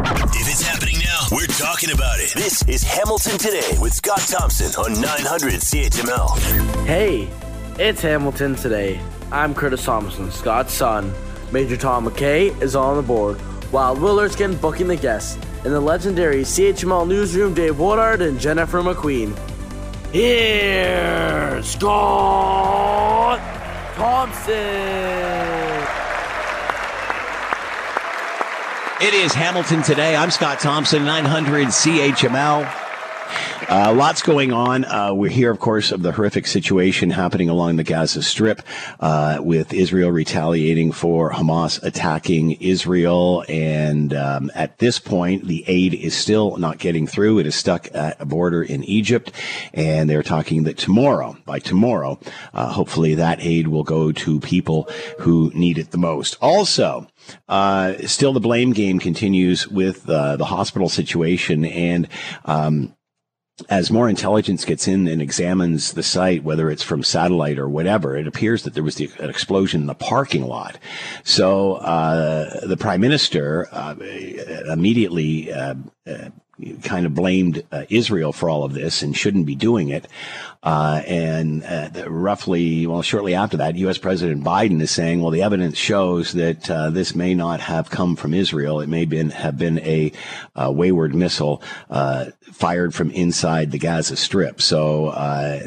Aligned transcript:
If 0.00 0.48
it's 0.48 0.62
happening 0.62 0.98
now, 0.98 1.26
we're 1.32 1.46
talking 1.46 1.90
about 1.90 2.20
it. 2.20 2.32
This 2.32 2.62
is 2.68 2.84
Hamilton 2.84 3.36
Today 3.36 3.76
with 3.80 3.92
Scott 3.92 4.20
Thompson 4.20 4.72
on 4.80 4.92
900 5.00 5.54
CHML. 5.54 6.86
Hey, 6.86 7.28
it's 7.80 8.00
Hamilton 8.00 8.54
today. 8.54 9.00
I'm 9.32 9.56
Curtis 9.56 9.84
Thompson, 9.84 10.30
Scott's 10.30 10.72
son. 10.72 11.12
Major 11.50 11.76
Tom 11.76 12.06
McKay 12.06 12.62
is 12.62 12.76
on 12.76 12.96
the 12.96 13.02
board, 13.02 13.38
while 13.72 13.96
Will 13.96 14.20
Erskine 14.20 14.54
booking 14.54 14.86
the 14.86 14.94
guests. 14.94 15.36
In 15.64 15.72
the 15.72 15.80
legendary 15.80 16.42
CHML 16.42 17.08
newsroom, 17.08 17.52
Dave 17.52 17.80
Woodard 17.80 18.22
and 18.22 18.38
Jennifer 18.38 18.80
McQueen. 18.80 19.36
Here's 20.12 21.66
Scott 21.66 23.40
Thompson. 23.96 25.77
It 29.00 29.14
is 29.14 29.32
Hamilton 29.32 29.84
today. 29.84 30.16
I'm 30.16 30.32
Scott 30.32 30.58
Thompson, 30.58 31.04
900 31.04 31.68
CHML. 31.68 32.68
Uh, 33.70 33.94
lots 33.94 34.22
going 34.22 34.52
on. 34.52 34.84
Uh, 34.84 35.14
we're 35.14 35.30
here, 35.30 35.52
of 35.52 35.60
course, 35.60 35.92
of 35.92 36.02
the 36.02 36.10
horrific 36.10 36.48
situation 36.48 37.10
happening 37.10 37.48
along 37.48 37.76
the 37.76 37.84
Gaza 37.84 38.24
Strip, 38.24 38.60
uh, 38.98 39.38
with 39.40 39.72
Israel 39.72 40.10
retaliating 40.10 40.90
for 40.90 41.30
Hamas 41.30 41.80
attacking 41.84 42.52
Israel. 42.60 43.44
And 43.48 44.12
um, 44.14 44.50
at 44.56 44.78
this 44.78 44.98
point, 44.98 45.46
the 45.46 45.62
aid 45.68 45.94
is 45.94 46.16
still 46.16 46.56
not 46.56 46.78
getting 46.78 47.06
through. 47.06 47.38
It 47.38 47.46
is 47.46 47.54
stuck 47.54 47.94
at 47.94 48.20
a 48.20 48.26
border 48.26 48.64
in 48.64 48.82
Egypt, 48.82 49.30
and 49.72 50.10
they're 50.10 50.24
talking 50.24 50.64
that 50.64 50.76
tomorrow, 50.76 51.36
by 51.44 51.60
tomorrow, 51.60 52.18
uh, 52.52 52.72
hopefully 52.72 53.14
that 53.14 53.38
aid 53.40 53.68
will 53.68 53.84
go 53.84 54.10
to 54.10 54.40
people 54.40 54.88
who 55.20 55.52
need 55.54 55.78
it 55.78 55.92
the 55.92 55.98
most. 55.98 56.36
Also, 56.40 57.06
uh, 57.48 57.94
still 58.06 58.32
the 58.32 58.40
blame 58.40 58.72
game 58.72 58.98
continues 58.98 59.68
with 59.68 60.08
uh, 60.08 60.36
the 60.36 60.46
hospital 60.46 60.88
situation 60.88 61.64
and. 61.64 62.08
Um, 62.44 62.94
as 63.68 63.90
more 63.90 64.08
intelligence 64.08 64.64
gets 64.64 64.86
in 64.86 65.08
and 65.08 65.20
examines 65.20 65.94
the 65.94 66.02
site, 66.04 66.44
whether 66.44 66.70
it's 66.70 66.84
from 66.84 67.02
satellite 67.02 67.58
or 67.58 67.68
whatever, 67.68 68.16
it 68.16 68.28
appears 68.28 68.62
that 68.62 68.74
there 68.74 68.84
was 68.84 68.94
the, 68.94 69.10
an 69.18 69.28
explosion 69.28 69.80
in 69.80 69.86
the 69.88 69.94
parking 69.94 70.46
lot. 70.46 70.78
So 71.24 71.74
uh, 71.74 72.64
the 72.64 72.76
prime 72.76 73.00
minister 73.00 73.66
uh, 73.72 73.96
immediately 74.72 75.52
uh, 75.52 75.74
uh 76.06 76.28
kind 76.82 77.06
of 77.06 77.14
blamed 77.14 77.62
uh, 77.70 77.84
Israel 77.88 78.32
for 78.32 78.50
all 78.50 78.64
of 78.64 78.74
this 78.74 79.02
and 79.02 79.16
shouldn't 79.16 79.46
be 79.46 79.54
doing 79.54 79.88
it. 79.88 80.06
Uh, 80.62 81.02
and 81.06 81.62
uh, 81.64 81.88
roughly, 82.08 82.86
well, 82.86 83.02
shortly 83.02 83.34
after 83.34 83.56
that, 83.56 83.76
U.S. 83.76 83.96
President 83.96 84.42
Biden 84.42 84.80
is 84.82 84.90
saying, 84.90 85.22
well, 85.22 85.30
the 85.30 85.42
evidence 85.42 85.78
shows 85.78 86.32
that 86.32 86.68
uh, 86.68 86.90
this 86.90 87.14
may 87.14 87.34
not 87.34 87.60
have 87.60 87.90
come 87.90 88.16
from 88.16 88.34
Israel. 88.34 88.80
It 88.80 88.88
may 88.88 89.04
been, 89.04 89.30
have 89.30 89.56
been 89.56 89.78
a 89.80 90.12
uh, 90.56 90.72
wayward 90.72 91.14
missile 91.14 91.62
uh, 91.90 92.26
fired 92.52 92.94
from 92.94 93.10
inside 93.10 93.70
the 93.70 93.78
Gaza 93.78 94.16
Strip. 94.16 94.60
So 94.60 95.10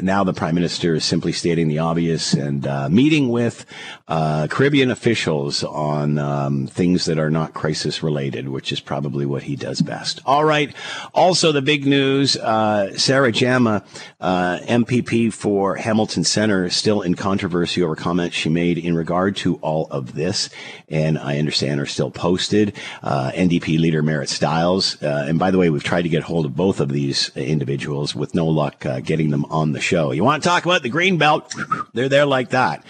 now 0.02 0.24
the 0.24 0.34
prime 0.34 0.54
minister 0.54 0.94
is 0.94 1.04
simply 1.04 1.32
stating 1.32 1.68
the 1.68 1.78
obvious 1.78 2.32
and 2.34 2.66
meeting 2.92 3.28
with 3.28 3.64
Caribbean 4.08 4.90
officials 4.90 5.64
on 5.64 6.18
um, 6.18 6.66
things 6.66 7.04
that 7.06 7.18
are 7.18 7.30
not 7.30 7.54
crisis 7.54 8.02
related, 8.02 8.48
which 8.48 8.72
is 8.72 8.80
probably 8.80 9.26
what 9.26 9.44
he 9.44 9.56
does 9.56 9.80
best. 9.80 10.20
All 10.26 10.44
right. 10.44 10.74
Also, 11.14 11.52
the 11.52 11.62
big 11.62 11.86
news 11.86 12.36
uh, 12.36 12.96
Sarah 12.96 13.32
Jama, 13.32 13.84
uh, 14.20 14.58
MPP 14.62 15.32
for 15.32 15.76
Hamilton 15.76 16.24
Center, 16.24 16.68
still 16.70 17.02
in 17.02 17.14
controversy 17.14 17.82
over 17.82 17.96
comments 17.96 18.36
she 18.36 18.48
made 18.48 18.78
in 18.78 18.94
regard 18.94 19.36
to 19.36 19.56
all 19.56 19.88
of 19.90 20.14
this. 20.14 20.50
And 20.88 21.18
I 21.18 21.38
understand 21.38 21.80
are 21.80 21.86
still 21.86 22.10
posted. 22.10 22.76
Uh, 23.02 23.30
NDP 23.34 23.78
leader 23.78 24.02
Marit 24.02 24.28
Stiles. 24.28 25.02
Uh, 25.02 25.24
and 25.28 25.38
by 25.38 25.50
the 25.50 25.58
way, 25.58 25.70
we've 25.70 25.84
tried 25.84 26.02
to 26.02 26.08
get 26.08 26.22
hold 26.22 26.46
of 26.46 26.54
both 26.56 26.71
of 26.80 26.90
these 26.90 27.30
individuals 27.36 28.14
with 28.14 28.34
no 28.34 28.46
luck 28.46 28.84
uh, 28.84 29.00
getting 29.00 29.30
them 29.30 29.44
on 29.46 29.72
the 29.72 29.80
show. 29.80 30.12
You 30.12 30.24
want 30.24 30.42
to 30.42 30.48
talk 30.48 30.64
about 30.64 30.82
the 30.82 30.88
green 30.88 31.18
belt? 31.18 31.54
They're 31.94 32.08
there 32.08 32.26
like 32.26 32.50
that 32.50 32.84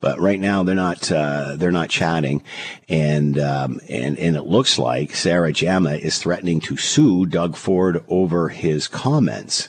but 0.00 0.20
right 0.20 0.38
now 0.38 0.62
they're 0.62 0.74
not 0.74 1.10
uh, 1.10 1.56
they're 1.56 1.72
not 1.72 1.90
chatting, 1.90 2.42
and 2.88 3.38
um, 3.38 3.80
and 3.88 4.18
and 4.18 4.36
it 4.36 4.44
looks 4.44 4.78
like 4.78 5.14
Sarah 5.14 5.52
Jama 5.52 5.94
is 5.94 6.18
threatening 6.18 6.60
to 6.60 6.76
sue 6.76 7.26
Doug 7.26 7.56
Ford 7.56 8.04
over 8.08 8.48
his 8.48 8.88
comments. 8.88 9.68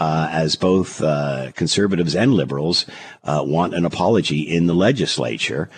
Uh, 0.00 0.28
as 0.30 0.54
both 0.54 1.02
uh, 1.02 1.50
conservatives 1.56 2.14
and 2.14 2.32
liberals 2.32 2.86
uh, 3.24 3.42
want 3.44 3.74
an 3.74 3.84
apology 3.84 4.42
in 4.42 4.66
the 4.66 4.74
legislature 4.74 5.68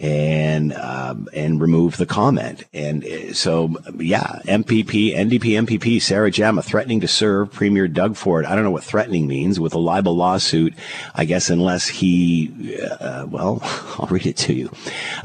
and 0.00 0.72
um, 0.74 1.28
and 1.34 1.60
remove 1.60 1.96
the 1.96 2.06
comment. 2.06 2.64
And 2.72 3.04
uh, 3.04 3.32
so, 3.34 3.74
yeah, 3.98 4.40
MPP, 4.44 5.14
NDP 5.14 5.66
MPP 5.66 6.00
Sarah 6.00 6.30
Jama 6.30 6.62
threatening 6.62 7.00
to 7.00 7.08
serve 7.08 7.52
Premier 7.52 7.88
Doug 7.88 8.16
Ford. 8.16 8.44
I 8.44 8.54
don't 8.54 8.64
know 8.64 8.70
what 8.70 8.84
threatening 8.84 9.26
means 9.26 9.58
with 9.58 9.74
a 9.74 9.78
libel 9.78 10.14
lawsuit. 10.14 10.74
I 11.14 11.24
guess 11.24 11.50
unless 11.50 11.88
he, 11.88 12.76
uh, 13.00 13.26
well, 13.28 13.58
I'll 13.98 14.06
read 14.08 14.26
it 14.26 14.36
to 14.38 14.54
you. 14.54 14.70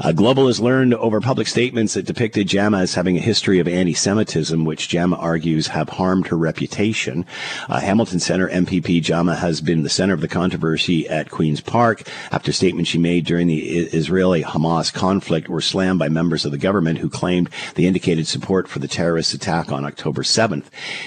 Uh, 0.00 0.12
Global 0.12 0.48
has 0.48 0.60
learned 0.60 0.94
over 0.94 1.20
public 1.20 1.46
statements 1.46 1.94
that 1.94 2.06
depicted 2.06 2.48
Jama 2.48 2.78
as 2.78 2.94
having 2.94 3.16
a 3.16 3.20
history 3.20 3.60
of 3.60 3.68
anti-Semitism, 3.68 4.64
which 4.64 4.88
Jama 4.88 5.16
argues 5.16 5.68
have 5.68 5.88
harmed 5.90 6.26
her 6.28 6.36
reputation. 6.36 7.24
Uh, 7.68 7.80
Hamilton 7.80 8.18
Center 8.18 8.48
MPP 8.48 9.02
Jama 9.02 9.36
has 9.36 9.60
been 9.60 9.82
the 9.82 9.88
center 9.88 10.14
of 10.14 10.20
the 10.20 10.28
controversy 10.28 11.08
at 11.08 11.30
Queen's 11.30 11.60
Park 11.60 12.08
after 12.32 12.52
statements 12.52 12.90
she 12.90 12.98
made 12.98 13.24
during 13.24 13.46
the 13.46 13.60
Israeli 13.60 14.42
Hamas 14.42 14.63
Hamas 14.64 14.90
conflict 14.90 15.46
were 15.46 15.60
slammed 15.60 15.98
by 15.98 16.08
members 16.08 16.46
of 16.46 16.50
the 16.50 16.56
government 16.56 16.98
who 16.98 17.10
claimed 17.10 17.50
they 17.74 17.84
indicated 17.84 18.26
support 18.26 18.66
for 18.66 18.78
the 18.78 18.88
terrorist 18.88 19.34
attack 19.34 19.70
on 19.70 19.84
October 19.84 20.22
7th. 20.22 20.64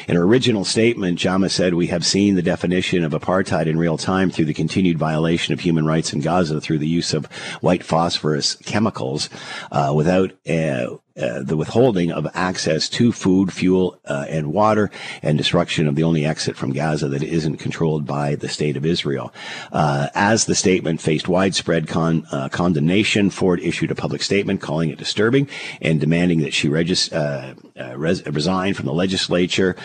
In 0.07 0.15
her 0.15 0.21
original 0.21 0.63
statement, 0.63 1.17
Jama 1.17 1.49
said, 1.49 1.73
We 1.73 1.87
have 1.87 2.05
seen 2.05 2.35
the 2.35 2.43
definition 2.43 3.03
of 3.03 3.13
apartheid 3.13 3.65
in 3.65 3.79
real 3.79 3.97
time 3.97 4.29
through 4.29 4.45
the 4.45 4.53
continued 4.53 4.99
violation 4.99 5.55
of 5.55 5.61
human 5.61 5.87
rights 5.87 6.13
in 6.13 6.21
Gaza 6.21 6.61
through 6.61 6.77
the 6.77 6.87
use 6.87 7.15
of 7.15 7.25
white 7.61 7.83
phosphorus 7.83 8.55
chemicals 8.57 9.27
uh, 9.71 9.91
without 9.95 10.33
uh, 10.47 10.97
uh, 11.17 11.41
the 11.41 11.57
withholding 11.57 12.11
of 12.11 12.27
access 12.35 12.87
to 12.87 13.11
food, 13.11 13.51
fuel, 13.51 13.99
uh, 14.05 14.25
and 14.29 14.53
water, 14.53 14.91
and 15.23 15.35
destruction 15.37 15.87
of 15.87 15.95
the 15.95 16.03
only 16.03 16.25
exit 16.25 16.55
from 16.55 16.71
Gaza 16.71 17.07
that 17.07 17.23
isn't 17.23 17.57
controlled 17.57 18.05
by 18.05 18.35
the 18.35 18.47
state 18.47 18.77
of 18.77 18.85
Israel. 18.85 19.33
Uh, 19.71 20.09
as 20.13 20.45
the 20.45 20.53
statement 20.53 21.01
faced 21.01 21.27
widespread 21.27 21.87
con- 21.87 22.27
uh, 22.31 22.49
condemnation, 22.49 23.31
Ford 23.31 23.59
issued 23.61 23.89
a 23.89 23.95
public 23.95 24.21
statement 24.21 24.61
calling 24.61 24.91
it 24.91 24.99
disturbing 24.99 25.49
and 25.81 25.99
demanding 25.99 26.41
that 26.41 26.53
she 26.53 26.69
regis- 26.69 27.11
uh, 27.11 27.55
res- 27.95 28.25
resign 28.27 28.75
from 28.75 28.85
the 28.85 28.93
legislature, 28.93 29.75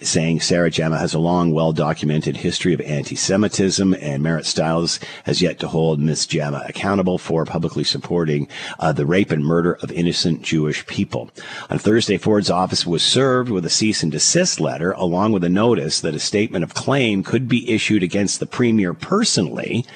saying 0.00 0.40
Sarah 0.40 0.70
Jama 0.70 0.98
has 0.98 1.14
a 1.14 1.18
long, 1.18 1.50
well 1.50 1.72
documented 1.72 2.36
history 2.36 2.74
of 2.74 2.80
anti 2.82 3.16
Semitism, 3.16 3.92
and 3.94 4.22
Marit 4.22 4.46
Stiles 4.46 5.00
has 5.24 5.42
yet 5.42 5.58
to 5.58 5.68
hold 5.68 5.98
Ms. 5.98 6.26
Jama 6.26 6.64
accountable 6.68 7.18
for 7.18 7.44
publicly 7.44 7.82
supporting 7.82 8.46
the 8.94 9.06
rape 9.06 9.32
and 9.32 9.44
murder 9.44 9.74
of 9.82 9.90
innocent 9.90 10.27
innocent 10.28 10.44
Jewish 10.44 10.86
people. 10.86 11.30
On 11.70 11.78
Thursday, 11.78 12.18
Ford's 12.18 12.50
office 12.50 12.86
was 12.86 13.02
served 13.02 13.50
with 13.50 13.64
a 13.64 13.70
cease 13.70 14.02
and 14.02 14.12
desist 14.12 14.60
letter, 14.60 14.92
along 14.92 15.32
with 15.32 15.42
a 15.44 15.48
notice 15.48 16.00
that 16.00 16.14
a 16.14 16.18
statement 16.18 16.64
of 16.64 16.74
claim 16.74 17.22
could 17.22 17.48
be 17.48 17.70
issued 17.70 18.02
against 18.02 18.38
the 18.38 18.46
premier 18.46 18.92
personally 18.92 19.86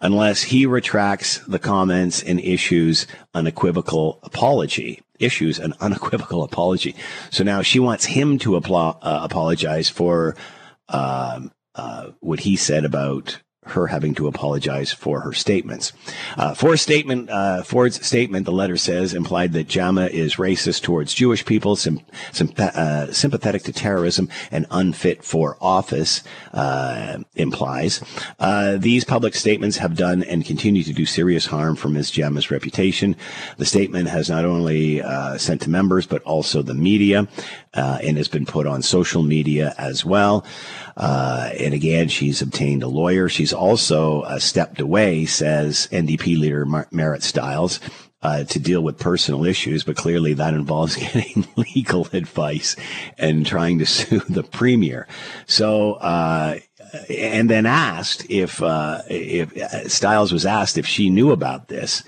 unless 0.00 0.44
he 0.44 0.66
retracts 0.66 1.38
the 1.46 1.58
comments 1.58 2.22
and 2.22 2.40
issues 2.40 3.06
an 3.34 3.40
unequivocal 3.46 4.18
apology 4.22 5.00
issues 5.20 5.60
an 5.60 5.72
unequivocal 5.80 6.42
apology. 6.42 6.94
So 7.30 7.44
now 7.44 7.62
she 7.62 7.78
wants 7.78 8.04
him 8.04 8.36
to 8.40 8.56
uh, 8.56 8.94
apologize 9.02 9.88
for 9.88 10.34
um, 10.88 11.52
uh, 11.76 12.08
what 12.20 12.40
he 12.40 12.56
said 12.56 12.84
about 12.84 13.38
her 13.66 13.86
having 13.86 14.14
to 14.14 14.26
apologize 14.26 14.92
for 14.92 15.20
her 15.20 15.32
statements. 15.32 15.92
Uh, 16.36 16.54
Ford's 16.54 16.82
statement, 16.82 17.30
uh, 17.30 17.62
Ford's 17.62 18.04
statement, 18.06 18.44
the 18.44 18.52
letter 18.52 18.76
says, 18.76 19.14
implied 19.14 19.52
that 19.54 19.68
Jama 19.68 20.06
is 20.06 20.36
racist 20.36 20.82
towards 20.82 21.14
Jewish 21.14 21.44
people, 21.44 21.76
sim, 21.76 22.00
uh, 22.58 23.10
sympathetic 23.12 23.62
to 23.62 23.72
terrorism, 23.72 24.28
and 24.50 24.66
unfit 24.70 25.24
for 25.24 25.56
office. 25.60 26.22
Uh, 26.52 27.18
implies 27.36 28.02
uh, 28.38 28.76
these 28.76 29.04
public 29.04 29.34
statements 29.34 29.78
have 29.78 29.96
done 29.96 30.22
and 30.22 30.44
continue 30.44 30.82
to 30.82 30.92
do 30.92 31.06
serious 31.06 31.46
harm 31.46 31.74
for 31.74 31.88
Ms. 31.88 32.10
Jama's 32.10 32.50
reputation. 32.50 33.16
The 33.56 33.66
statement 33.66 34.08
has 34.08 34.28
not 34.28 34.44
only 34.44 35.02
uh, 35.02 35.38
sent 35.38 35.62
to 35.62 35.70
members 35.70 36.06
but 36.06 36.22
also 36.22 36.62
the 36.62 36.74
media, 36.74 37.26
and 37.72 38.16
has 38.16 38.28
been 38.28 38.46
put 38.46 38.66
on 38.66 38.82
social 38.82 39.22
media 39.22 39.74
as 39.78 40.04
well. 40.04 40.44
And 40.96 41.74
again, 41.74 42.08
she's 42.08 42.40
obtained 42.42 42.82
a 42.82 42.88
lawyer. 42.88 43.28
She's 43.28 43.52
also 43.54 44.22
uh, 44.22 44.38
stepped 44.38 44.80
away, 44.80 45.24
says 45.24 45.88
NDP 45.90 46.38
leader 46.38 46.64
Mar- 46.66 46.88
Marit 46.90 47.22
Stiles. 47.22 47.80
Uh, 48.22 48.42
to 48.42 48.58
deal 48.58 48.80
with 48.80 48.98
personal 48.98 49.44
issues, 49.44 49.84
but 49.84 49.96
clearly 49.96 50.32
that 50.32 50.54
involves 50.54 50.96
getting 51.12 51.46
legal 51.56 52.08
advice 52.14 52.74
and 53.18 53.44
trying 53.44 53.78
to 53.78 53.84
sue 53.86 54.20
the 54.30 54.42
premier. 54.42 55.06
So, 55.46 55.96
uh, 55.96 56.58
and 57.08 57.50
then 57.50 57.66
asked 57.66 58.26
if 58.30 58.62
uh, 58.62 59.02
if 59.08 59.56
uh, 59.56 59.88
Stiles 59.88 60.32
was 60.32 60.46
asked 60.46 60.78
if 60.78 60.86
she 60.86 61.10
knew 61.10 61.32
about 61.32 61.68
this, 61.68 62.02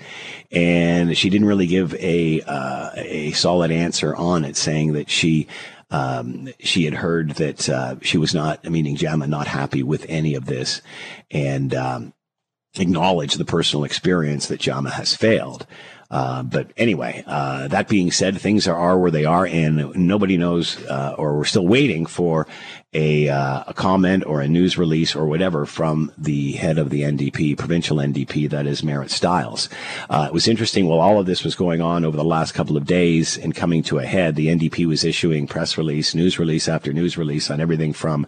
and 0.51 1.17
she 1.17 1.29
didn't 1.29 1.47
really 1.47 1.67
give 1.67 1.93
a 1.95 2.41
uh, 2.41 2.91
a 2.95 3.31
solid 3.33 3.71
answer 3.71 4.15
on 4.15 4.45
it, 4.45 4.57
saying 4.57 4.93
that 4.93 5.09
she. 5.09 5.47
Um, 5.89 6.49
she 6.59 6.85
had 6.85 6.95
heard 6.95 7.31
that 7.31 7.69
uh, 7.69 7.95
she 8.01 8.17
was 8.17 8.33
not, 8.33 8.63
meaning 8.65 8.95
JAMA, 8.95 9.27
not 9.27 9.47
happy 9.47 9.83
with 9.83 10.05
any 10.09 10.35
of 10.35 10.45
this, 10.45 10.81
and 11.31 11.73
um, 11.73 12.13
acknowledged 12.75 13.37
the 13.37 13.45
personal 13.45 13.85
experience 13.85 14.47
that 14.47 14.59
JAMA 14.59 14.91
has 14.91 15.15
failed. 15.15 15.65
Uh, 16.09 16.41
but 16.43 16.71
anyway, 16.77 17.23
uh, 17.27 17.67
that 17.67 17.89
being 17.89 18.11
said, 18.11 18.39
things 18.39 18.67
are, 18.67 18.75
are, 18.75 18.97
where 18.97 19.11
they 19.11 19.25
are, 19.25 19.45
and 19.45 19.93
nobody 19.95 20.37
knows, 20.37 20.81
uh, 20.85 21.15
or 21.17 21.37
we're 21.37 21.43
still 21.43 21.67
waiting 21.67 22.05
for 22.05 22.47
a, 22.93 23.27
uh, 23.27 23.65
a 23.67 23.73
comment 23.73 24.25
or 24.25 24.39
a 24.39 24.47
news 24.47 24.77
release 24.77 25.13
or 25.13 25.25
whatever 25.25 25.65
from 25.65 26.09
the 26.17 26.53
head 26.53 26.77
of 26.77 26.89
the 26.89 27.01
NDP, 27.01 27.57
provincial 27.57 27.97
NDP, 27.97 28.49
that 28.49 28.65
is 28.65 28.81
Marit 28.81 29.11
Stiles. 29.11 29.67
Uh, 30.09 30.25
it 30.27 30.33
was 30.33 30.47
interesting 30.47 30.87
while 30.87 31.01
all 31.01 31.19
of 31.19 31.25
this 31.25 31.43
was 31.43 31.53
going 31.53 31.81
on 31.81 32.05
over 32.05 32.15
the 32.15 32.23
last 32.23 32.53
couple 32.53 32.77
of 32.77 32.85
days 32.85 33.37
and 33.37 33.53
coming 33.53 33.83
to 33.83 33.99
a 33.99 34.05
head, 34.05 34.35
the 34.35 34.47
NDP 34.47 34.85
was 34.87 35.03
issuing 35.03 35.47
press 35.47 35.77
release, 35.77 36.15
news 36.15 36.39
release 36.39 36.69
after 36.69 36.93
news 36.93 37.17
release 37.17 37.51
on 37.51 37.59
everything 37.59 37.91
from 37.91 38.25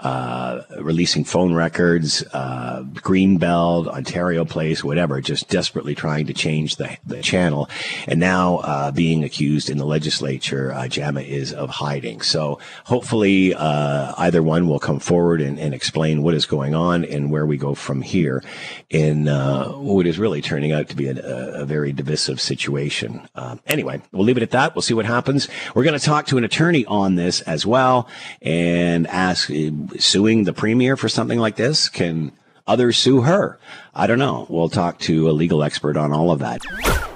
uh, 0.00 0.60
releasing 0.78 1.24
phone 1.24 1.54
records, 1.54 2.22
uh, 2.34 2.82
Greenbelt, 2.92 3.86
Ontario 3.88 4.44
Place, 4.44 4.84
whatever, 4.84 5.22
just 5.22 5.48
desperately 5.48 5.94
trying 5.94 6.26
to 6.26 6.34
change 6.34 6.76
the, 6.76 6.98
the 7.06 7.22
channel. 7.22 7.70
And 8.06 8.20
now 8.20 8.56
uh, 8.58 8.90
being 8.90 9.24
accused 9.24 9.70
in 9.70 9.78
the 9.78 9.86
legislature, 9.86 10.70
uh, 10.72 10.86
JAMA 10.86 11.22
is 11.22 11.54
of 11.54 11.70
hiding. 11.70 12.20
So 12.20 12.58
hopefully, 12.84 13.54
uh, 13.54 14.01
uh, 14.02 14.14
either 14.18 14.42
one 14.42 14.68
will 14.68 14.80
come 14.80 14.98
forward 14.98 15.40
and, 15.40 15.58
and, 15.60 15.72
explain 15.72 16.22
what 16.22 16.34
is 16.34 16.44
going 16.44 16.74
on 16.74 17.04
and 17.04 17.30
where 17.30 17.46
we 17.46 17.56
go 17.56 17.74
from 17.74 18.02
here 18.02 18.42
in 18.90 19.28
uh, 19.28 19.68
what 19.68 20.06
is 20.06 20.18
really 20.18 20.42
turning 20.42 20.72
out 20.72 20.88
to 20.88 20.96
be 20.96 21.06
a, 21.06 21.16
a 21.62 21.64
very 21.64 21.92
divisive 21.92 22.40
situation. 22.40 23.28
Uh, 23.34 23.56
anyway, 23.66 24.02
we'll 24.10 24.24
leave 24.24 24.36
it 24.36 24.42
at 24.42 24.50
that. 24.50 24.74
We'll 24.74 24.82
see 24.82 24.94
what 24.94 25.06
happens. 25.06 25.48
We're 25.74 25.84
going 25.84 25.98
to 25.98 26.04
talk 26.04 26.26
to 26.26 26.38
an 26.38 26.44
attorney 26.44 26.84
on 26.86 27.14
this 27.14 27.42
as 27.42 27.64
well 27.64 28.08
and 28.40 29.06
ask 29.06 29.50
uh, 29.50 29.70
suing 29.98 30.44
the 30.44 30.52
premier 30.52 30.96
for 30.96 31.08
something 31.08 31.38
like 31.38 31.54
this. 31.54 31.88
Can 31.88 32.32
others 32.66 32.98
sue 32.98 33.20
her? 33.22 33.58
I 33.94 34.06
don't 34.06 34.18
know. 34.18 34.46
We'll 34.48 34.70
talk 34.70 34.98
to 35.00 35.28
a 35.28 35.32
legal 35.32 35.62
expert 35.62 35.98
on 35.98 36.12
all 36.12 36.30
of 36.30 36.38
that 36.38 36.62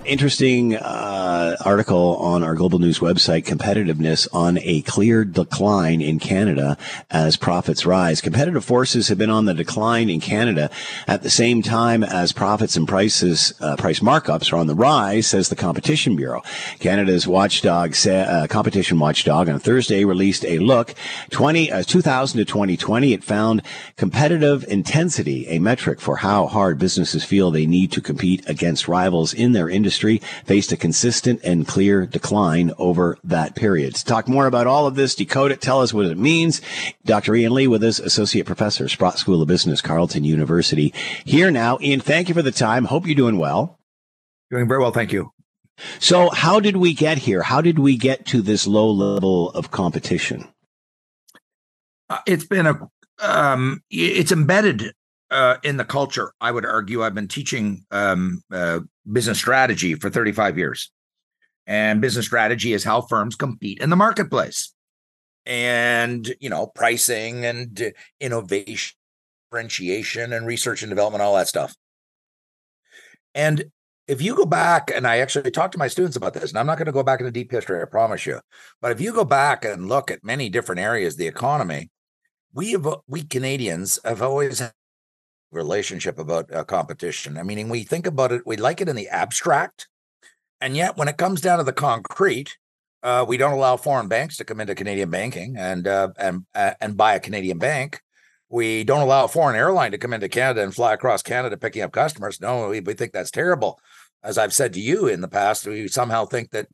interesting 0.06 0.76
uh, 0.76 1.56
article 1.64 2.17
on 2.17 2.43
our 2.43 2.55
Global 2.55 2.78
News 2.78 3.00
website, 3.00 3.44
competitiveness 3.44 4.28
on 4.32 4.58
a 4.62 4.82
clear 4.82 5.25
decline 5.25 6.00
in 6.00 6.19
Canada 6.19 6.78
as 7.11 7.37
profits 7.37 7.84
rise. 7.84 8.20
Competitive 8.20 8.64
forces 8.64 9.08
have 9.08 9.19
been 9.19 9.31
on 9.31 9.44
the 9.44 9.55
decline 9.55 10.08
in 10.08 10.20
Canada 10.20 10.70
at 11.06 11.23
the 11.23 11.31
same 11.31 11.62
time 11.62 12.05
as 12.05 12.32
profits 12.32 12.76
and 12.76 12.87
prices, 12.87 13.52
uh, 13.61 13.76
price 13.76 14.00
markups 14.00 14.52
are 14.52 14.56
on 14.56 14.67
the 14.67 14.75
rise, 14.75 15.26
says 15.26 15.49
the 15.49 15.56
Competition 15.56 16.17
Bureau. 16.17 16.43
Canada's 16.79 17.26
watchdog, 17.26 17.94
uh, 18.06 18.46
competition 18.49 18.99
watchdog 18.99 19.49
on 19.49 19.58
Thursday 19.58 20.05
released 20.05 20.44
a 20.44 20.58
look 20.58 20.94
20, 21.31 21.72
uh, 21.72 21.82
2000 21.82 22.38
to 22.38 22.44
2020. 22.44 23.12
It 23.12 23.25
found 23.25 23.62
competitive 23.96 24.64
intensity, 24.69 25.46
a 25.49 25.58
metric 25.58 26.00
for 26.00 26.17
how 26.17 26.46
hard 26.46 26.65
businesses 26.74 27.24
feel 27.24 27.50
they 27.50 27.66
need 27.66 27.92
to 27.92 28.00
compete 28.00 28.48
against 28.48 28.88
rivals 28.88 29.32
in 29.32 29.52
their 29.52 29.68
industry 29.68 29.86
industry 29.86 30.18
faced 30.44 30.72
a 30.72 30.76
consistent 30.76 31.40
and 31.44 31.66
clear 31.66 32.06
decline 32.06 32.72
over 32.76 33.16
that 33.24 33.54
period. 33.54 33.94
To 33.94 34.04
talk 34.04 34.28
more 34.28 34.46
about 34.46 34.66
all 34.66 34.86
of 34.86 34.96
this, 34.96 35.14
decode 35.14 35.52
it, 35.52 35.60
tell 35.60 35.80
us 35.80 35.94
what 35.94 36.06
it 36.06 36.18
means. 36.18 36.60
Dr. 37.04 37.34
Ian 37.34 37.54
Lee 37.54 37.68
with 37.68 37.84
us, 37.84 37.98
Associate 37.98 38.44
Professor, 38.44 38.88
Sprott 38.88 39.18
School 39.18 39.42
of 39.42 39.48
Business, 39.48 39.80
Carleton 39.80 40.24
University. 40.24 40.92
Here 41.24 41.50
now. 41.50 41.78
Ian, 41.80 42.00
thank 42.00 42.28
you 42.28 42.34
for 42.34 42.42
the 42.42 42.50
time. 42.50 42.86
Hope 42.86 43.06
you're 43.06 43.14
doing 43.14 43.38
well. 43.38 43.78
Doing 44.50 44.69
very 44.69 44.80
well, 44.80 44.92
thank 44.92 45.12
you. 45.12 45.30
So, 45.98 46.30
how 46.30 46.58
did 46.58 46.76
we 46.76 46.94
get 46.94 47.19
here? 47.19 47.42
How 47.42 47.60
did 47.60 47.78
we 47.78 47.96
get 47.96 48.24
to 48.26 48.40
this 48.40 48.66
low 48.66 48.90
level 48.90 49.50
of 49.50 49.70
competition? 49.70 50.48
Uh, 52.08 52.20
it's 52.26 52.46
been 52.46 52.66
a 52.66 52.88
um, 53.20 53.82
it's 53.90 54.32
embedded 54.32 54.94
uh, 55.36 55.58
in 55.62 55.76
the 55.76 55.84
culture. 55.84 56.32
I 56.40 56.50
would 56.50 56.64
argue 56.64 57.02
I've 57.02 57.14
been 57.14 57.28
teaching 57.28 57.84
um, 57.90 58.42
uh, 58.50 58.80
business 59.10 59.38
strategy 59.38 59.94
for 59.94 60.08
35 60.08 60.56
years. 60.56 60.90
And 61.66 62.00
business 62.00 62.24
strategy 62.24 62.72
is 62.72 62.82
how 62.82 63.02
firms 63.02 63.36
compete 63.36 63.80
in 63.80 63.90
the 63.90 63.96
marketplace. 63.96 64.72
And, 65.44 66.34
you 66.40 66.48
know, 66.48 66.66
pricing 66.66 67.44
and 67.44 67.92
innovation, 68.18 68.96
differentiation 69.50 70.32
and 70.32 70.46
research 70.46 70.82
and 70.82 70.88
development, 70.88 71.22
all 71.22 71.36
that 71.36 71.48
stuff. 71.48 71.76
And 73.34 73.66
if 74.08 74.22
you 74.22 74.34
go 74.34 74.46
back, 74.46 74.90
and 74.94 75.06
I 75.06 75.18
actually 75.18 75.50
talked 75.50 75.72
to 75.72 75.78
my 75.78 75.88
students 75.88 76.16
about 76.16 76.32
this, 76.32 76.50
and 76.50 76.58
I'm 76.58 76.66
not 76.66 76.78
going 76.78 76.86
to 76.86 76.92
go 76.92 77.02
back 77.02 77.20
into 77.20 77.30
deep 77.30 77.50
history, 77.50 77.82
I 77.82 77.84
promise 77.84 78.24
you. 78.24 78.40
But 78.80 78.92
if 78.92 79.02
you 79.02 79.12
go 79.12 79.24
back 79.24 79.66
and 79.66 79.86
look 79.86 80.10
at 80.10 80.24
many 80.24 80.48
different 80.48 80.80
areas 80.80 81.14
of 81.14 81.18
the 81.18 81.26
economy, 81.26 81.90
we 82.54 82.72
have 82.72 82.88
we 83.06 83.22
Canadians 83.22 83.98
have 84.02 84.22
always 84.22 84.62
relationship 85.56 86.19
about 86.19 86.53
uh, 86.55 86.64
competition. 86.64 87.37
I 87.37 87.43
mean, 87.43 87.69
we 87.69 87.82
think 87.82 88.06
about 88.06 88.32
it, 88.32 88.47
we 88.47 88.56
like 88.56 88.81
it 88.81 88.88
in 88.88 88.97
the 88.97 89.08
abstract, 89.08 89.88
and 90.61 90.76
yet 90.76 90.97
when 90.97 91.08
it 91.08 91.17
comes 91.17 91.41
down 91.41 91.58
to 91.58 91.64
the 91.64 91.73
concrete, 91.73 92.56
uh, 93.03 93.25
we 93.26 93.37
don't 93.37 93.53
allow 93.53 93.76
foreign 93.76 94.08
banks 94.08 94.37
to 94.37 94.44
come 94.44 94.61
into 94.61 94.75
Canadian 94.75 95.11
banking 95.11 95.56
and 95.56 95.87
uh, 95.87 96.08
and 96.19 96.44
uh, 96.55 96.75
and 96.81 96.97
buy 96.97 97.14
a 97.14 97.20
Canadian 97.20 97.58
bank. 97.58 98.00
We 98.49 98.85
don't 98.85 99.03
allow 99.03 99.25
a 99.25 99.29
foreign 99.29 99.56
airline 99.56 99.91
to 99.91 99.99
come 99.99 100.12
into 100.12 100.29
Canada 100.29 100.62
and 100.62 100.75
fly 100.75 100.94
across 100.94 101.23
Canada 101.23 101.56
picking 101.56 101.82
up 101.82 101.93
customers. 101.93 102.41
No, 102.41 102.69
we, 102.69 102.81
we 102.81 102.94
think 102.94 103.12
that's 103.12 103.31
terrible. 103.31 103.81
As 104.23 104.38
I've 104.38 104.55
said 104.55 104.73
to 104.75 104.81
you 104.81 105.08
in 105.08 105.20
the 105.20 105.29
past, 105.29 105.67
we 105.67 105.88
somehow 105.88 106.26
think 106.26 106.50
that 106.50 106.69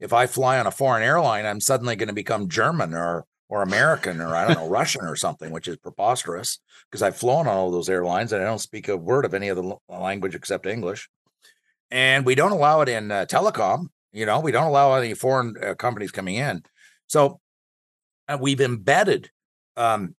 if 0.00 0.12
I 0.12 0.26
fly 0.26 0.58
on 0.58 0.66
a 0.66 0.70
foreign 0.70 1.02
airline, 1.02 1.46
I'm 1.46 1.60
suddenly 1.60 1.96
going 1.96 2.08
to 2.08 2.14
become 2.14 2.48
German 2.48 2.94
or 2.94 3.24
or 3.48 3.62
American 3.62 4.20
or 4.20 4.34
I 4.34 4.46
don't 4.46 4.56
know 4.56 4.68
Russian 4.68 5.04
or 5.04 5.16
something, 5.16 5.50
which 5.50 5.68
is 5.68 5.76
preposterous 5.76 6.58
because 6.90 7.02
I've 7.02 7.16
flown 7.16 7.46
on 7.46 7.56
all 7.56 7.70
those 7.70 7.88
airlines 7.88 8.32
and 8.32 8.42
I 8.42 8.46
don't 8.46 8.58
speak 8.58 8.88
a 8.88 8.96
word 8.96 9.24
of 9.24 9.34
any 9.34 9.50
other 9.50 9.62
language 9.88 10.34
except 10.34 10.66
English. 10.66 11.08
And 11.90 12.24
we 12.24 12.34
don't 12.34 12.52
allow 12.52 12.80
it 12.80 12.88
in 12.88 13.10
uh, 13.10 13.26
telecom. 13.28 13.88
You 14.12 14.26
know, 14.26 14.40
we 14.40 14.52
don't 14.52 14.66
allow 14.66 14.94
any 14.94 15.14
foreign 15.14 15.54
uh, 15.62 15.74
companies 15.74 16.10
coming 16.10 16.36
in. 16.36 16.62
So 17.06 17.40
uh, 18.28 18.38
we've 18.40 18.60
embedded 18.60 19.30
um, 19.76 20.14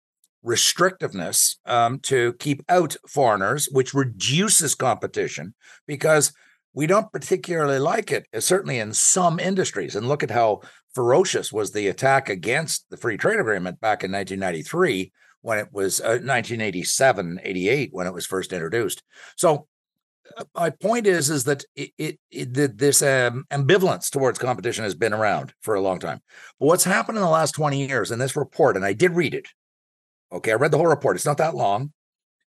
restrictiveness 0.46 1.56
um, 1.66 2.00
to 2.00 2.34
keep 2.34 2.64
out 2.70 2.96
foreigners, 3.08 3.68
which 3.72 3.94
reduces 3.94 4.76
competition 4.76 5.56
because 5.88 6.32
we 6.74 6.88
don't 6.88 7.12
particularly 7.12 7.80
like 7.80 8.12
it, 8.12 8.28
uh, 8.34 8.40
certainly 8.40 8.80
in 8.80 8.94
some 8.94 9.40
industries. 9.40 9.96
And 9.96 10.08
look 10.08 10.24
at 10.24 10.32
how 10.32 10.62
ferocious 10.96 11.54
was 11.54 11.72
the 11.72 11.88
attack 11.88 12.30
against 12.30 12.90
the 12.90 12.98
free 12.98 13.18
trade 13.18 13.40
agreement 13.40 13.80
back 13.80 14.04
in 14.04 14.12
1993 14.12 15.12
when 15.42 15.60
it 15.60 15.68
was 15.72 16.00
uh, 16.00 16.18
1987 16.24 17.40
88 17.44 17.90
when 17.92 18.08
it 18.08 18.14
was 18.14 18.26
first 18.26 18.54
introduced. 18.54 19.04
So 19.36 19.68
uh, 20.36 20.46
my 20.56 20.70
point 20.72 21.06
is 21.06 21.30
is 21.30 21.44
that 21.44 21.64
it, 21.76 21.92
it, 21.98 22.20
it 22.32 22.78
this 22.78 23.04
um, 23.04 23.46
ambivalence 23.52 24.10
towards 24.10 24.40
competition 24.40 24.84
has 24.84 24.96
been 24.96 25.14
around 25.14 25.54
for 25.62 25.76
a 25.76 25.82
long 25.82 26.00
time. 26.00 26.22
But 26.60 26.66
what's 26.66 26.84
happened 26.84 27.18
in 27.18 27.24
the 27.24 27.30
last 27.30 27.52
20 27.52 27.86
years 27.88 28.12
in 28.12 28.18
this 28.18 28.36
report 28.36 28.76
and 28.76 28.86
i 28.86 28.94
did 28.94 29.12
read 29.12 29.36
it 29.36 29.48
okay? 30.32 30.52
I 30.52 30.56
read 30.56 30.72
the 30.72 30.78
whole 30.78 30.88
report. 30.88 31.16
It's 31.16 31.26
not 31.26 31.38
that 31.38 31.56
long 31.56 31.92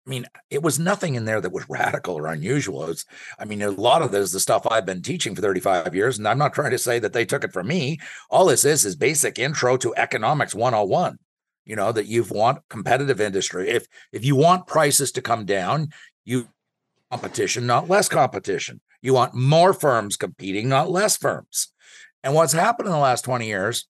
I 0.05 0.09
mean, 0.09 0.25
it 0.51 0.61
was 0.61 0.77
nothing 0.77 1.15
in 1.15 1.25
there 1.25 1.41
that 1.41 1.51
was 1.51 1.67
radical 1.67 2.15
or 2.15 2.27
unusual. 2.27 2.89
It's, 2.89 3.05
I 3.39 3.45
mean, 3.45 3.61
a 3.61 3.71
lot 3.71 4.03
of 4.03 4.11
this 4.11 4.25
is 4.25 4.31
the 4.33 4.39
stuff 4.39 4.67
I've 4.69 4.85
been 4.85 5.01
teaching 5.01 5.33
for 5.33 5.41
35 5.41 5.95
years, 5.95 6.17
and 6.17 6.27
I'm 6.27 6.37
not 6.37 6.53
trying 6.53 6.71
to 6.71 6.77
say 6.77 6.99
that 6.99 7.13
they 7.13 7.25
took 7.25 7.43
it 7.43 7.53
from 7.53 7.67
me. 7.67 7.99
All 8.29 8.45
this 8.45 8.65
is 8.65 8.85
is 8.85 8.95
basic 8.95 9.39
intro 9.39 9.77
to 9.77 9.95
economics 9.95 10.53
101. 10.53 11.17
You 11.65 11.75
know, 11.75 11.91
that 11.91 12.05
you 12.05 12.23
want 12.29 12.59
competitive 12.69 13.19
industry. 13.19 13.69
If 13.69 13.87
if 14.11 14.23
you 14.23 14.35
want 14.35 14.67
prices 14.67 15.11
to 15.13 15.21
come 15.23 15.45
down, 15.45 15.89
you 16.23 16.49
competition, 17.09 17.65
not 17.65 17.89
less 17.89 18.07
competition. 18.07 18.81
You 19.01 19.15
want 19.15 19.33
more 19.33 19.73
firms 19.73 20.15
competing, 20.15 20.69
not 20.69 20.91
less 20.91 21.17
firms. 21.17 21.73
And 22.23 22.35
what's 22.35 22.53
happened 22.53 22.87
in 22.87 22.91
the 22.91 22.99
last 22.99 23.23
20 23.23 23.47
years 23.47 23.87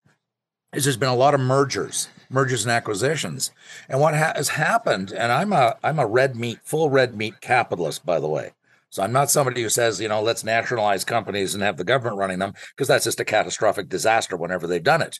is 0.74 0.86
there's 0.86 0.96
been 0.96 1.10
a 1.10 1.16
lot 1.16 1.34
of 1.34 1.42
mergers 1.42 2.08
mergers 2.30 2.64
and 2.64 2.72
acquisitions. 2.72 3.52
And 3.90 4.00
what 4.00 4.16
ha- 4.16 4.34
has 4.36 4.50
happened, 4.50 5.12
and 5.12 5.32
I'm 5.32 5.54
a 5.54 5.76
I'm 5.84 6.00
a 6.00 6.08
red 6.08 6.36
meat, 6.36 6.60
full 6.64 6.90
red 6.90 7.16
meat 7.16 7.42
capitalist, 7.42 8.06
by 8.06 8.20
the 8.20 8.28
way. 8.28 8.52
So 8.90 9.04
I'm 9.04 9.12
not 9.12 9.30
somebody 9.30 9.62
who 9.62 9.70
says, 9.70 10.00
you 10.00 10.08
know, 10.08 10.22
let's 10.22 10.44
nationalize 10.44 11.04
companies 11.04 11.54
and 11.54 11.64
have 11.64 11.78
the 11.78 11.84
government 11.84 12.18
running 12.18 12.40
them, 12.40 12.54
because 12.76 12.88
that's 12.88 13.04
just 13.04 13.20
a 13.20 13.26
catastrophic 13.26 13.90
disaster 13.90 14.38
whenever 14.38 14.68
they've 14.68 14.82
done 14.82 15.02
it. 15.02 15.20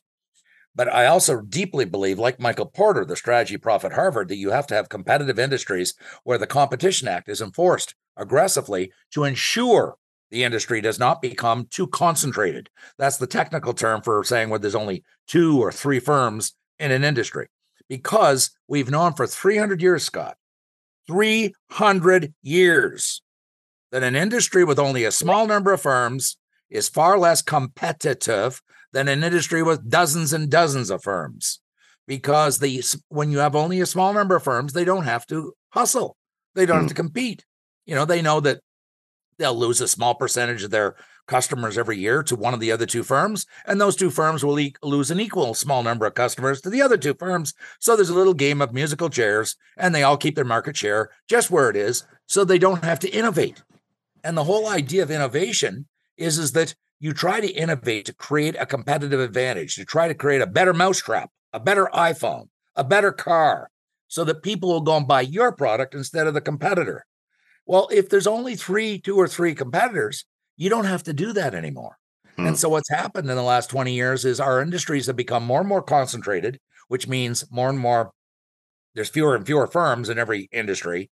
But 0.74 0.94
I 0.94 1.06
also 1.06 1.42
deeply 1.42 1.86
believe, 1.86 2.20
like 2.20 2.40
Michael 2.40 2.66
Porter, 2.66 3.06
the 3.06 3.16
strategy 3.16 3.58
prof 3.58 3.86
at 3.86 3.94
Harvard, 3.94 4.28
that 4.28 4.38
you 4.38 4.52
have 4.52 4.68
to 4.68 4.76
have 4.76 4.90
competitive 4.90 5.40
industries 5.40 5.94
where 6.24 6.38
the 6.38 6.48
Competition 6.48 7.08
Act 7.08 7.30
is 7.30 7.42
enforced 7.42 7.96
aggressively 8.18 8.92
to 9.12 9.24
ensure 9.24 9.96
the 10.32 10.44
industry 10.44 10.82
does 10.82 11.00
not 11.00 11.22
become 11.22 11.68
too 11.70 11.88
concentrated. 11.88 12.70
That's 12.98 13.18
the 13.18 13.28
technical 13.28 13.74
term 13.74 14.02
for 14.02 14.24
saying 14.24 14.50
where 14.50 14.60
there's 14.60 14.76
only 14.76 15.04
two 15.28 15.62
or 15.62 15.72
three 15.72 16.00
firms 16.00 16.56
in 16.80 16.92
an 16.92 17.04
industry 17.04 17.48
because 17.88 18.52
we've 18.68 18.90
known 18.90 19.14
for 19.14 19.28
300 19.28 19.82
years, 19.82 20.04
Scott, 20.04 20.38
300 21.08 22.34
years, 22.42 23.22
that 23.92 24.04
an 24.04 24.16
industry 24.16 24.64
with 24.64 24.80
only 24.80 25.04
a 25.04 25.12
small 25.12 25.48
number 25.48 25.72
of 25.72 25.82
firms 25.82 26.38
is 26.70 26.90
far 26.90 27.18
less 27.18 27.42
competitive 27.42 28.62
than 28.92 29.08
an 29.08 29.24
industry 29.24 29.62
with 29.62 29.90
dozens 29.90 30.34
and 30.34 30.50
dozens 30.50 30.90
of 30.90 31.04
firms. 31.04 31.60
Because 32.08 32.60
the 32.60 32.84
when 33.10 33.32
you 33.32 33.40
have 33.40 33.56
only 33.56 33.82
a 33.82 33.86
small 33.86 34.14
number 34.14 34.36
of 34.36 34.44
firms, 34.44 34.74
they 34.74 34.86
don't 34.86 35.06
have 35.06 35.26
to 35.28 35.54
hustle. 35.70 36.16
They 36.54 36.66
don't 36.66 36.78
mm. 36.78 36.82
have 36.82 36.90
to 36.90 36.96
compete. 36.96 37.46
You 37.86 37.96
know, 37.96 38.06
they 38.06 38.22
know 38.22 38.40
that 38.42 38.62
they'll 39.38 39.56
lose 39.56 39.82
a 39.82 39.88
small 39.88 40.14
percentage 40.14 40.64
of 40.64 40.72
their 40.72 40.96
customers 41.28 41.78
every 41.78 41.98
year 41.98 42.24
to 42.24 42.36
one 42.36 42.54
of 42.54 42.60
the 42.60 42.72
other 42.72 42.86
two 42.86 43.04
firms, 43.04 43.46
and 43.66 43.80
those 43.80 43.96
two 43.96 44.10
firms 44.10 44.44
will 44.44 44.60
e- 44.60 44.76
lose 44.84 45.12
an 45.12 45.20
equal 45.20 45.54
small 45.54 45.84
number 45.84 46.06
of 46.06 46.14
customers 46.14 46.62
to 46.62 46.70
the 46.70 46.82
other 46.82 46.98
two 46.98 47.14
firms. 47.14 47.54
So 47.80 47.96
there's 47.96 48.10
a 48.10 48.16
little 48.16 48.34
game 48.34 48.62
of 48.62 48.74
musical 48.74 49.10
chairs, 49.10 49.58
and 49.78 49.94
they 49.94 50.04
all 50.04 50.18
keep 50.18 50.36
their 50.36 50.46
market 50.46 50.78
share 50.78 51.10
just 51.28 51.52
where 51.52 51.70
it 51.70 51.76
is, 51.76 52.06
so 52.28 52.44
they 52.44 52.60
don't 52.60 52.84
have 52.84 53.00
to 53.00 53.10
innovate. 53.10 53.64
And 54.24 54.38
the 54.38 54.44
whole 54.44 54.68
idea 54.68 55.04
of 55.04 55.12
innovation 55.12 55.88
is, 56.18 56.38
is 56.38 56.54
that 56.54 56.76
you 57.00 57.14
try 57.14 57.40
to 57.40 57.52
innovate 57.52 58.06
to 58.06 58.14
create 58.14 58.56
a 58.58 58.66
competitive 58.66 59.20
advantage, 59.20 59.76
to 59.76 59.86
try 59.86 60.08
to 60.08 60.14
create 60.14 60.42
a 60.42 60.48
better 60.48 60.74
mousetrap, 60.74 61.30
a 61.54 61.60
better 61.60 61.90
iPhone, 61.94 62.48
a 62.76 62.84
better 62.84 63.12
car, 63.12 63.70
so 64.08 64.24
that 64.24 64.44
people 64.44 64.70
will 64.70 64.82
go 64.82 64.98
and 64.98 65.08
buy 65.08 65.22
your 65.22 65.52
product 65.52 65.94
instead 65.94 66.28
of 66.28 66.34
the 66.34 66.42
competitor. 66.42 67.06
Well, 67.66 67.88
if 67.92 68.10
there's 68.10 68.28
only 68.28 68.56
three, 68.56 69.00
two 69.00 69.18
or 69.18 69.28
three 69.28 69.56
competitors, 69.56 70.26
you 70.58 70.70
don't 70.70 70.86
have 70.86 71.04
to 71.04 71.14
do 71.14 71.34
that 71.34 71.54
anymore. 71.54 71.98
Hmm. 72.36 72.48
And 72.48 72.58
so 72.58 72.70
what's 72.70 72.90
happened 72.90 73.30
in 73.30 73.36
the 73.36 73.44
last 73.44 73.70
20 73.70 73.94
years 73.94 74.26
is 74.26 74.40
our 74.40 74.62
industries 74.62 75.08
have 75.08 75.16
become 75.16 75.46
more 75.46 75.60
and 75.60 75.70
more 75.70 75.82
concentrated, 75.82 76.60
which 76.88 77.08
means 77.08 77.46
more 77.52 77.70
and 77.70 77.80
more 77.80 78.12
there's 78.94 79.10
fewer 79.10 79.36
and 79.36 79.46
fewer 79.46 79.68
firms 79.68 80.10
in 80.10 80.18
every 80.18 80.50
industry. 80.52 81.10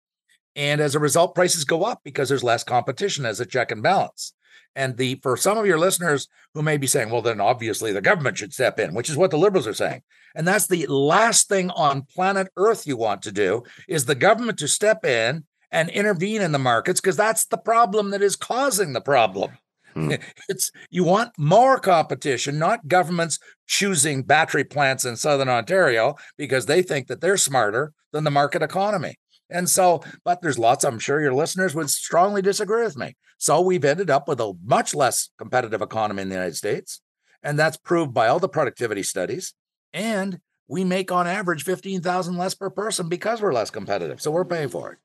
And 0.54 0.80
as 0.80 0.94
a 0.94 1.00
result, 1.00 1.34
prices 1.34 1.64
go 1.64 1.84
up 1.84 2.00
because 2.04 2.28
there's 2.28 2.44
less 2.44 2.62
competition 2.62 3.26
as 3.26 3.40
a 3.40 3.46
check 3.46 3.70
and 3.70 3.82
balance. 3.82 4.32
And 4.74 4.96
the 4.96 5.16
for 5.22 5.36
some 5.36 5.58
of 5.58 5.66
your 5.66 5.78
listeners 5.78 6.28
who 6.54 6.62
may 6.62 6.76
be 6.76 6.86
saying, 6.86 7.10
well, 7.10 7.22
then 7.22 7.40
obviously 7.40 7.92
the 7.92 8.00
government 8.00 8.38
should 8.38 8.54
step 8.54 8.78
in, 8.78 8.94
which 8.94 9.10
is 9.10 9.16
what 9.16 9.30
the 9.30 9.38
liberals 9.38 9.66
are 9.66 9.74
saying. 9.74 10.02
And 10.34 10.48
that's 10.48 10.66
the 10.66 10.86
last 10.86 11.48
thing 11.48 11.70
on 11.70 12.02
planet 12.02 12.48
Earth 12.56 12.86
you 12.86 12.96
want 12.96 13.22
to 13.22 13.32
do 13.32 13.64
is 13.86 14.04
the 14.04 14.14
government 14.14 14.58
to 14.60 14.68
step 14.68 15.04
in 15.04 15.44
and 15.72 15.88
intervene 15.88 16.42
in 16.42 16.52
the 16.52 16.58
markets 16.58 17.00
because 17.00 17.16
that's 17.16 17.46
the 17.46 17.58
problem 17.58 18.10
that 18.10 18.22
is 18.22 18.36
causing 18.36 18.92
the 18.92 19.00
problem. 19.00 19.58
Hmm. 19.94 20.12
It's 20.48 20.70
you 20.90 21.02
want 21.04 21.32
more 21.38 21.78
competition, 21.78 22.58
not 22.58 22.88
governments 22.88 23.38
choosing 23.66 24.22
battery 24.22 24.64
plants 24.64 25.04
in 25.04 25.16
southern 25.16 25.48
Ontario 25.48 26.14
because 26.36 26.66
they 26.66 26.82
think 26.82 27.08
that 27.08 27.20
they're 27.20 27.36
smarter 27.36 27.92
than 28.12 28.24
the 28.24 28.30
market 28.30 28.62
economy. 28.62 29.16
And 29.50 29.68
so, 29.68 30.02
but 30.24 30.40
there's 30.40 30.58
lots, 30.58 30.84
I'm 30.84 30.98
sure 30.98 31.20
your 31.20 31.34
listeners 31.34 31.74
would 31.74 31.90
strongly 31.90 32.42
disagree 32.42 32.84
with 32.84 32.96
me. 32.96 33.16
So 33.38 33.60
we've 33.60 33.84
ended 33.84 34.08
up 34.08 34.28
with 34.28 34.40
a 34.40 34.54
much 34.64 34.94
less 34.94 35.30
competitive 35.36 35.82
economy 35.82 36.22
in 36.22 36.28
the 36.28 36.34
United 36.34 36.56
States. 36.56 37.00
And 37.42 37.58
that's 37.58 37.76
proved 37.76 38.14
by 38.14 38.28
all 38.28 38.38
the 38.38 38.48
productivity 38.48 39.02
studies. 39.02 39.52
And 39.92 40.40
we 40.68 40.84
make 40.84 41.12
on 41.12 41.26
average 41.26 41.64
15,000 41.64 42.36
less 42.36 42.54
per 42.54 42.70
person 42.70 43.08
because 43.08 43.42
we're 43.42 43.52
less 43.52 43.70
competitive. 43.70 44.22
So 44.22 44.30
we're 44.30 44.44
paying 44.44 44.68
for 44.68 44.92
it. 44.92 44.98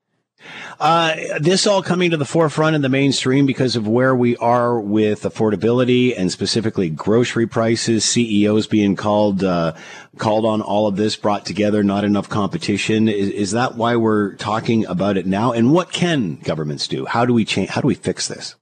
Uh, 0.80 1.16
this 1.40 1.66
all 1.66 1.82
coming 1.82 2.10
to 2.10 2.16
the 2.16 2.24
forefront 2.24 2.76
in 2.76 2.82
the 2.82 2.88
mainstream 2.88 3.46
because 3.46 3.76
of 3.76 3.88
where 3.88 4.14
we 4.14 4.36
are 4.36 4.80
with 4.80 5.22
affordability 5.22 6.14
and 6.16 6.30
specifically 6.30 6.88
grocery 6.88 7.46
prices. 7.46 8.04
CEOs 8.04 8.66
being 8.66 8.96
called 8.96 9.42
uh, 9.42 9.74
called 10.16 10.44
on 10.44 10.60
all 10.60 10.86
of 10.86 10.96
this, 10.96 11.16
brought 11.16 11.44
together, 11.44 11.82
not 11.82 12.04
enough 12.04 12.28
competition. 12.28 13.08
Is, 13.08 13.30
is 13.30 13.50
that 13.52 13.76
why 13.76 13.96
we're 13.96 14.34
talking 14.34 14.86
about 14.86 15.16
it 15.16 15.26
now? 15.26 15.52
And 15.52 15.72
what 15.72 15.92
can 15.92 16.36
governments 16.36 16.86
do? 16.86 17.06
How 17.06 17.24
do 17.24 17.32
we 17.32 17.44
change? 17.44 17.70
How 17.70 17.80
do 17.80 17.88
we 17.88 17.94
fix 17.94 18.28
this? 18.28 18.54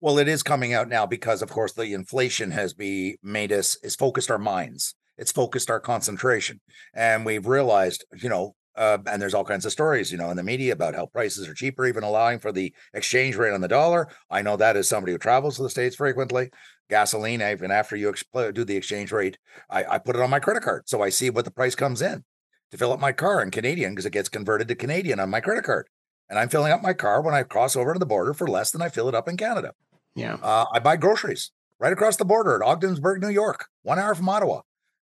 Well, 0.00 0.18
it 0.18 0.28
is 0.28 0.42
coming 0.42 0.72
out 0.72 0.88
now 0.88 1.06
because, 1.06 1.42
of 1.42 1.50
course, 1.50 1.72
the 1.72 1.92
inflation 1.92 2.50
has 2.50 2.74
be 2.74 3.16
made 3.22 3.50
us 3.50 3.76
is 3.82 3.96
focused 3.96 4.30
our 4.30 4.38
minds. 4.38 4.94
It's 5.18 5.32
focused 5.32 5.70
our 5.70 5.80
concentration, 5.80 6.60
and 6.94 7.24
we've 7.24 7.46
realized, 7.46 8.04
you 8.14 8.28
know, 8.28 8.55
uh, 8.76 8.98
and 9.06 9.20
there's 9.20 9.34
all 9.34 9.44
kinds 9.44 9.64
of 9.64 9.72
stories, 9.72 10.12
you 10.12 10.18
know, 10.18 10.30
in 10.30 10.36
the 10.36 10.42
media 10.42 10.72
about 10.72 10.94
how 10.94 11.06
prices 11.06 11.48
are 11.48 11.54
cheaper, 11.54 11.86
even 11.86 12.04
allowing 12.04 12.38
for 12.38 12.52
the 12.52 12.72
exchange 12.94 13.36
rate 13.36 13.52
on 13.52 13.60
the 13.60 13.68
dollar. 13.68 14.08
I 14.30 14.42
know 14.42 14.56
that 14.56 14.76
as 14.76 14.88
somebody 14.88 15.12
who 15.12 15.18
travels 15.18 15.56
to 15.56 15.62
the 15.62 15.70
states 15.70 15.96
frequently. 15.96 16.50
Gasoline, 16.88 17.42
even 17.42 17.70
after 17.70 17.96
you 17.96 18.14
do 18.52 18.64
the 18.64 18.76
exchange 18.76 19.10
rate, 19.10 19.38
I, 19.68 19.84
I 19.84 19.98
put 19.98 20.14
it 20.14 20.22
on 20.22 20.30
my 20.30 20.38
credit 20.38 20.62
card, 20.62 20.88
so 20.88 21.02
I 21.02 21.08
see 21.08 21.30
what 21.30 21.44
the 21.44 21.50
price 21.50 21.74
comes 21.74 22.00
in 22.00 22.22
to 22.70 22.78
fill 22.78 22.92
up 22.92 23.00
my 23.00 23.12
car 23.12 23.42
in 23.42 23.50
Canadian 23.50 23.92
because 23.92 24.06
it 24.06 24.12
gets 24.12 24.28
converted 24.28 24.68
to 24.68 24.74
Canadian 24.74 25.18
on 25.18 25.30
my 25.30 25.40
credit 25.40 25.64
card, 25.64 25.88
and 26.30 26.38
I'm 26.38 26.48
filling 26.48 26.72
up 26.72 26.82
my 26.82 26.92
car 26.92 27.22
when 27.22 27.34
I 27.34 27.42
cross 27.42 27.74
over 27.74 27.92
to 27.92 27.98
the 27.98 28.06
border 28.06 28.34
for 28.34 28.46
less 28.46 28.70
than 28.70 28.82
I 28.82 28.88
fill 28.88 29.08
it 29.08 29.14
up 29.14 29.28
in 29.28 29.36
Canada. 29.36 29.72
Yeah, 30.14 30.34
uh, 30.42 30.66
I 30.72 30.78
buy 30.78 30.96
groceries 30.96 31.50
right 31.80 31.92
across 31.92 32.16
the 32.16 32.24
border 32.24 32.54
at 32.54 32.66
Ogdensburg, 32.66 33.20
New 33.20 33.28
York, 33.28 33.66
one 33.82 33.98
hour 33.98 34.14
from 34.14 34.28
Ottawa 34.28 34.60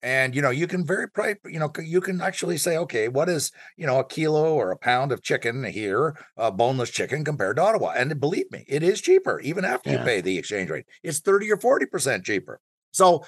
and 0.04 0.36
you 0.36 0.42
know 0.42 0.50
you 0.50 0.68
can 0.68 0.86
very 0.86 1.10
probably 1.10 1.36
you 1.46 1.60
know 1.60 1.72
you 1.84 2.02
can 2.02 2.22
actually 2.22 2.58
say 2.58 2.78
okay 2.78 3.08
what 3.08 3.30
is 3.30 3.52
you 3.78 3.88
know 3.88 4.00
a 4.00 4.06
kilo 4.06 4.54
or 4.54 4.72
a 4.72 4.78
pound 4.78 5.12
of 5.12 5.24
chicken 5.24 5.64
here 5.64 6.16
uh, 6.38 6.52
boneless 6.52 6.90
chicken 6.90 7.24
compared 7.26 7.56
to 7.58 7.64
ottawa? 7.64 7.94
And 7.96 8.20
believe 8.20 8.52
me 8.52 8.64
it 8.68 8.84
is 8.84 9.02
cheaper 9.02 9.40
even 9.40 9.66
after 9.66 9.90
yeah. 9.90 10.00
you 10.00 10.06
pay 10.06 10.22
the 10.22 10.38
exchange 10.38 10.70
rate 10.70 10.86
it's 11.04 11.20
30 11.20 11.52
or 11.52 11.58
40 11.58 11.86
percent 11.88 12.26
cheaper. 12.26 12.60
So 12.92 13.26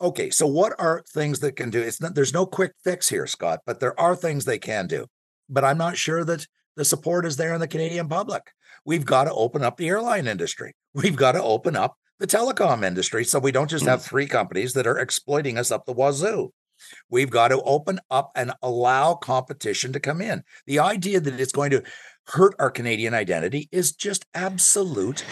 okay 0.00 0.30
so 0.30 0.46
what 0.46 0.74
are 0.78 1.02
things 1.12 1.40
that 1.40 1.56
can 1.56 1.70
do 1.70 1.80
it's 1.80 2.00
not 2.00 2.14
there's 2.14 2.34
no 2.34 2.46
quick 2.46 2.72
fix 2.84 3.08
here 3.08 3.26
scott 3.26 3.60
but 3.66 3.80
there 3.80 3.98
are 3.98 4.16
things 4.16 4.44
they 4.44 4.58
can 4.58 4.86
do. 4.86 5.06
But 5.48 5.64
i'm 5.64 5.78
not 5.78 5.96
sure 5.96 6.24
that 6.24 6.46
the 6.76 6.84
support 6.84 7.26
is 7.26 7.36
there 7.36 7.54
in 7.54 7.60
the 7.60 7.68
canadian 7.68 8.08
public. 8.08 8.52
We've 8.84 9.04
got 9.04 9.24
to 9.24 9.32
open 9.32 9.64
up 9.64 9.76
the 9.76 9.88
airline 9.88 10.26
industry. 10.26 10.74
We've 10.94 11.16
got 11.16 11.32
to 11.32 11.42
open 11.42 11.76
up 11.76 11.96
the 12.18 12.26
telecom 12.26 12.84
industry 12.84 13.24
so 13.24 13.38
we 13.38 13.52
don't 13.52 13.70
just 13.70 13.84
have 13.86 14.00
mm. 14.00 14.04
three 14.08 14.26
companies 14.26 14.72
that 14.72 14.86
are 14.86 14.98
exploiting 14.98 15.58
us 15.58 15.70
up 15.70 15.86
the 15.86 15.92
wazoo. 15.92 16.52
We've 17.10 17.30
got 17.30 17.48
to 17.48 17.60
open 17.62 18.00
up 18.10 18.30
and 18.34 18.52
allow 18.62 19.14
competition 19.14 19.92
to 19.92 20.00
come 20.00 20.20
in. 20.20 20.44
The 20.66 20.78
idea 20.78 21.20
that 21.20 21.40
it's 21.40 21.52
going 21.52 21.70
to 21.70 21.82
hurt 22.26 22.54
our 22.58 22.70
Canadian 22.70 23.14
identity 23.14 23.68
is 23.72 23.92
just 23.92 24.26
absolute 24.34 25.24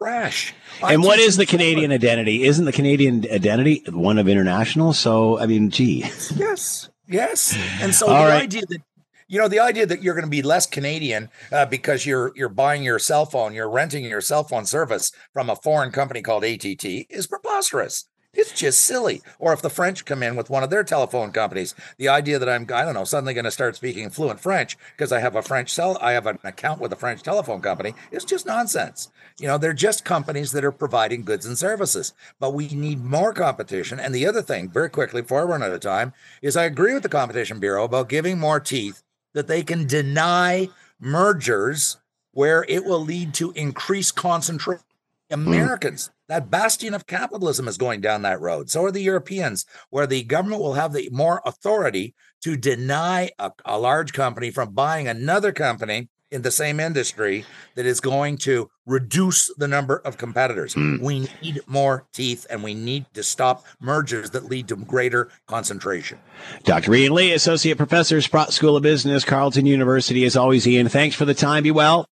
trash. 0.00 0.54
and 0.82 1.02
what 1.02 1.18
is 1.18 1.36
the 1.36 1.46
Canadian 1.46 1.92
identity? 1.92 2.44
Isn't 2.44 2.64
the 2.64 2.72
Canadian 2.72 3.26
identity 3.30 3.82
one 3.90 4.18
of 4.18 4.28
international? 4.28 4.92
So, 4.92 5.38
I 5.38 5.46
mean, 5.46 5.70
gee. 5.70 6.04
Yes. 6.34 6.90
Yes. 7.06 7.56
And 7.80 7.94
so 7.94 8.06
All 8.06 8.24
the 8.24 8.30
right. 8.30 8.42
idea 8.42 8.62
that 8.68 8.82
you 9.28 9.38
know 9.38 9.48
the 9.48 9.60
idea 9.60 9.86
that 9.86 10.02
you're 10.02 10.14
going 10.14 10.24
to 10.24 10.30
be 10.30 10.42
less 10.42 10.66
Canadian 10.66 11.30
uh, 11.52 11.66
because 11.66 12.06
you're 12.06 12.32
you're 12.34 12.48
buying 12.48 12.82
your 12.82 12.98
cell 12.98 13.26
phone, 13.26 13.54
you're 13.54 13.70
renting 13.70 14.04
your 14.04 14.20
cell 14.20 14.42
phone 14.42 14.64
service 14.64 15.12
from 15.32 15.50
a 15.50 15.56
foreign 15.56 15.92
company 15.92 16.22
called 16.22 16.44
ATT 16.44 16.84
is 16.84 17.26
preposterous. 17.26 18.06
It's 18.34 18.52
just 18.52 18.80
silly. 18.82 19.22
Or 19.38 19.52
if 19.52 19.62
the 19.62 19.70
French 19.70 20.04
come 20.04 20.22
in 20.22 20.36
with 20.36 20.50
one 20.50 20.62
of 20.62 20.68
their 20.68 20.84
telephone 20.84 21.32
companies, 21.32 21.74
the 21.96 22.08
idea 22.08 22.38
that 22.38 22.48
I'm, 22.48 22.66
I 22.72 22.84
don't 22.84 22.94
know, 22.94 23.04
suddenly 23.04 23.32
going 23.32 23.46
to 23.46 23.50
start 23.50 23.74
speaking 23.74 24.10
fluent 24.10 24.38
French 24.38 24.76
because 24.96 25.12
I 25.12 25.20
have 25.20 25.34
a 25.34 25.42
French 25.42 25.72
cell, 25.72 25.96
I 26.00 26.12
have 26.12 26.26
an 26.26 26.38
account 26.44 26.78
with 26.78 26.92
a 26.92 26.96
French 26.96 27.22
telephone 27.22 27.62
company 27.62 27.94
is 28.12 28.24
just 28.24 28.46
nonsense. 28.46 29.08
You 29.40 29.48
know, 29.48 29.56
they're 29.56 29.72
just 29.72 30.04
companies 30.04 30.52
that 30.52 30.64
are 30.64 30.72
providing 30.72 31.24
goods 31.24 31.46
and 31.46 31.56
services. 31.56 32.12
But 32.38 32.52
we 32.52 32.68
need 32.68 33.02
more 33.02 33.32
competition. 33.32 33.98
And 33.98 34.14
the 34.14 34.26
other 34.26 34.42
thing, 34.42 34.68
very 34.68 34.90
quickly 34.90 35.22
before 35.22 35.40
I 35.40 35.44
run 35.44 35.62
out 35.62 35.72
of 35.72 35.80
time, 35.80 36.12
is 36.42 36.56
I 36.56 36.64
agree 36.64 36.92
with 36.92 37.02
the 37.02 37.08
Competition 37.08 37.60
Bureau 37.60 37.84
about 37.84 38.10
giving 38.10 38.38
more 38.38 38.60
teeth 38.60 39.02
that 39.34 39.46
they 39.46 39.62
can 39.62 39.86
deny 39.86 40.68
mergers 41.00 41.98
where 42.32 42.64
it 42.68 42.84
will 42.84 43.00
lead 43.00 43.34
to 43.34 43.52
increased 43.52 44.16
concentration. 44.16 44.84
Hmm. 45.30 45.46
Americans, 45.46 46.10
that 46.28 46.50
bastion 46.50 46.94
of 46.94 47.06
capitalism 47.06 47.68
is 47.68 47.76
going 47.76 48.00
down 48.00 48.22
that 48.22 48.40
road. 48.40 48.70
So 48.70 48.84
are 48.84 48.92
the 48.92 49.02
Europeans, 49.02 49.66
where 49.90 50.06
the 50.06 50.22
government 50.22 50.62
will 50.62 50.74
have 50.74 50.92
the 50.92 51.08
more 51.10 51.42
authority 51.44 52.14
to 52.42 52.56
deny 52.56 53.30
a, 53.38 53.52
a 53.64 53.78
large 53.78 54.12
company 54.12 54.50
from 54.50 54.72
buying 54.72 55.08
another 55.08 55.52
company 55.52 56.08
in 56.30 56.42
the 56.42 56.50
same 56.50 56.78
industry 56.80 57.44
that 57.74 57.86
is 57.86 58.00
going 58.00 58.36
to 58.38 58.70
reduce 58.86 59.52
the 59.56 59.68
number 59.68 59.96
of 59.96 60.18
competitors. 60.18 60.74
Mm. 60.74 61.00
We 61.00 61.28
need 61.42 61.60
more 61.66 62.06
teeth 62.12 62.46
and 62.50 62.62
we 62.62 62.74
need 62.74 63.06
to 63.14 63.22
stop 63.22 63.64
mergers 63.80 64.30
that 64.30 64.44
lead 64.44 64.68
to 64.68 64.76
greater 64.76 65.30
concentration. 65.46 66.18
Dr. 66.64 66.94
Ian 66.94 67.14
Lee, 67.14 67.32
Associate 67.32 67.76
Professor, 67.76 68.20
Sprott 68.20 68.52
School 68.52 68.76
of 68.76 68.82
Business, 68.82 69.24
Carleton 69.24 69.66
University. 69.66 70.24
As 70.24 70.36
always, 70.36 70.66
Ian, 70.66 70.88
thanks 70.88 71.16
for 71.16 71.24
the 71.24 71.34
time. 71.34 71.62
Be 71.62 71.70
well. 71.70 72.06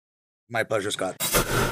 My 0.49 0.65
pleasure, 0.65 0.91
Scott. 0.91 1.17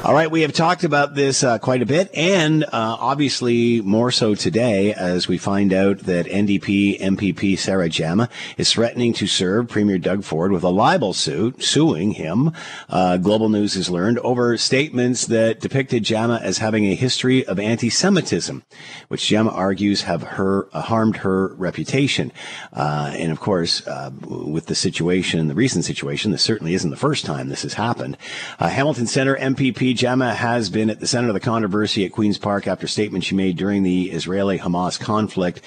All 0.02 0.14
right, 0.14 0.30
we 0.30 0.40
have 0.40 0.54
talked 0.54 0.82
about 0.82 1.14
this 1.14 1.44
uh, 1.44 1.58
quite 1.58 1.82
a 1.82 1.86
bit, 1.86 2.10
and 2.14 2.64
uh, 2.64 2.68
obviously 2.72 3.82
more 3.82 4.10
so 4.10 4.34
today 4.34 4.94
as 4.94 5.28
we 5.28 5.36
find 5.36 5.74
out 5.74 5.98
that 5.98 6.24
NDP 6.24 6.98
MPP 6.98 7.58
Sarah 7.58 7.90
Jama 7.90 8.30
is 8.56 8.72
threatening 8.72 9.12
to 9.12 9.26
serve 9.26 9.68
Premier 9.68 9.98
Doug 9.98 10.24
Ford 10.24 10.52
with 10.52 10.62
a 10.62 10.70
libel 10.70 11.12
suit, 11.12 11.62
suing 11.62 12.12
him. 12.12 12.50
Uh, 12.88 13.18
Global 13.18 13.50
News 13.50 13.74
has 13.74 13.90
learned 13.90 14.18
over 14.20 14.56
statements 14.56 15.26
that 15.26 15.60
depicted 15.60 16.02
Jama 16.02 16.40
as 16.42 16.58
having 16.58 16.86
a 16.86 16.94
history 16.94 17.44
of 17.44 17.58
anti-Semitism, 17.58 18.62
which 19.08 19.28
Jama 19.28 19.50
argues 19.50 20.02
have 20.02 20.22
her 20.22 20.66
uh, 20.72 20.80
harmed 20.80 21.18
her 21.18 21.48
reputation. 21.56 22.32
Uh, 22.72 23.12
and 23.18 23.30
of 23.30 23.38
course, 23.38 23.86
uh, 23.86 24.10
with 24.26 24.64
the 24.64 24.74
situation, 24.74 25.48
the 25.48 25.54
recent 25.54 25.84
situation, 25.84 26.30
this 26.30 26.42
certainly 26.42 26.72
isn't 26.72 26.90
the 26.90 26.96
first 26.96 27.26
time 27.26 27.50
this 27.50 27.64
has 27.64 27.74
happened. 27.74 28.16
Hamilton 28.58 29.06
Center 29.06 29.36
MPP 29.36 29.89
Jama 29.94 30.34
has 30.34 30.70
been 30.70 30.90
at 30.90 31.00
the 31.00 31.06
center 31.06 31.28
of 31.28 31.34
the 31.34 31.40
controversy 31.40 32.04
at 32.04 32.12
Queen's 32.12 32.38
Park 32.38 32.66
after 32.66 32.86
statements 32.86 33.26
she 33.26 33.34
made 33.34 33.56
during 33.56 33.82
the 33.82 34.10
Israeli-Hamas 34.10 34.98
conflict 34.98 35.60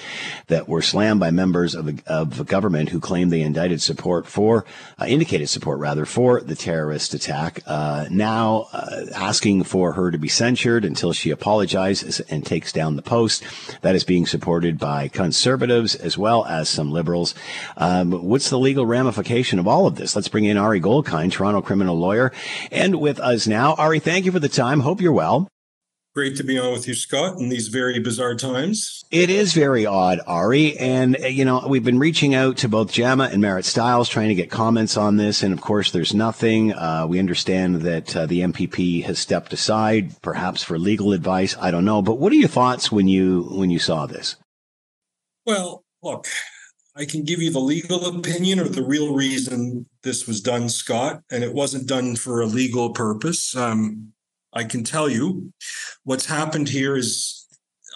that 0.46 0.68
were 0.68 0.82
slammed 0.82 1.20
by 1.20 1.30
members 1.30 1.74
of 1.74 1.86
the, 1.86 2.02
of 2.06 2.36
the 2.36 2.44
government 2.44 2.90
who 2.90 3.00
claimed 3.00 3.32
they 3.32 3.40
indicted 3.40 3.82
support 3.82 4.26
for, 4.26 4.64
uh, 5.00 5.06
indicated 5.06 5.48
support 5.48 5.78
rather, 5.78 6.04
for 6.04 6.40
the 6.40 6.54
terrorist 6.54 7.14
attack. 7.14 7.60
Uh, 7.66 8.06
now 8.10 8.68
uh, 8.72 9.06
asking 9.14 9.64
for 9.64 9.92
her 9.92 10.10
to 10.10 10.18
be 10.18 10.28
censured 10.28 10.84
until 10.84 11.12
she 11.12 11.30
apologizes 11.30 12.20
and 12.20 12.46
takes 12.46 12.72
down 12.72 12.96
the 12.96 13.02
post. 13.02 13.42
That 13.82 13.94
is 13.94 14.04
being 14.04 14.26
supported 14.26 14.78
by 14.78 15.08
conservatives 15.08 15.94
as 15.94 16.16
well 16.16 16.44
as 16.44 16.68
some 16.68 16.92
liberals. 16.92 17.34
Um, 17.76 18.12
what's 18.12 18.50
the 18.50 18.58
legal 18.58 18.86
ramification 18.86 19.58
of 19.58 19.66
all 19.66 19.86
of 19.86 19.96
this? 19.96 20.14
Let's 20.14 20.28
bring 20.28 20.44
in 20.44 20.56
Ari 20.56 20.80
Goldkind, 20.80 21.32
Toronto 21.32 21.62
criminal 21.62 21.98
lawyer, 21.98 22.32
and 22.70 23.00
with 23.00 23.18
us 23.18 23.46
now. 23.46 23.74
Ari, 23.74 23.98
thank 23.98 24.13
thank 24.14 24.26
you 24.26 24.30
for 24.30 24.38
the 24.38 24.48
time. 24.48 24.78
Hope 24.78 25.00
you're 25.00 25.10
well. 25.10 25.48
Great 26.14 26.36
to 26.36 26.44
be 26.44 26.56
on 26.56 26.72
with 26.72 26.86
you, 26.86 26.94
Scott, 26.94 27.40
in 27.40 27.48
these 27.48 27.66
very 27.66 27.98
bizarre 27.98 28.36
times. 28.36 29.02
It 29.10 29.28
is 29.28 29.52
very 29.52 29.84
odd, 29.84 30.20
Ari. 30.28 30.78
And, 30.78 31.20
uh, 31.20 31.26
you 31.26 31.44
know, 31.44 31.66
we've 31.66 31.82
been 31.82 31.98
reaching 31.98 32.32
out 32.32 32.58
to 32.58 32.68
both 32.68 32.92
Jama 32.92 33.24
and 33.32 33.42
Marit 33.42 33.64
Stiles 33.64 34.08
trying 34.08 34.28
to 34.28 34.36
get 34.36 34.52
comments 34.52 34.96
on 34.96 35.16
this. 35.16 35.42
And 35.42 35.52
of 35.52 35.60
course, 35.60 35.90
there's 35.90 36.14
nothing. 36.14 36.72
Uh, 36.72 37.08
we 37.08 37.18
understand 37.18 37.82
that 37.82 38.14
uh, 38.14 38.26
the 38.26 38.42
MPP 38.42 39.02
has 39.02 39.18
stepped 39.18 39.52
aside, 39.52 40.22
perhaps 40.22 40.62
for 40.62 40.78
legal 40.78 41.12
advice. 41.12 41.56
I 41.60 41.72
don't 41.72 41.84
know. 41.84 42.00
But 42.00 42.20
what 42.20 42.32
are 42.32 42.36
your 42.36 42.48
thoughts 42.48 42.92
when 42.92 43.08
you, 43.08 43.48
when 43.50 43.70
you 43.70 43.80
saw 43.80 44.06
this? 44.06 44.36
Well, 45.44 45.82
look, 46.04 46.28
I 46.96 47.04
can 47.04 47.24
give 47.24 47.42
you 47.42 47.50
the 47.50 47.58
legal 47.58 48.06
opinion 48.06 48.60
or 48.60 48.68
the 48.68 48.84
real 48.84 49.14
reason 49.14 49.86
this 50.04 50.28
was 50.28 50.40
done, 50.40 50.68
Scott, 50.68 51.22
and 51.30 51.42
it 51.42 51.52
wasn't 51.52 51.88
done 51.88 52.14
for 52.14 52.40
a 52.40 52.46
legal 52.46 52.90
purpose. 52.90 53.56
Um, 53.56 54.12
I 54.52 54.62
can 54.62 54.84
tell 54.84 55.08
you 55.08 55.52
what's 56.04 56.26
happened 56.26 56.68
here 56.68 56.96
is 56.96 57.48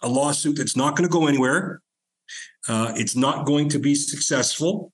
a 0.02 0.08
lawsuit 0.08 0.56
that's 0.56 0.76
not 0.76 0.96
going 0.96 1.08
to 1.08 1.12
go 1.12 1.28
anywhere. 1.28 1.80
Uh, 2.68 2.92
it's 2.96 3.14
not 3.14 3.46
going 3.46 3.68
to 3.68 3.78
be 3.78 3.94
successful. 3.94 4.92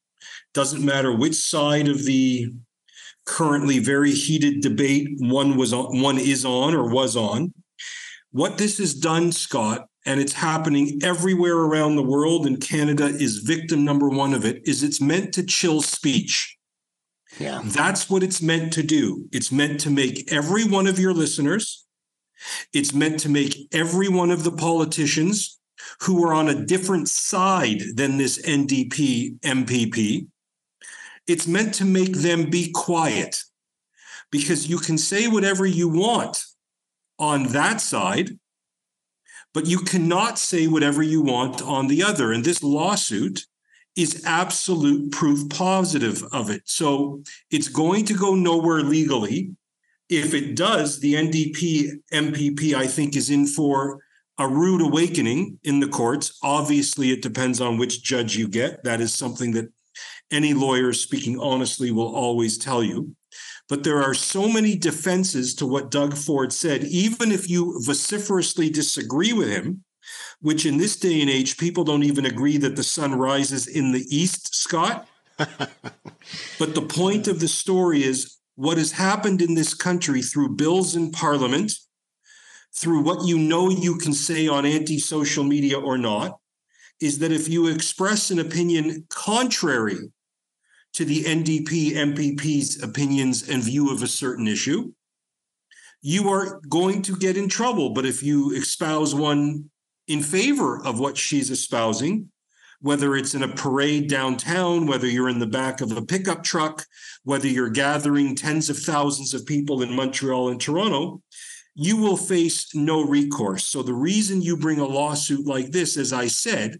Doesn't 0.52 0.84
matter 0.84 1.16
which 1.16 1.34
side 1.34 1.88
of 1.88 2.04
the 2.04 2.52
currently 3.24 3.78
very 3.78 4.12
heated 4.12 4.60
debate 4.60 5.08
one 5.18 5.56
was 5.56 5.72
on, 5.72 6.02
one 6.02 6.18
is 6.18 6.44
on 6.44 6.74
or 6.74 6.92
was 6.92 7.16
on. 7.16 7.54
What 8.32 8.58
this 8.58 8.76
has 8.78 8.92
done, 8.92 9.32
Scott, 9.32 9.88
and 10.04 10.20
it's 10.20 10.34
happening 10.34 11.00
everywhere 11.02 11.56
around 11.56 11.96
the 11.96 12.02
world, 12.02 12.46
and 12.46 12.60
Canada 12.60 13.06
is 13.06 13.38
victim 13.38 13.84
number 13.84 14.08
one 14.08 14.34
of 14.34 14.44
it, 14.44 14.62
is 14.66 14.82
it's 14.82 15.00
meant 15.00 15.32
to 15.34 15.42
chill 15.42 15.80
speech. 15.82 16.56
Yeah. 17.38 17.62
That's 17.64 18.08
what 18.08 18.22
it's 18.22 18.42
meant 18.42 18.72
to 18.74 18.82
do. 18.82 19.26
It's 19.32 19.50
meant 19.50 19.80
to 19.80 19.90
make 19.90 20.30
every 20.32 20.64
one 20.64 20.86
of 20.86 20.98
your 20.98 21.12
listeners, 21.12 21.86
it's 22.72 22.92
meant 22.92 23.20
to 23.20 23.28
make 23.28 23.68
every 23.72 24.08
one 24.08 24.30
of 24.30 24.44
the 24.44 24.52
politicians 24.52 25.58
who 26.00 26.24
are 26.24 26.34
on 26.34 26.48
a 26.48 26.64
different 26.64 27.08
side 27.08 27.82
than 27.96 28.16
this 28.16 28.40
NDP 28.42 29.40
MPP, 29.40 30.26
it's 31.26 31.46
meant 31.46 31.74
to 31.74 31.84
make 31.84 32.12
them 32.12 32.50
be 32.50 32.70
quiet 32.72 33.42
because 34.30 34.68
you 34.68 34.78
can 34.78 34.98
say 34.98 35.26
whatever 35.26 35.64
you 35.64 35.88
want 35.88 36.42
on 37.18 37.44
that 37.48 37.80
side, 37.80 38.30
but 39.54 39.66
you 39.66 39.78
cannot 39.78 40.38
say 40.38 40.66
whatever 40.66 41.02
you 41.02 41.22
want 41.22 41.62
on 41.62 41.86
the 41.86 42.02
other. 42.02 42.32
And 42.32 42.44
this 42.44 42.62
lawsuit 42.62 43.46
is 43.96 44.24
absolute 44.26 45.12
proof 45.12 45.48
positive 45.48 46.22
of 46.32 46.50
it. 46.50 46.62
So 46.64 47.22
it's 47.50 47.68
going 47.68 48.04
to 48.06 48.14
go 48.14 48.34
nowhere 48.34 48.82
legally. 48.82 49.52
If 50.10 50.34
it 50.34 50.56
does, 50.56 51.00
the 51.00 51.14
NDP 51.14 51.92
MPP, 52.12 52.74
I 52.74 52.86
think, 52.86 53.16
is 53.16 53.30
in 53.30 53.46
for 53.46 54.00
a 54.36 54.48
rude 54.48 54.82
awakening 54.82 55.60
in 55.62 55.78
the 55.80 55.88
courts. 55.88 56.36
Obviously, 56.42 57.12
it 57.12 57.22
depends 57.22 57.60
on 57.60 57.78
which 57.78 58.02
judge 58.02 58.36
you 58.36 58.48
get. 58.48 58.82
That 58.82 59.00
is 59.00 59.14
something 59.14 59.52
that 59.52 59.72
any 60.30 60.52
lawyer 60.52 60.92
speaking 60.92 61.38
honestly 61.38 61.92
will 61.92 62.14
always 62.14 62.58
tell 62.58 62.82
you. 62.82 63.14
But 63.68 63.82
there 63.82 64.02
are 64.02 64.14
so 64.14 64.48
many 64.48 64.76
defenses 64.76 65.54
to 65.54 65.66
what 65.66 65.90
Doug 65.90 66.14
Ford 66.14 66.52
said, 66.52 66.84
even 66.84 67.32
if 67.32 67.48
you 67.48 67.80
vociferously 67.82 68.68
disagree 68.68 69.32
with 69.32 69.48
him, 69.48 69.84
which 70.40 70.66
in 70.66 70.76
this 70.76 70.96
day 70.96 71.20
and 71.22 71.30
age, 71.30 71.56
people 71.56 71.84
don't 71.84 72.02
even 72.02 72.26
agree 72.26 72.58
that 72.58 72.76
the 72.76 72.82
sun 72.82 73.14
rises 73.14 73.66
in 73.66 73.92
the 73.92 74.04
east, 74.14 74.54
Scott. 74.54 75.08
but 75.38 76.74
the 76.74 76.86
point 76.86 77.26
of 77.26 77.40
the 77.40 77.48
story 77.48 78.04
is 78.04 78.36
what 78.56 78.76
has 78.76 78.92
happened 78.92 79.40
in 79.40 79.54
this 79.54 79.72
country 79.72 80.20
through 80.20 80.56
bills 80.56 80.94
in 80.94 81.10
parliament, 81.10 81.72
through 82.74 83.00
what 83.00 83.26
you 83.26 83.38
know 83.38 83.70
you 83.70 83.96
can 83.96 84.12
say 84.12 84.46
on 84.46 84.66
anti 84.66 84.98
social 84.98 85.42
media 85.42 85.78
or 85.78 85.96
not, 85.96 86.38
is 87.00 87.18
that 87.18 87.32
if 87.32 87.48
you 87.48 87.66
express 87.66 88.30
an 88.30 88.38
opinion 88.38 89.06
contrary 89.08 89.98
to 90.94 91.04
the 91.04 91.24
NDP 91.24 91.92
MPP's 91.92 92.82
opinions 92.82 93.48
and 93.48 93.62
view 93.62 93.92
of 93.92 94.02
a 94.02 94.08
certain 94.08 94.46
issue, 94.46 94.92
you 96.00 96.28
are 96.28 96.60
going 96.68 97.02
to 97.02 97.16
get 97.16 97.36
in 97.36 97.48
trouble. 97.48 97.90
But 97.90 98.06
if 98.06 98.22
you 98.22 98.52
espouse 98.52 99.14
one 99.14 99.70
in 100.06 100.22
favor 100.22 100.84
of 100.84 101.00
what 101.00 101.16
she's 101.16 101.50
espousing, 101.50 102.30
whether 102.80 103.16
it's 103.16 103.34
in 103.34 103.42
a 103.42 103.48
parade 103.48 104.08
downtown, 104.08 104.86
whether 104.86 105.06
you're 105.06 105.30
in 105.30 105.38
the 105.38 105.46
back 105.46 105.80
of 105.80 105.90
a 105.96 106.04
pickup 106.04 106.44
truck, 106.44 106.84
whether 107.22 107.48
you're 107.48 107.70
gathering 107.70 108.34
tens 108.34 108.68
of 108.68 108.78
thousands 108.78 109.32
of 109.32 109.46
people 109.46 109.82
in 109.82 109.96
Montreal 109.96 110.50
and 110.50 110.60
Toronto, 110.60 111.22
you 111.74 111.96
will 111.96 112.16
face 112.16 112.74
no 112.74 113.02
recourse. 113.04 113.66
So 113.66 113.82
the 113.82 113.94
reason 113.94 114.42
you 114.42 114.56
bring 114.56 114.78
a 114.78 114.86
lawsuit 114.86 115.46
like 115.46 115.70
this, 115.70 115.96
as 115.96 116.12
I 116.12 116.28
said, 116.28 116.76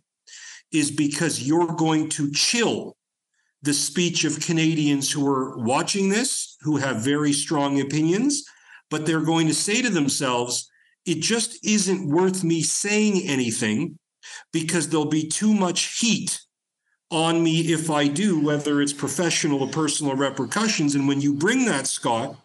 is 0.70 0.90
because 0.90 1.42
you're 1.42 1.74
going 1.74 2.10
to 2.10 2.30
chill 2.30 2.96
the 3.64 3.72
speech 3.72 4.24
of 4.24 4.40
Canadians 4.40 5.10
who 5.10 5.26
are 5.26 5.56
watching 5.56 6.10
this, 6.10 6.58
who 6.60 6.76
have 6.76 6.98
very 6.98 7.32
strong 7.32 7.80
opinions, 7.80 8.44
but 8.90 9.06
they're 9.06 9.20
going 9.20 9.46
to 9.46 9.54
say 9.54 9.80
to 9.80 9.88
themselves, 9.88 10.70
it 11.06 11.20
just 11.20 11.64
isn't 11.64 12.08
worth 12.08 12.44
me 12.44 12.62
saying 12.62 13.22
anything 13.26 13.98
because 14.52 14.88
there'll 14.88 15.06
be 15.06 15.26
too 15.26 15.54
much 15.54 15.98
heat 15.98 16.42
on 17.10 17.42
me 17.42 17.60
if 17.72 17.90
I 17.90 18.06
do, 18.06 18.38
whether 18.38 18.82
it's 18.82 18.92
professional 18.92 19.62
or 19.62 19.68
personal 19.68 20.14
repercussions. 20.14 20.94
And 20.94 21.08
when 21.08 21.22
you 21.22 21.32
bring 21.32 21.64
that, 21.64 21.86
Scott, 21.86 22.36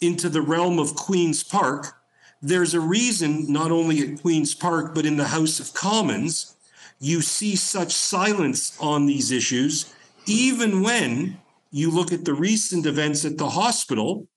into 0.00 0.28
the 0.28 0.42
realm 0.42 0.80
of 0.80 0.96
Queen's 0.96 1.44
Park, 1.44 1.94
there's 2.42 2.74
a 2.74 2.80
reason, 2.80 3.50
not 3.52 3.70
only 3.70 4.00
at 4.00 4.20
Queen's 4.20 4.54
Park, 4.54 4.96
but 4.96 5.06
in 5.06 5.16
the 5.16 5.28
House 5.28 5.60
of 5.60 5.74
Commons, 5.74 6.56
you 6.98 7.20
see 7.20 7.54
such 7.54 7.92
silence 7.92 8.76
on 8.80 9.06
these 9.06 9.30
issues, 9.30 9.94
even 10.26 10.82
when 10.82 11.38
you 11.70 11.90
look 11.90 12.12
at 12.12 12.24
the 12.24 12.34
recent 12.34 12.86
events 12.86 13.24
at 13.24 13.38
the 13.38 13.50
hospital. 13.50 14.28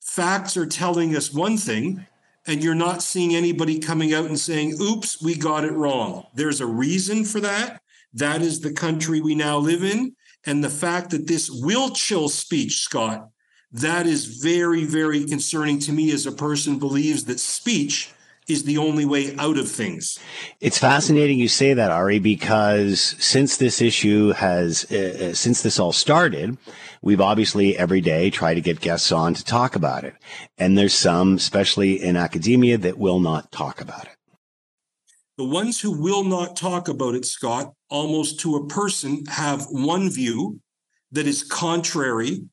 Facts 0.00 0.56
are 0.56 0.66
telling 0.66 1.14
us 1.14 1.34
one 1.34 1.58
thing, 1.58 2.06
and 2.46 2.62
you're 2.62 2.74
not 2.74 3.02
seeing 3.02 3.34
anybody 3.34 3.78
coming 3.78 4.14
out 4.14 4.24
and 4.24 4.40
saying, 4.40 4.78
oops, 4.80 5.20
we 5.22 5.34
got 5.34 5.64
it 5.64 5.72
wrong. 5.72 6.26
There's 6.34 6.62
a 6.62 6.66
reason 6.66 7.24
for 7.24 7.40
that. 7.40 7.82
That 8.14 8.40
is 8.40 8.60
the 8.60 8.72
country 8.72 9.20
we 9.20 9.34
now 9.34 9.58
live 9.58 9.84
in. 9.84 10.14
And 10.46 10.64
the 10.64 10.70
fact 10.70 11.10
that 11.10 11.26
this 11.26 11.50
will 11.50 11.90
chill 11.90 12.30
speech, 12.30 12.78
Scott, 12.78 13.28
that 13.70 14.06
is 14.06 14.40
very, 14.40 14.84
very 14.84 15.26
concerning 15.26 15.78
to 15.80 15.92
me 15.92 16.10
as 16.10 16.24
a 16.24 16.32
person 16.32 16.78
believes 16.78 17.24
that 17.24 17.40
speech 17.40 18.10
is 18.48 18.64
the 18.64 18.78
only 18.78 19.04
way 19.04 19.36
out 19.36 19.58
of 19.58 19.70
things. 19.70 20.18
It's 20.60 20.78
fascinating 20.78 21.38
you 21.38 21.48
say 21.48 21.74
that, 21.74 21.90
Ari, 21.90 22.18
because 22.18 23.14
since 23.18 23.56
this 23.58 23.82
issue 23.82 24.32
has, 24.32 24.86
uh, 24.90 25.30
uh, 25.30 25.34
since 25.34 25.62
this 25.62 25.78
all 25.78 25.92
started, 25.92 26.56
we've 27.02 27.20
obviously 27.20 27.76
every 27.76 28.00
day 28.00 28.30
tried 28.30 28.54
to 28.54 28.60
get 28.60 28.80
guests 28.80 29.12
on 29.12 29.34
to 29.34 29.44
talk 29.44 29.76
about 29.76 30.04
it. 30.04 30.14
And 30.56 30.76
there's 30.76 30.94
some, 30.94 31.34
especially 31.34 32.02
in 32.02 32.16
academia, 32.16 32.78
that 32.78 32.98
will 32.98 33.20
not 33.20 33.52
talk 33.52 33.80
about 33.80 34.04
it. 34.04 34.16
The 35.36 35.44
ones 35.44 35.80
who 35.80 35.92
will 35.92 36.24
not 36.24 36.56
talk 36.56 36.88
about 36.88 37.14
it, 37.14 37.24
Scott, 37.24 37.72
almost 37.88 38.40
to 38.40 38.56
a 38.56 38.66
person, 38.66 39.24
have 39.26 39.66
one 39.70 40.10
view 40.10 40.60
that 41.12 41.26
is 41.26 41.44
contrary 41.44 42.48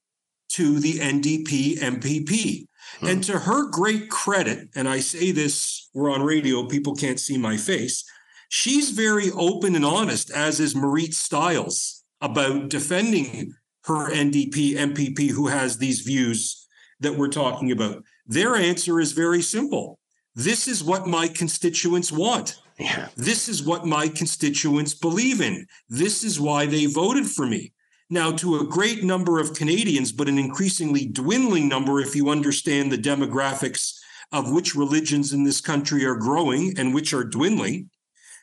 to 0.50 0.80
the 0.80 1.00
NDP 1.00 1.80
MPP. 1.80 2.66
Hmm. 3.00 3.08
And 3.08 3.24
to 3.26 3.40
her 3.40 3.70
great 3.70 4.10
credit, 4.10 4.70
and 4.76 4.88
I 4.88 5.00
say 5.00 5.32
this, 5.32 5.90
we're 5.94 6.12
on 6.12 6.24
radio, 6.24 6.66
people 6.66 6.96
can't 6.96 7.20
see 7.20 7.38
my 7.38 7.58
face. 7.58 8.04
She's 8.50 8.92
very 8.92 9.32
open 9.32 9.76
and 9.76 9.86
honest, 9.86 10.32
as 10.32 10.60
is 10.60 10.76
Marit 10.76 11.14
Stiles, 11.14 12.04
about 12.22 12.70
defending 12.70 13.54
her 13.86 14.10
NDP 14.10 14.76
MPP 14.76 15.32
who 15.32 15.48
has 15.48 15.78
these 15.78 16.02
views 16.02 16.68
that 17.00 17.16
we're 17.16 17.28
talking 17.28 17.72
about. 17.72 18.04
Their 18.26 18.56
answer 18.56 19.00
is 19.00 19.12
very 19.12 19.42
simple. 19.42 20.00
This 20.34 20.68
is 20.68 20.84
what 20.84 21.08
my 21.08 21.28
constituents 21.28 22.12
want. 22.12 22.58
Yeah. 22.80 23.08
This 23.16 23.48
is 23.48 23.64
what 23.64 23.86
my 23.86 24.08
constituents 24.08 24.94
believe 24.94 25.40
in. 25.40 25.66
This 25.88 26.24
is 26.24 26.40
why 26.40 26.66
they 26.66 26.88
voted 26.88 27.28
for 27.28 27.46
me. 27.46 27.74
Now, 28.10 28.32
to 28.34 28.58
a 28.58 28.65
great 28.65 29.04
number 29.04 29.39
of 29.39 29.56
Canadians, 29.56 30.12
but 30.12 30.30
an 30.30 30.38
increasingly 30.38 31.06
dwindling 31.06 31.68
number 31.68 32.00
if 32.00 32.15
you 32.15 32.30
understand 32.30 32.91
the 32.91 32.98
demographics 32.98 33.96
of 34.32 34.52
which 34.52 34.76
religions 34.76 35.34
in 35.34 35.44
this 35.44 35.60
country 35.60 36.06
are 36.06 36.15
growing 36.15 36.78
and 36.78 36.94
which 36.94 37.13
are 37.13 37.24
dwindling, 37.24 37.89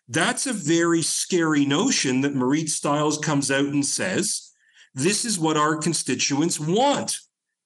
that's 0.08 0.46
a 0.46 0.52
very 0.52 1.00
scary 1.00 1.64
notion 1.64 2.22
that 2.22 2.34
Marit 2.34 2.68
Stiles 2.68 3.18
comes 3.18 3.50
out 3.50 3.66
and 3.66 3.86
says, 3.86 4.50
this 4.94 5.24
is 5.24 5.38
what 5.38 5.56
our 5.56 5.76
constituents 5.76 6.58
want 6.58 7.18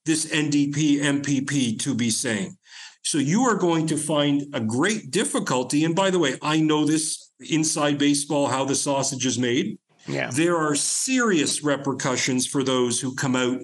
this 0.05 0.27
NDP 0.27 1.01
MPP 1.01 1.79
to 1.81 1.95
be 1.95 2.11
saying. 2.11 2.57
So 3.03 3.19
you 3.19 3.43
are 3.43 3.57
going 3.57 3.87
to 3.89 3.97
find 3.97 4.43
a 4.53 4.61
great 4.61 5.11
difficulty. 5.11 5.85
And 5.85 5.95
by 5.95 6.11
the 6.11 6.19
way, 6.19 6.39
I 6.43 6.61
know 6.61 6.85
this 6.85 7.33
inside 7.41 7.99
baseball, 7.99 8.47
how 8.47 8.65
the 8.65 8.75
sausage 8.75 9.27
is 9.27 9.39
made. 9.39 9.79
Yeah. 10.07 10.31
There 10.31 10.57
are 10.57 10.75
serious 10.75 11.63
repercussions 11.63 12.47
for 12.47 12.63
those 12.63 13.01
who 13.01 13.15
come 13.15 13.37
out 13.37 13.61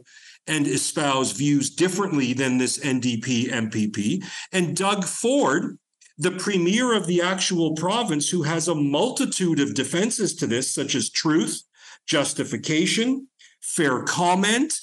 and 0.47 0.67
espouse 0.67 1.33
views 1.33 1.71
differently 1.71 2.33
than 2.33 2.59
this 2.59 2.79
NDP 2.79 3.51
MPP. 3.51 4.25
And 4.53 4.77
Doug 4.77 5.05
Ford, 5.05 5.79
the 6.19 6.33
premier 6.33 6.95
of 6.95 7.07
the 7.07 7.23
actual 7.23 7.75
province, 7.75 8.29
who 8.29 8.43
has 8.43 8.69
a 8.69 8.75
multitude 8.75 9.61
of 9.61 9.75
defenses 9.75 10.35
to 10.37 10.47
this, 10.47 10.73
such 10.73 10.95
as 10.95 11.11
truth, 11.11 11.63
justification, 12.07 13.29
fair 13.61 14.03
comment, 14.03 14.75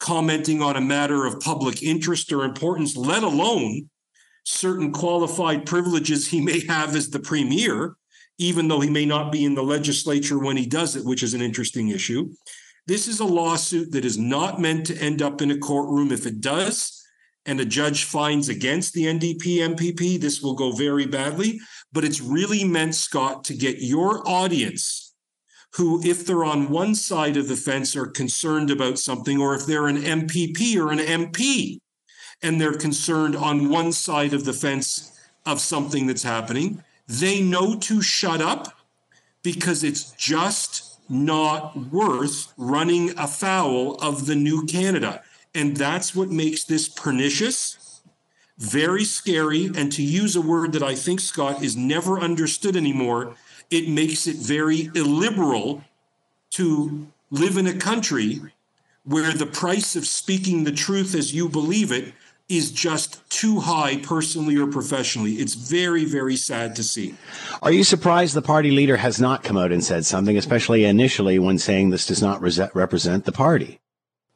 commenting 0.00 0.62
on 0.62 0.76
a 0.76 0.80
matter 0.80 1.26
of 1.26 1.40
public 1.40 1.82
interest 1.82 2.32
or 2.32 2.44
importance, 2.44 2.96
let 2.96 3.22
alone 3.22 3.88
certain 4.44 4.92
qualified 4.92 5.64
privileges 5.64 6.28
he 6.28 6.40
may 6.40 6.64
have 6.66 6.94
as 6.94 7.10
the 7.10 7.20
premier, 7.20 7.96
even 8.38 8.68
though 8.68 8.80
he 8.80 8.90
may 8.90 9.06
not 9.06 9.30
be 9.30 9.44
in 9.44 9.54
the 9.54 9.62
legislature 9.62 10.38
when 10.38 10.56
he 10.56 10.66
does 10.66 10.96
it, 10.96 11.04
which 11.04 11.22
is 11.22 11.34
an 11.34 11.42
interesting 11.42 11.88
issue. 11.88 12.32
This 12.86 13.08
is 13.08 13.20
a 13.20 13.24
lawsuit 13.24 13.92
that 13.92 14.04
is 14.04 14.18
not 14.18 14.60
meant 14.60 14.86
to 14.86 14.98
end 14.98 15.22
up 15.22 15.40
in 15.40 15.50
a 15.50 15.58
courtroom. 15.58 16.12
If 16.12 16.26
it 16.26 16.40
does, 16.40 17.02
and 17.46 17.60
a 17.60 17.64
judge 17.64 18.04
finds 18.04 18.48
against 18.48 18.94
the 18.94 19.04
NDP 19.04 19.76
MPP, 19.76 20.20
this 20.20 20.40
will 20.40 20.54
go 20.54 20.72
very 20.72 21.06
badly. 21.06 21.60
But 21.92 22.04
it's 22.04 22.20
really 22.20 22.64
meant, 22.64 22.94
Scott, 22.94 23.44
to 23.44 23.54
get 23.54 23.80
your 23.80 24.26
audience, 24.28 25.14
who, 25.74 26.02
if 26.04 26.26
they're 26.26 26.44
on 26.44 26.70
one 26.70 26.94
side 26.94 27.36
of 27.36 27.48
the 27.48 27.56
fence, 27.56 27.96
are 27.96 28.06
concerned 28.06 28.70
about 28.70 28.98
something, 28.98 29.40
or 29.40 29.54
if 29.54 29.66
they're 29.66 29.88
an 29.88 30.02
MPP 30.02 30.76
or 30.76 30.90
an 30.90 30.98
MP, 30.98 31.78
and 32.42 32.60
they're 32.60 32.74
concerned 32.74 33.36
on 33.36 33.68
one 33.68 33.92
side 33.92 34.34
of 34.34 34.44
the 34.44 34.52
fence 34.52 35.18
of 35.46 35.60
something 35.60 36.06
that's 36.06 36.22
happening, 36.22 36.82
they 37.06 37.40
know 37.40 37.76
to 37.76 38.00
shut 38.00 38.40
up 38.40 38.76
because 39.42 39.84
it's 39.84 40.12
just 40.12 40.98
not 41.08 41.76
worth 41.76 42.52
running 42.56 43.16
afoul 43.18 43.96
of 43.96 44.26
the 44.26 44.34
new 44.34 44.64
Canada. 44.64 45.22
And 45.54 45.76
that's 45.76 46.14
what 46.14 46.30
makes 46.30 46.64
this 46.64 46.88
pernicious, 46.88 48.00
very 48.58 49.04
scary. 49.04 49.66
And 49.66 49.92
to 49.92 50.02
use 50.02 50.34
a 50.34 50.40
word 50.40 50.72
that 50.72 50.82
I 50.82 50.94
think, 50.94 51.20
Scott, 51.20 51.62
is 51.62 51.76
never 51.76 52.18
understood 52.18 52.76
anymore, 52.76 53.36
it 53.70 53.88
makes 53.88 54.26
it 54.26 54.36
very 54.36 54.90
illiberal 54.94 55.84
to 56.50 57.06
live 57.30 57.56
in 57.56 57.66
a 57.66 57.74
country 57.74 58.40
where 59.04 59.32
the 59.32 59.46
price 59.46 59.96
of 59.96 60.06
speaking 60.06 60.64
the 60.64 60.72
truth 60.72 61.14
as 61.14 61.34
you 61.34 61.48
believe 61.48 61.92
it 61.92 62.14
is 62.48 62.70
just 62.70 63.28
too 63.30 63.60
high 63.60 63.96
personally 63.96 64.56
or 64.56 64.66
professionally. 64.66 65.34
It's 65.34 65.54
very, 65.54 66.04
very 66.04 66.36
sad 66.36 66.76
to 66.76 66.82
see. 66.82 67.14
Are 67.62 67.72
you 67.72 67.84
surprised 67.84 68.34
the 68.34 68.42
party 68.42 68.70
leader 68.70 68.96
has 68.98 69.20
not 69.20 69.42
come 69.42 69.56
out 69.56 69.72
and 69.72 69.82
said 69.82 70.04
something, 70.04 70.36
especially 70.36 70.84
initially 70.84 71.38
when 71.38 71.58
saying 71.58 71.90
this 71.90 72.06
does 72.06 72.22
not 72.22 72.42
re- 72.42 72.68
represent 72.74 73.24
the 73.24 73.32
party? 73.32 73.80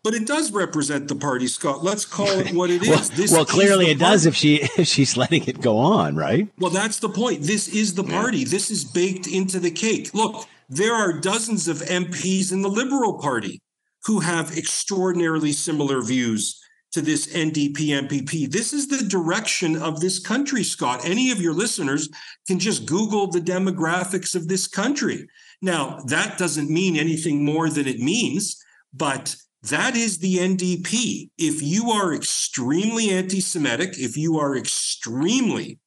But 0.03 0.15
it 0.15 0.27
does 0.27 0.53
represent 0.53 1.09
the 1.09 1.17
party, 1.17 1.49
Scott. 1.49 1.85
Let's 1.85 2.07
call 2.07 2.29
it 2.29 2.55
what 2.55 2.71
it 2.71 2.83
is. 2.83 2.89
well, 2.89 3.09
this 3.17 3.33
well 3.33 3.45
clearly 3.45 3.91
it 3.91 3.99
does 3.99 4.25
if 4.27 4.35
she 4.35 4.57
if 4.79 4.87
she's 4.87 5.17
letting 5.17 5.45
it 5.47 5.61
go 5.61 5.77
on, 5.77 6.17
right? 6.17 6.49
Well, 6.59 6.71
that's 6.71 7.01
the 7.01 7.09
point. 7.11 7.43
This 7.43 7.69
is 7.69 7.95
the 7.95 8.05
party. 8.05 8.39
Yeah. 8.39 8.49
This 8.49 8.71
is 8.71 8.85
baked 8.85 9.27
into 9.27 9.61
the 9.61 9.71
cake. 9.71 10.15
Look, 10.15 10.47
there 10.69 10.95
are 10.95 11.13
dozens 11.13 11.69
of 11.69 11.79
MPs 11.79 12.53
in 12.53 12.63
the 12.63 12.69
Liberal 12.71 13.19
Party 13.19 13.61
who 14.05 14.21
have 14.21 14.57
extraordinarily 14.57 15.53
similar 15.53 16.01
views 16.01 16.59
to 16.93 17.03
this 17.03 17.27
NDP 17.35 18.09
MPP. 18.09 18.51
This 18.51 18.73
is 18.73 18.89
the 18.89 19.05
direction 19.05 19.77
of 19.77 20.01
this 20.01 20.19
country, 20.19 20.63
Scott. 20.63 21.05
Any 21.05 21.31
of 21.31 21.41
your 21.41 21.53
listeners 21.53 22.09
can 22.47 22.59
just 22.59 22.87
Google 22.87 23.31
the 23.31 23.41
demographics 23.41 24.35
of 24.35 24.49
this 24.49 24.67
country. 24.67 25.29
Now, 25.61 26.01
that 26.07 26.39
doesn't 26.39 26.71
mean 26.71 26.97
anything 26.97 27.45
more 27.45 27.69
than 27.69 27.87
it 27.87 27.99
means, 27.99 28.63
but 28.95 29.37
that 29.63 29.97
is 29.97 30.19
the 30.19 30.37
NDP. 30.37 31.31
If 31.37 31.63
you 31.63 31.91
are 31.91 32.15
extremely 32.15 33.11
anti 33.11 33.41
Semitic, 33.41 33.99
if 33.99 34.17
you 34.17 34.39
are 34.39 34.57
extremely 34.57 35.79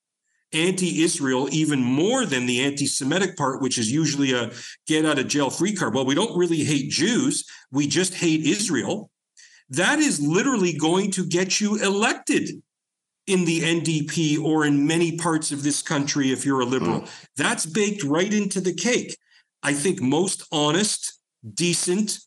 anti 0.53 1.01
Israel, 1.01 1.47
even 1.51 1.81
more 1.81 2.25
than 2.25 2.45
the 2.45 2.61
anti 2.63 2.85
Semitic 2.85 3.37
part, 3.37 3.61
which 3.61 3.77
is 3.77 3.91
usually 3.91 4.33
a 4.33 4.51
get 4.87 5.05
out 5.05 5.19
of 5.19 5.27
jail 5.27 5.49
free 5.49 5.73
card. 5.73 5.95
Well, 5.95 6.05
we 6.05 6.15
don't 6.15 6.37
really 6.37 6.63
hate 6.63 6.91
Jews, 6.91 7.45
we 7.71 7.87
just 7.87 8.13
hate 8.13 8.45
Israel 8.45 9.10
that 9.71 9.99
is 9.99 10.19
literally 10.19 10.73
going 10.73 11.11
to 11.11 11.25
get 11.25 11.59
you 11.59 11.77
elected 11.77 12.61
in 13.25 13.45
the 13.45 13.61
NDP 13.61 14.41
or 14.43 14.65
in 14.65 14.85
many 14.85 15.17
parts 15.17 15.51
of 15.51 15.63
this 15.63 15.81
country 15.81 16.31
if 16.31 16.45
you're 16.45 16.61
a 16.61 16.65
liberal. 16.65 17.01
Mm. 17.01 17.09
That's 17.37 17.65
baked 17.65 18.03
right 18.03 18.31
into 18.33 18.59
the 18.59 18.73
cake. 18.73 19.17
I 19.63 19.73
think 19.73 20.01
most 20.01 20.43
honest, 20.51 21.19
decent, 21.53 22.19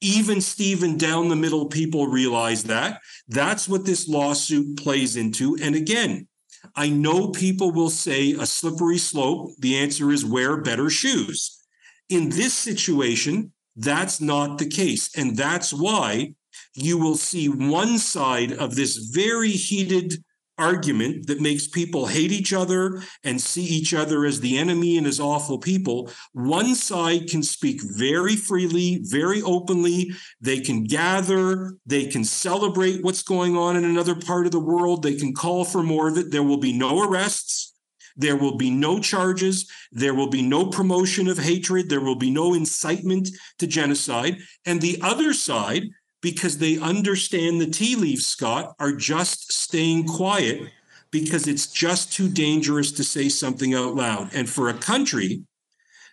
even 0.00 0.40
Stephen 0.40 0.98
down 0.98 1.28
the 1.28 1.36
middle 1.36 1.66
people 1.66 2.08
realize 2.08 2.64
that. 2.64 3.00
That's 3.28 3.68
what 3.68 3.86
this 3.86 4.08
lawsuit 4.08 4.76
plays 4.76 5.16
into. 5.16 5.56
And 5.62 5.76
again, 5.76 6.26
I 6.74 6.88
know 6.88 7.28
people 7.28 7.70
will 7.70 7.90
say 7.90 8.32
a 8.32 8.46
slippery 8.46 8.98
slope. 8.98 9.50
The 9.60 9.76
answer 9.76 10.10
is 10.10 10.24
wear 10.24 10.56
better 10.56 10.90
shoes. 10.90 11.62
In 12.08 12.30
this 12.30 12.52
situation, 12.52 13.52
that's 13.76 14.20
not 14.20 14.58
the 14.58 14.68
case. 14.68 15.16
And 15.16 15.36
that's 15.36 15.72
why 15.72 16.34
you 16.74 16.98
will 16.98 17.16
see 17.16 17.48
one 17.48 17.98
side 17.98 18.52
of 18.52 18.74
this 18.74 18.96
very 18.96 19.50
heated 19.50 20.24
argument 20.56 21.26
that 21.26 21.40
makes 21.40 21.66
people 21.66 22.06
hate 22.06 22.30
each 22.30 22.52
other 22.52 23.02
and 23.24 23.40
see 23.40 23.64
each 23.64 23.92
other 23.92 24.24
as 24.24 24.40
the 24.40 24.56
enemy 24.56 24.96
and 24.96 25.06
as 25.06 25.18
awful 25.18 25.58
people. 25.58 26.10
One 26.32 26.74
side 26.74 27.28
can 27.28 27.42
speak 27.42 27.80
very 27.82 28.36
freely, 28.36 29.00
very 29.02 29.42
openly. 29.42 30.12
They 30.40 30.60
can 30.60 30.84
gather, 30.84 31.74
they 31.86 32.06
can 32.06 32.24
celebrate 32.24 33.02
what's 33.02 33.22
going 33.22 33.56
on 33.56 33.76
in 33.76 33.84
another 33.84 34.14
part 34.14 34.46
of 34.46 34.52
the 34.52 34.60
world, 34.60 35.02
they 35.02 35.16
can 35.16 35.34
call 35.34 35.64
for 35.64 35.82
more 35.82 36.08
of 36.08 36.18
it. 36.18 36.30
There 36.30 36.44
will 36.44 36.58
be 36.58 36.72
no 36.72 37.02
arrests. 37.02 37.72
There 38.16 38.36
will 38.36 38.56
be 38.56 38.70
no 38.70 39.00
charges. 39.00 39.68
There 39.90 40.14
will 40.14 40.30
be 40.30 40.42
no 40.42 40.66
promotion 40.66 41.26
of 41.26 41.38
hatred. 41.38 41.88
There 41.88 42.00
will 42.00 42.14
be 42.14 42.30
no 42.30 42.54
incitement 42.54 43.28
to 43.58 43.66
genocide. 43.66 44.36
And 44.64 44.80
the 44.80 45.00
other 45.02 45.32
side 45.32 45.82
because 46.24 46.56
they 46.56 46.78
understand 46.78 47.60
the 47.60 47.66
tea 47.66 47.94
leaves, 47.94 48.26
Scott, 48.26 48.74
are 48.80 48.92
just 48.92 49.52
staying 49.52 50.06
quiet 50.06 50.70
because 51.10 51.46
it's 51.46 51.66
just 51.66 52.14
too 52.14 52.30
dangerous 52.30 52.90
to 52.92 53.04
say 53.04 53.28
something 53.28 53.74
out 53.74 53.94
loud. 53.94 54.30
And 54.32 54.48
for 54.48 54.70
a 54.70 54.72
country 54.72 55.42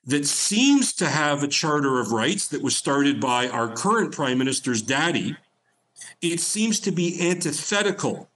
that 0.06 0.28
seems 0.28 0.92
to 0.96 1.08
have 1.08 1.44
a 1.44 1.48
charter 1.48 1.98
of 1.98 2.12
rights 2.12 2.50
that 2.50 2.62
was 2.62 2.76
started 2.76 3.22
by 3.22 3.48
our 3.48 3.74
current 3.74 4.14
prime 4.14 4.38
minister's 4.38 4.82
daddy, 4.82 5.38
it 6.22 6.42
seems 6.42 6.82
to 6.82 6.92
be 6.92 7.30
antithetical 7.30 8.30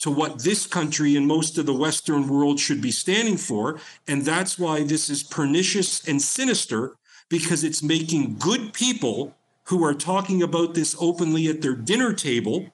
to 0.00 0.10
what 0.10 0.42
this 0.42 0.66
country 0.66 1.14
and 1.14 1.28
most 1.28 1.58
of 1.58 1.66
the 1.66 1.72
Western 1.72 2.26
world 2.26 2.58
should 2.58 2.82
be 2.82 2.90
standing 2.90 3.36
for. 3.36 3.78
And 4.08 4.22
that's 4.22 4.58
why 4.58 4.82
this 4.82 5.08
is 5.08 5.22
pernicious 5.22 6.08
and 6.08 6.20
sinister 6.20 6.96
because 7.28 7.62
it's 7.62 7.84
making 7.84 8.34
good 8.40 8.72
people 8.72 9.36
who 9.64 9.84
are 9.84 9.94
talking 9.94 10.42
about 10.42 10.74
this 10.74 10.94
openly 11.00 11.48
at 11.48 11.62
their 11.62 11.74
dinner 11.74 12.12
table 12.12 12.70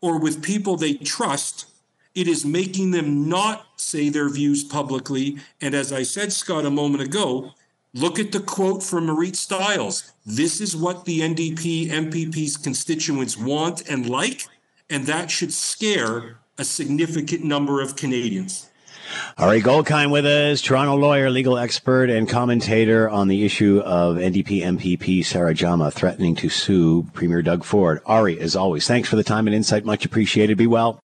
or 0.00 0.18
with 0.18 0.42
people 0.42 0.76
they 0.76 0.94
trust, 0.94 1.66
it 2.14 2.28
is 2.28 2.44
making 2.44 2.90
them 2.90 3.28
not 3.28 3.66
say 3.76 4.08
their 4.08 4.28
views 4.28 4.64
publicly. 4.64 5.38
And 5.60 5.74
as 5.74 5.92
I 5.92 6.02
said, 6.02 6.32
Scott, 6.32 6.64
a 6.64 6.70
moment 6.70 7.02
ago, 7.02 7.52
look 7.94 8.18
at 8.18 8.32
the 8.32 8.40
quote 8.40 8.82
from 8.82 9.06
Marit 9.06 9.36
Stiles. 9.36 10.12
This 10.24 10.60
is 10.60 10.76
what 10.76 11.04
the 11.04 11.20
NDP 11.20 11.88
MPP's 11.88 12.56
constituents 12.56 13.36
want 13.36 13.88
and 13.88 14.08
like, 14.08 14.46
And 14.88 15.06
that 15.06 15.30
should 15.30 15.52
scare 15.52 16.38
a 16.58 16.64
significant 16.64 17.44
number 17.44 17.82
of 17.82 17.96
Canadians. 17.96 18.70
Ari 19.38 19.60
Goldkind 19.60 20.10
with 20.10 20.26
us, 20.26 20.60
Toronto 20.60 20.96
lawyer, 20.96 21.30
legal 21.30 21.58
expert, 21.58 22.10
and 22.10 22.28
commentator 22.28 23.08
on 23.08 23.28
the 23.28 23.44
issue 23.44 23.80
of 23.84 24.16
NDP 24.16 24.62
MPP 24.62 25.24
Sarah 25.24 25.54
Jama 25.54 25.90
threatening 25.90 26.34
to 26.36 26.48
sue 26.48 27.06
Premier 27.12 27.42
Doug 27.42 27.64
Ford. 27.64 28.00
Ari, 28.06 28.40
as 28.40 28.56
always, 28.56 28.86
thanks 28.86 29.08
for 29.08 29.16
the 29.16 29.24
time 29.24 29.46
and 29.46 29.54
insight. 29.54 29.84
Much 29.84 30.04
appreciated. 30.04 30.56
Be 30.58 30.66
well 30.66 31.00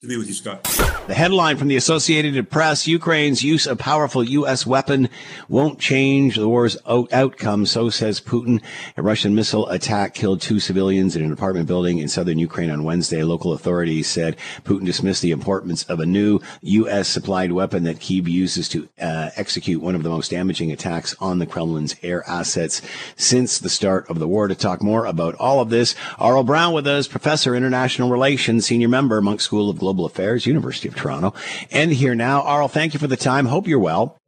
to 0.00 0.06
be 0.06 0.16
with 0.16 0.28
you, 0.28 0.34
Scott. 0.34 0.87
The 1.08 1.14
headline 1.14 1.56
from 1.56 1.68
the 1.68 1.76
Associated 1.76 2.50
Press 2.50 2.86
Ukraine's 2.86 3.42
use 3.42 3.66
of 3.66 3.78
powerful 3.78 4.22
U.S. 4.22 4.66
weapon 4.66 5.08
won't 5.48 5.78
change 5.78 6.36
the 6.36 6.50
war's 6.50 6.76
out- 6.86 7.10
outcome, 7.14 7.64
so 7.64 7.88
says 7.88 8.20
Putin. 8.20 8.60
A 8.94 9.00
Russian 9.00 9.34
missile 9.34 9.66
attack 9.70 10.12
killed 10.12 10.42
two 10.42 10.60
civilians 10.60 11.16
in 11.16 11.24
an 11.24 11.32
apartment 11.32 11.66
building 11.66 11.96
in 11.96 12.08
southern 12.08 12.38
Ukraine 12.38 12.68
on 12.68 12.84
Wednesday. 12.84 13.22
Local 13.22 13.54
authorities 13.54 14.06
said 14.06 14.36
Putin 14.64 14.84
dismissed 14.84 15.22
the 15.22 15.30
importance 15.30 15.82
of 15.84 15.98
a 15.98 16.04
new 16.04 16.40
U.S. 16.60 17.08
supplied 17.08 17.52
weapon 17.52 17.84
that 17.84 18.00
Kyiv 18.00 18.28
uses 18.28 18.68
to 18.68 18.86
uh, 19.00 19.30
execute 19.34 19.80
one 19.80 19.94
of 19.94 20.02
the 20.02 20.10
most 20.10 20.30
damaging 20.30 20.70
attacks 20.70 21.16
on 21.20 21.38
the 21.38 21.46
Kremlin's 21.46 21.96
air 22.02 22.22
assets 22.28 22.82
since 23.16 23.58
the 23.58 23.70
start 23.70 24.10
of 24.10 24.18
the 24.18 24.28
war. 24.28 24.46
To 24.46 24.54
talk 24.54 24.82
more 24.82 25.06
about 25.06 25.36
all 25.36 25.60
of 25.60 25.70
this, 25.70 25.94
Aurel 26.20 26.44
Braun 26.44 26.74
with 26.74 26.86
us, 26.86 27.08
professor 27.08 27.54
international 27.54 28.10
relations, 28.10 28.66
senior 28.66 28.88
member, 28.88 29.22
Munk 29.22 29.40
School 29.40 29.70
of 29.70 29.78
Global 29.78 30.04
Affairs, 30.04 30.44
University 30.44 30.88
of 30.88 30.97
Toronto. 30.98 31.34
And 31.70 31.92
here 31.92 32.14
now, 32.14 32.42
Aurel, 32.42 32.70
thank 32.70 32.92
you 32.92 33.00
for 33.00 33.06
the 33.06 33.16
time. 33.16 33.46
Hope 33.46 33.66
you're 33.66 33.78
well. 33.78 34.18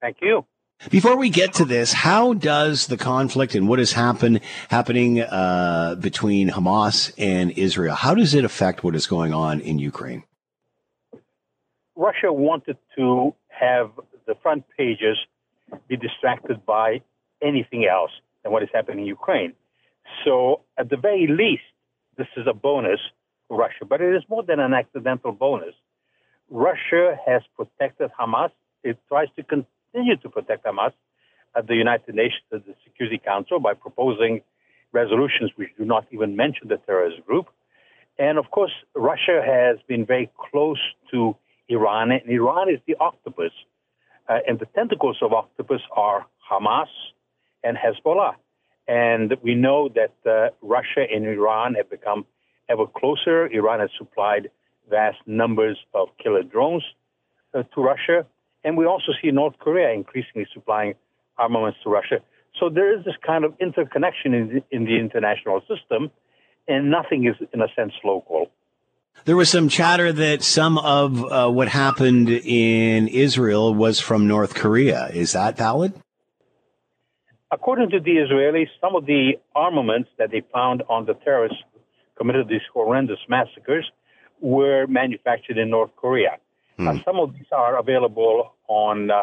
Thank 0.00 0.18
you. 0.20 0.44
Before 0.90 1.16
we 1.16 1.30
get 1.30 1.54
to 1.54 1.64
this, 1.64 1.92
how 1.92 2.34
does 2.34 2.88
the 2.88 2.96
conflict 2.96 3.54
and 3.54 3.68
what 3.68 3.78
is 3.78 3.92
has 3.92 4.02
happened 4.02 4.40
happening 4.68 5.20
uh, 5.20 5.94
between 6.00 6.50
Hamas 6.50 7.12
and 7.16 7.52
Israel? 7.52 7.94
How 7.94 8.14
does 8.16 8.34
it 8.34 8.44
affect 8.44 8.82
what 8.82 8.96
is 8.96 9.06
going 9.06 9.32
on 9.32 9.60
in 9.60 9.78
Ukraine? 9.78 10.24
Russia 11.94 12.32
wanted 12.32 12.78
to 12.96 13.34
have 13.48 13.92
the 14.26 14.34
front 14.42 14.64
pages 14.76 15.16
be 15.88 15.96
distracted 15.96 16.66
by 16.66 17.00
anything 17.40 17.86
else 17.86 18.10
than 18.42 18.52
what 18.52 18.64
is 18.64 18.68
happening 18.74 19.00
in 19.00 19.06
Ukraine. 19.06 19.52
So, 20.24 20.62
at 20.76 20.90
the 20.90 20.96
very 20.96 21.28
least, 21.28 21.62
this 22.16 22.26
is 22.36 22.46
a 22.48 22.54
bonus 22.54 23.00
for 23.46 23.56
Russia, 23.56 23.84
but 23.88 24.00
it 24.00 24.14
is 24.14 24.22
more 24.28 24.42
than 24.42 24.58
an 24.58 24.74
accidental 24.74 25.32
bonus. 25.32 25.74
Russia 26.52 27.16
has 27.26 27.42
protected 27.56 28.10
Hamas. 28.18 28.50
It 28.84 28.98
tries 29.08 29.28
to 29.36 29.42
continue 29.42 30.16
to 30.18 30.28
protect 30.28 30.66
Hamas 30.66 30.92
at 31.56 31.66
the 31.66 31.74
United 31.74 32.14
Nations, 32.14 32.44
at 32.52 32.66
the 32.66 32.74
Security 32.84 33.18
Council, 33.18 33.58
by 33.58 33.72
proposing 33.72 34.42
resolutions 34.92 35.50
which 35.56 35.70
do 35.78 35.86
not 35.86 36.06
even 36.10 36.36
mention 36.36 36.68
the 36.68 36.76
terrorist 36.76 37.24
group. 37.24 37.46
And 38.18 38.36
of 38.36 38.50
course, 38.50 38.72
Russia 38.94 39.40
has 39.44 39.78
been 39.88 40.04
very 40.04 40.30
close 40.38 40.78
to 41.10 41.34
Iran, 41.70 42.12
and 42.12 42.28
Iran 42.28 42.68
is 42.68 42.80
the 42.86 42.96
octopus. 43.00 43.52
Uh, 44.28 44.38
and 44.46 44.58
the 44.58 44.66
tentacles 44.66 45.16
of 45.22 45.32
octopus 45.32 45.80
are 45.90 46.26
Hamas 46.50 46.92
and 47.64 47.78
Hezbollah. 47.78 48.34
And 48.86 49.34
we 49.42 49.54
know 49.54 49.88
that 49.88 50.14
uh, 50.30 50.50
Russia 50.60 51.06
and 51.10 51.24
Iran 51.24 51.74
have 51.76 51.88
become 51.88 52.26
ever 52.68 52.86
closer. 52.86 53.46
Iran 53.46 53.80
has 53.80 53.90
supplied 53.96 54.50
vast 54.88 55.18
numbers 55.26 55.78
of 55.94 56.08
killer 56.22 56.42
drones 56.42 56.84
uh, 57.54 57.62
to 57.74 57.80
Russia. 57.82 58.26
And 58.64 58.76
we 58.76 58.86
also 58.86 59.12
see 59.20 59.30
North 59.30 59.58
Korea 59.58 59.92
increasingly 59.92 60.46
supplying 60.52 60.94
armaments 61.38 61.78
to 61.84 61.90
Russia. 61.90 62.18
So 62.60 62.68
there 62.68 62.96
is 62.96 63.04
this 63.04 63.14
kind 63.26 63.44
of 63.44 63.54
interconnection 63.60 64.34
in 64.34 64.48
the, 64.48 64.76
in 64.76 64.84
the 64.84 64.98
international 64.98 65.60
system, 65.62 66.10
and 66.68 66.90
nothing 66.90 67.26
is, 67.26 67.34
in 67.52 67.60
a 67.60 67.68
sense, 67.74 67.92
local. 68.04 68.50
There 69.24 69.36
was 69.36 69.50
some 69.50 69.68
chatter 69.68 70.12
that 70.12 70.42
some 70.42 70.78
of 70.78 71.24
uh, 71.24 71.48
what 71.50 71.68
happened 71.68 72.28
in 72.28 73.08
Israel 73.08 73.74
was 73.74 74.00
from 74.00 74.26
North 74.26 74.54
Korea. 74.54 75.08
Is 75.12 75.32
that 75.32 75.56
valid? 75.56 75.92
According 77.50 77.90
to 77.90 78.00
the 78.00 78.16
Israelis, 78.16 78.68
some 78.80 78.96
of 78.96 79.06
the 79.06 79.34
armaments 79.54 80.08
that 80.18 80.30
they 80.30 80.42
found 80.52 80.82
on 80.88 81.04
the 81.04 81.14
terrorists 81.14 81.58
committed 82.16 82.48
these 82.48 82.62
horrendous 82.72 83.18
massacres 83.28 83.90
were 84.42 84.86
manufactured 84.88 85.56
in 85.56 85.70
North 85.70 85.94
Korea. 85.96 86.36
Hmm. 86.76 86.88
Uh, 86.88 86.94
some 87.04 87.18
of 87.18 87.32
these 87.32 87.46
are 87.52 87.78
available 87.78 88.54
on 88.68 89.10
uh, 89.10 89.22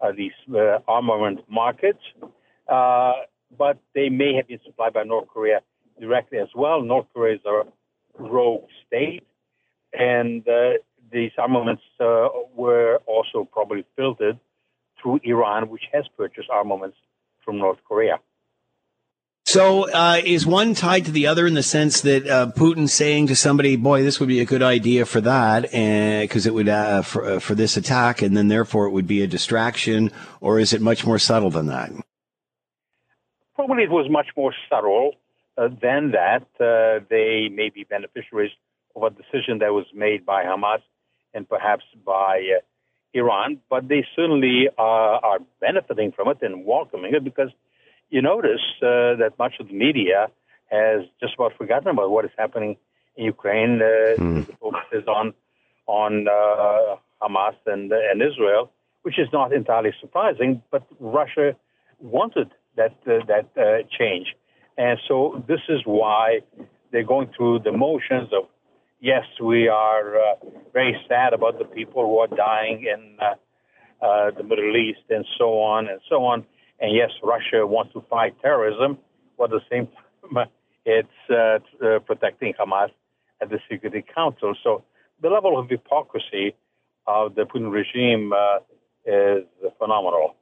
uh, 0.00 0.12
these 0.16 0.32
uh, 0.54 0.78
armament 0.88 1.40
markets, 1.50 2.02
uh, 2.68 3.12
but 3.58 3.78
they 3.94 4.08
may 4.08 4.34
have 4.34 4.48
been 4.48 4.60
supplied 4.64 4.94
by 4.94 5.02
North 5.02 5.28
Korea 5.28 5.60
directly 6.00 6.38
as 6.38 6.48
well. 6.54 6.80
North 6.80 7.06
Korea 7.12 7.34
is 7.34 7.40
a 7.44 7.62
rogue 8.18 8.64
state, 8.86 9.24
and 9.92 10.46
uh, 10.48 10.72
these 11.12 11.32
armaments 11.36 11.82
were 12.54 12.98
also 13.06 13.46
probably 13.52 13.84
filtered 13.96 14.38
through 15.00 15.20
Iran, 15.24 15.68
which 15.68 15.82
has 15.92 16.04
purchased 16.16 16.48
armaments 16.50 16.96
from 17.44 17.58
North 17.58 17.78
Korea. 17.86 18.18
So, 19.44 19.90
uh, 19.90 20.20
is 20.24 20.46
one 20.46 20.74
tied 20.74 21.04
to 21.06 21.10
the 21.10 21.26
other 21.26 21.46
in 21.46 21.54
the 21.54 21.64
sense 21.64 22.00
that 22.02 22.26
uh, 22.28 22.52
Putin 22.56 22.88
saying 22.88 23.26
to 23.26 23.36
somebody, 23.36 23.74
"Boy, 23.74 24.02
this 24.02 24.20
would 24.20 24.28
be 24.28 24.40
a 24.40 24.44
good 24.44 24.62
idea 24.62 25.04
for 25.04 25.20
that," 25.20 25.62
because 25.62 26.46
it 26.46 26.54
would 26.54 26.68
uh, 26.68 27.02
for, 27.02 27.24
uh, 27.24 27.38
for 27.40 27.54
this 27.54 27.76
attack, 27.76 28.22
and 28.22 28.36
then 28.36 28.48
therefore 28.48 28.86
it 28.86 28.90
would 28.90 29.06
be 29.06 29.20
a 29.20 29.26
distraction, 29.26 30.10
or 30.40 30.60
is 30.60 30.72
it 30.72 30.80
much 30.80 31.04
more 31.04 31.18
subtle 31.18 31.50
than 31.50 31.66
that? 31.66 31.90
Probably 33.56 33.82
it 33.82 33.90
was 33.90 34.08
much 34.08 34.28
more 34.36 34.54
subtle 34.70 35.16
uh, 35.58 35.68
than 35.82 36.12
that. 36.12 36.46
Uh, 36.60 37.04
they 37.10 37.48
may 37.52 37.68
be 37.68 37.84
beneficiaries 37.84 38.52
of 38.94 39.02
a 39.02 39.10
decision 39.10 39.58
that 39.58 39.72
was 39.72 39.86
made 39.92 40.24
by 40.24 40.44
Hamas 40.44 40.82
and 41.34 41.48
perhaps 41.48 41.84
by 42.06 42.60
Iran, 43.12 43.58
but 43.68 43.88
they 43.88 44.06
certainly 44.14 44.68
are 44.78 45.40
benefiting 45.60 46.12
from 46.12 46.28
it 46.28 46.38
and 46.42 46.64
welcoming 46.64 47.14
it 47.14 47.24
because 47.24 47.50
you 48.12 48.20
notice 48.20 48.60
uh, 48.82 49.16
that 49.22 49.32
much 49.38 49.54
of 49.58 49.68
the 49.68 49.74
media 49.74 50.28
has 50.70 51.00
just 51.18 51.34
about 51.34 51.52
forgotten 51.56 51.88
about 51.88 52.10
what 52.10 52.24
is 52.26 52.30
happening 52.36 52.76
in 53.16 53.24
Ukraine. 53.24 53.80
Uh, 53.80 54.20
mm. 54.20 54.46
The 54.46 54.52
focus 54.60 54.88
is 54.92 55.06
on 55.08 55.34
on 55.86 56.28
uh, 56.28 56.96
Hamas 57.22 57.56
and 57.66 57.90
and 57.90 58.22
Israel, 58.30 58.70
which 59.04 59.18
is 59.18 59.28
not 59.32 59.52
entirely 59.52 59.92
surprising. 60.00 60.62
But 60.70 60.82
Russia 61.00 61.56
wanted 62.00 62.50
that 62.76 62.96
uh, 63.06 63.24
that 63.32 63.48
uh, 63.56 63.64
change, 63.98 64.28
and 64.76 64.98
so 65.08 65.42
this 65.48 65.64
is 65.74 65.80
why 65.84 66.40
they're 66.90 67.10
going 67.14 67.30
through 67.34 67.60
the 67.60 67.72
motions 67.72 68.28
of. 68.38 68.44
Yes, 69.00 69.24
we 69.42 69.66
are 69.66 70.08
uh, 70.16 70.34
very 70.72 70.94
sad 71.08 71.32
about 71.32 71.58
the 71.58 71.64
people 71.64 72.02
who 72.06 72.18
are 72.18 72.32
dying 72.50 72.86
in 72.94 73.00
the 74.38 74.44
Middle 74.44 74.76
East 74.76 75.06
and 75.10 75.24
so 75.38 75.46
on 75.60 75.88
and 75.88 76.00
so 76.08 76.24
on 76.24 76.46
and 76.82 76.94
yes, 76.94 77.10
Russia 77.22 77.64
wants 77.64 77.92
to 77.94 78.04
fight 78.10 78.34
terrorism, 78.42 78.98
but 79.38 79.44
at 79.44 79.50
the 79.50 79.60
same 79.70 79.88
time, 80.34 80.48
it's 80.84 81.08
uh, 81.30 81.58
uh, 81.84 82.00
protecting 82.00 82.52
Hamas 82.60 82.90
at 83.40 83.48
the 83.48 83.58
Security 83.70 84.04
Council. 84.14 84.54
So 84.62 84.82
the 85.22 85.30
level 85.30 85.58
of 85.58 85.70
hypocrisy 85.70 86.54
of 87.06 87.36
the 87.36 87.42
Putin 87.42 87.70
regime 87.70 88.32
uh, 88.32 88.58
is 89.06 89.44
phenomenal. 89.78 90.34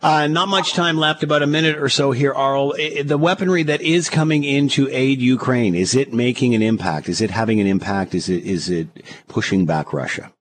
Uh, 0.00 0.26
not 0.26 0.48
much 0.48 0.72
time 0.72 0.96
left, 0.96 1.22
about 1.22 1.42
a 1.42 1.46
minute 1.46 1.76
or 1.76 1.88
so 1.88 2.10
here, 2.10 2.32
Aurel. 2.32 3.06
The 3.06 3.18
weaponry 3.18 3.62
that 3.64 3.82
is 3.82 4.10
coming 4.10 4.42
in 4.42 4.68
to 4.70 4.88
aid 4.90 5.20
Ukraine, 5.20 5.74
is 5.76 5.94
it 5.94 6.12
making 6.12 6.54
an 6.54 6.62
impact? 6.62 7.08
Is 7.08 7.20
it 7.20 7.30
having 7.30 7.60
an 7.60 7.66
impact? 7.66 8.14
Is 8.14 8.28
it, 8.28 8.42
is 8.42 8.68
it 8.68 8.88
pushing 9.28 9.64
back 9.64 9.92
Russia? 9.92 10.32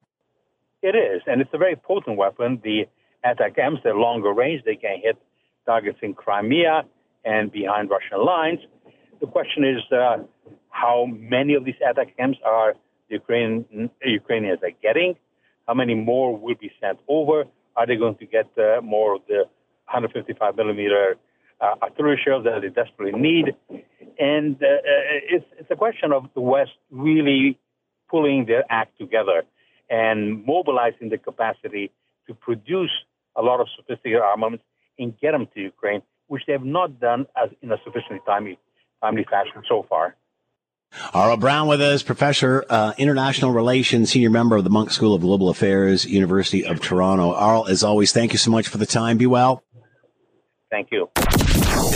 It 0.82 0.96
is, 0.96 1.22
and 1.28 1.42
it's 1.42 1.52
a 1.54 1.60
very 1.60 1.76
potent 1.76 2.18
weapon. 2.18 2.60
The 2.64 2.88
attack 3.24 3.56
ATACMS, 3.56 3.84
they're 3.84 3.94
longer 3.94 4.34
range. 4.34 4.64
They 4.66 4.78
can 4.78 5.00
hit 5.04 5.18
targets 5.65 6.00
in 6.02 6.13
Crimea 6.13 6.84
and 7.24 7.52
behind 7.52 7.89
Russian 7.89 8.26
lines. 8.26 8.60
The 9.19 9.28
question 9.28 9.63
is 9.63 9.82
uh, 9.91 10.17
how 10.69 11.06
many 11.08 11.54
of 11.54 11.65
these 11.65 11.76
ATACMS 11.86 12.38
are 12.45 12.74
the 13.10 13.15
Ukrainian, 13.15 13.89
Ukrainians 14.04 14.60
are 14.63 14.71
getting? 14.82 15.15
How 15.67 15.74
many 15.74 15.95
more 15.95 16.38
will 16.38 16.56
be 16.56 16.71
sent 16.82 17.00
over? 17.08 17.45
Are 17.76 17.86
they 17.86 17.95
going 17.95 18.15
to 18.15 18.26
get 18.26 18.47
uh, 18.58 18.82
more 18.82 19.15
of 19.15 19.21
the 19.28 19.45
155 19.86 20.56
millimeter 20.56 21.15
uh, 21.60 21.76
artillery 21.82 22.19
shells 22.24 22.43
that 22.45 22.62
they 22.62 22.69
desperately 22.69 23.19
need? 23.19 23.56
And 24.19 24.56
uh, 24.62 24.65
uh, 24.65 25.36
it's, 25.36 25.45
it's 25.60 25.71
a 25.71 25.76
question 25.76 26.12
of 26.12 26.26
the 26.34 26.41
West 26.41 26.71
really 26.89 27.60
pulling 28.10 28.45
their 28.45 28.63
act 28.69 28.97
together 28.97 29.43
and 29.89 30.45
mobilizing 30.45 31.10
the 31.10 31.17
capacity 31.17 31.91
to 32.28 32.34
produce 32.34 32.91
a 33.36 33.41
lot 33.41 33.60
of 33.60 33.67
sophisticated 33.76 34.21
armaments 34.21 34.63
and 35.02 35.20
get 35.20 35.32
them 35.32 35.48
to 35.54 35.60
Ukraine, 35.60 36.02
which 36.28 36.44
they 36.46 36.54
have 36.54 36.64
not 36.64 37.00
done 37.00 37.26
as 37.36 37.50
in 37.62 37.72
a 37.72 37.78
sufficiently 37.84 38.20
timely, 38.26 38.58
timely 39.02 39.26
fashion 39.30 39.64
so 39.68 39.86
far. 39.90 40.16
Aurel 41.14 41.40
Braun 41.40 41.68
with 41.68 41.82
us, 41.82 42.04
professor, 42.04 42.66
uh, 42.70 42.94
international 42.98 43.52
relations, 43.52 44.12
senior 44.12 44.30
member 44.30 44.58
of 44.58 44.64
the 44.64 44.70
Munk 44.70 44.92
School 44.92 45.14
of 45.14 45.22
Global 45.22 45.50
Affairs, 45.50 46.06
University 46.06 46.66
of 46.66 46.82
Toronto. 46.82 47.34
Aurel, 47.34 47.70
as 47.70 47.84
always, 47.84 48.12
thank 48.12 48.34
you 48.34 48.38
so 48.38 48.52
much 48.52 48.68
for 48.68 48.78
the 48.78 48.86
time. 48.86 49.18
Be 49.18 49.26
well. 49.26 49.64
Thank 50.70 50.90
you. 50.92 51.10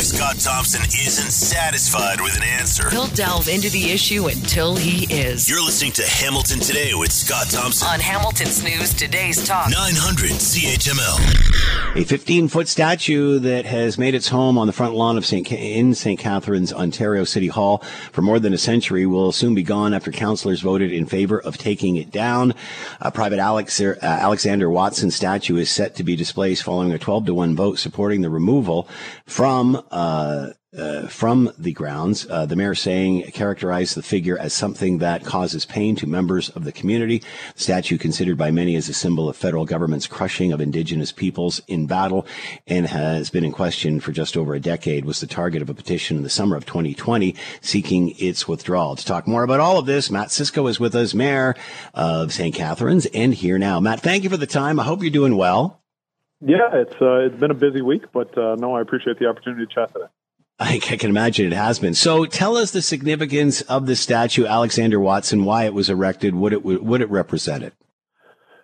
If 0.05 0.11
Scott 0.17 0.35
Thompson 0.39 0.81
isn't 0.83 1.31
satisfied 1.31 2.21
with 2.21 2.37
an 2.37 2.43
answer, 2.43 2.91
He'll 2.91 3.07
delve 3.07 3.49
into 3.49 3.71
the 3.71 3.89
issue 3.89 4.27
until 4.27 4.75
he 4.75 5.11
is. 5.11 5.49
you're 5.49 5.65
listening 5.65 5.93
to 5.93 6.03
Hamilton 6.03 6.59
Today 6.59 6.93
with 6.93 7.11
Scott 7.11 7.47
Thompson. 7.49 7.87
On 7.87 7.99
Hamilton's 7.99 8.63
News 8.63 8.93
Today's 8.93 9.43
Talk. 9.47 9.71
900 9.71 10.29
CHML. 10.29 11.95
A 11.99 12.03
15 12.03 12.49
foot 12.49 12.67
statue 12.67 13.39
that 13.39 13.65
has 13.65 13.97
made 13.97 14.13
its 14.13 14.27
home 14.27 14.59
on 14.59 14.67
the 14.67 14.73
front 14.73 14.93
lawn 14.93 15.17
of 15.17 15.25
St. 15.25 15.47
Ca- 15.47 15.55
in 15.55 15.95
St. 15.95 16.19
Catharines, 16.19 16.71
Ontario 16.71 17.23
City 17.23 17.47
Hall 17.47 17.79
for 18.11 18.21
more 18.21 18.37
than 18.37 18.53
a 18.53 18.59
century 18.59 19.07
will 19.07 19.31
soon 19.31 19.55
be 19.55 19.63
gone 19.63 19.91
after 19.91 20.11
councillors 20.11 20.61
voted 20.61 20.91
in 20.91 21.07
favor 21.07 21.39
of 21.39 21.57
taking 21.57 21.95
it 21.95 22.11
down. 22.11 22.53
A 23.01 23.09
private 23.09 23.39
Alex, 23.39 23.81
uh, 23.81 23.95
Alexander 24.03 24.69
Watson 24.69 25.09
statue 25.09 25.57
is 25.57 25.71
set 25.71 25.95
to 25.95 26.03
be 26.03 26.15
displaced 26.15 26.61
following 26.61 26.91
a 26.91 26.99
12 26.99 27.25
to 27.25 27.33
1 27.33 27.55
vote 27.55 27.79
supporting 27.79 28.21
the 28.21 28.29
removal 28.29 28.87
from 29.25 29.81
uh, 29.95 30.51
uh, 30.77 31.07
from 31.07 31.49
the 31.57 31.71
grounds. 31.71 32.27
Uh, 32.29 32.45
the 32.45 32.55
mayor 32.57 32.75
saying 32.75 33.23
characterized 33.31 33.95
the 33.95 34.03
figure 34.03 34.37
as 34.37 34.51
something 34.51 34.97
that 34.97 35.23
causes 35.23 35.65
pain 35.65 35.95
to 35.95 36.05
members 36.05 36.49
of 36.49 36.65
the 36.65 36.73
community. 36.73 37.19
The 37.55 37.61
statue 37.61 37.97
considered 37.97 38.37
by 38.37 38.51
many 38.51 38.75
as 38.75 38.89
a 38.89 38.93
symbol 38.93 39.29
of 39.29 39.37
federal 39.37 39.63
government's 39.63 40.05
crushing 40.05 40.51
of 40.51 40.59
indigenous 40.59 41.13
peoples 41.13 41.61
in 41.69 41.87
battle 41.87 42.27
and 42.67 42.87
has 42.87 43.29
been 43.29 43.45
in 43.45 43.53
question 43.53 44.01
for 44.01 44.11
just 44.11 44.35
over 44.35 44.53
a 44.53 44.59
decade 44.59 45.05
was 45.05 45.21
the 45.21 45.27
target 45.27 45.61
of 45.61 45.69
a 45.69 45.73
petition 45.73 46.17
in 46.17 46.23
the 46.23 46.29
summer 46.29 46.57
of 46.57 46.65
2020 46.65 47.33
seeking 47.61 48.13
its 48.19 48.45
withdrawal. 48.45 48.97
To 48.97 49.05
talk 49.05 49.29
more 49.29 49.43
about 49.43 49.61
all 49.61 49.79
of 49.79 49.85
this, 49.85 50.11
Matt 50.11 50.29
Cisco 50.29 50.67
is 50.67 50.77
with 50.77 50.93
us, 50.93 51.13
mayor 51.13 51.55
of 51.93 52.33
St. 52.33 52.53
Catharines 52.53 53.05
and 53.13 53.33
here 53.33 53.57
now. 53.57 53.79
Matt, 53.79 54.01
thank 54.01 54.25
you 54.25 54.29
for 54.29 54.35
the 54.35 54.45
time. 54.45 54.77
I 54.77 54.83
hope 54.83 55.01
you're 55.01 55.09
doing 55.09 55.37
well. 55.37 55.84
Yeah, 56.41 56.69
it's 56.73 56.95
uh, 57.01 57.25
it's 57.25 57.39
been 57.39 57.51
a 57.51 57.55
busy 57.55 57.81
week, 57.81 58.11
but 58.13 58.37
uh, 58.37 58.55
no, 58.55 58.75
I 58.75 58.81
appreciate 58.81 59.19
the 59.19 59.27
opportunity 59.27 59.65
to 59.65 59.73
chat 59.73 59.93
today. 59.93 60.05
I 60.59 60.75
I 60.75 60.97
can 60.97 61.09
imagine 61.09 61.47
it 61.47 61.55
has 61.55 61.79
been. 61.79 61.93
So 61.93 62.25
tell 62.25 62.57
us 62.57 62.71
the 62.71 62.81
significance 62.81 63.61
of 63.61 63.87
the 63.87 63.95
statue, 63.95 64.45
Alexander 64.45 64.99
Watson, 64.99 65.45
why 65.45 65.65
it 65.65 65.73
was 65.73 65.89
erected, 65.89 66.35
what 66.35 66.53
it 66.53 66.63
what 66.63 67.01
it 67.01 67.09
represented. 67.09 67.73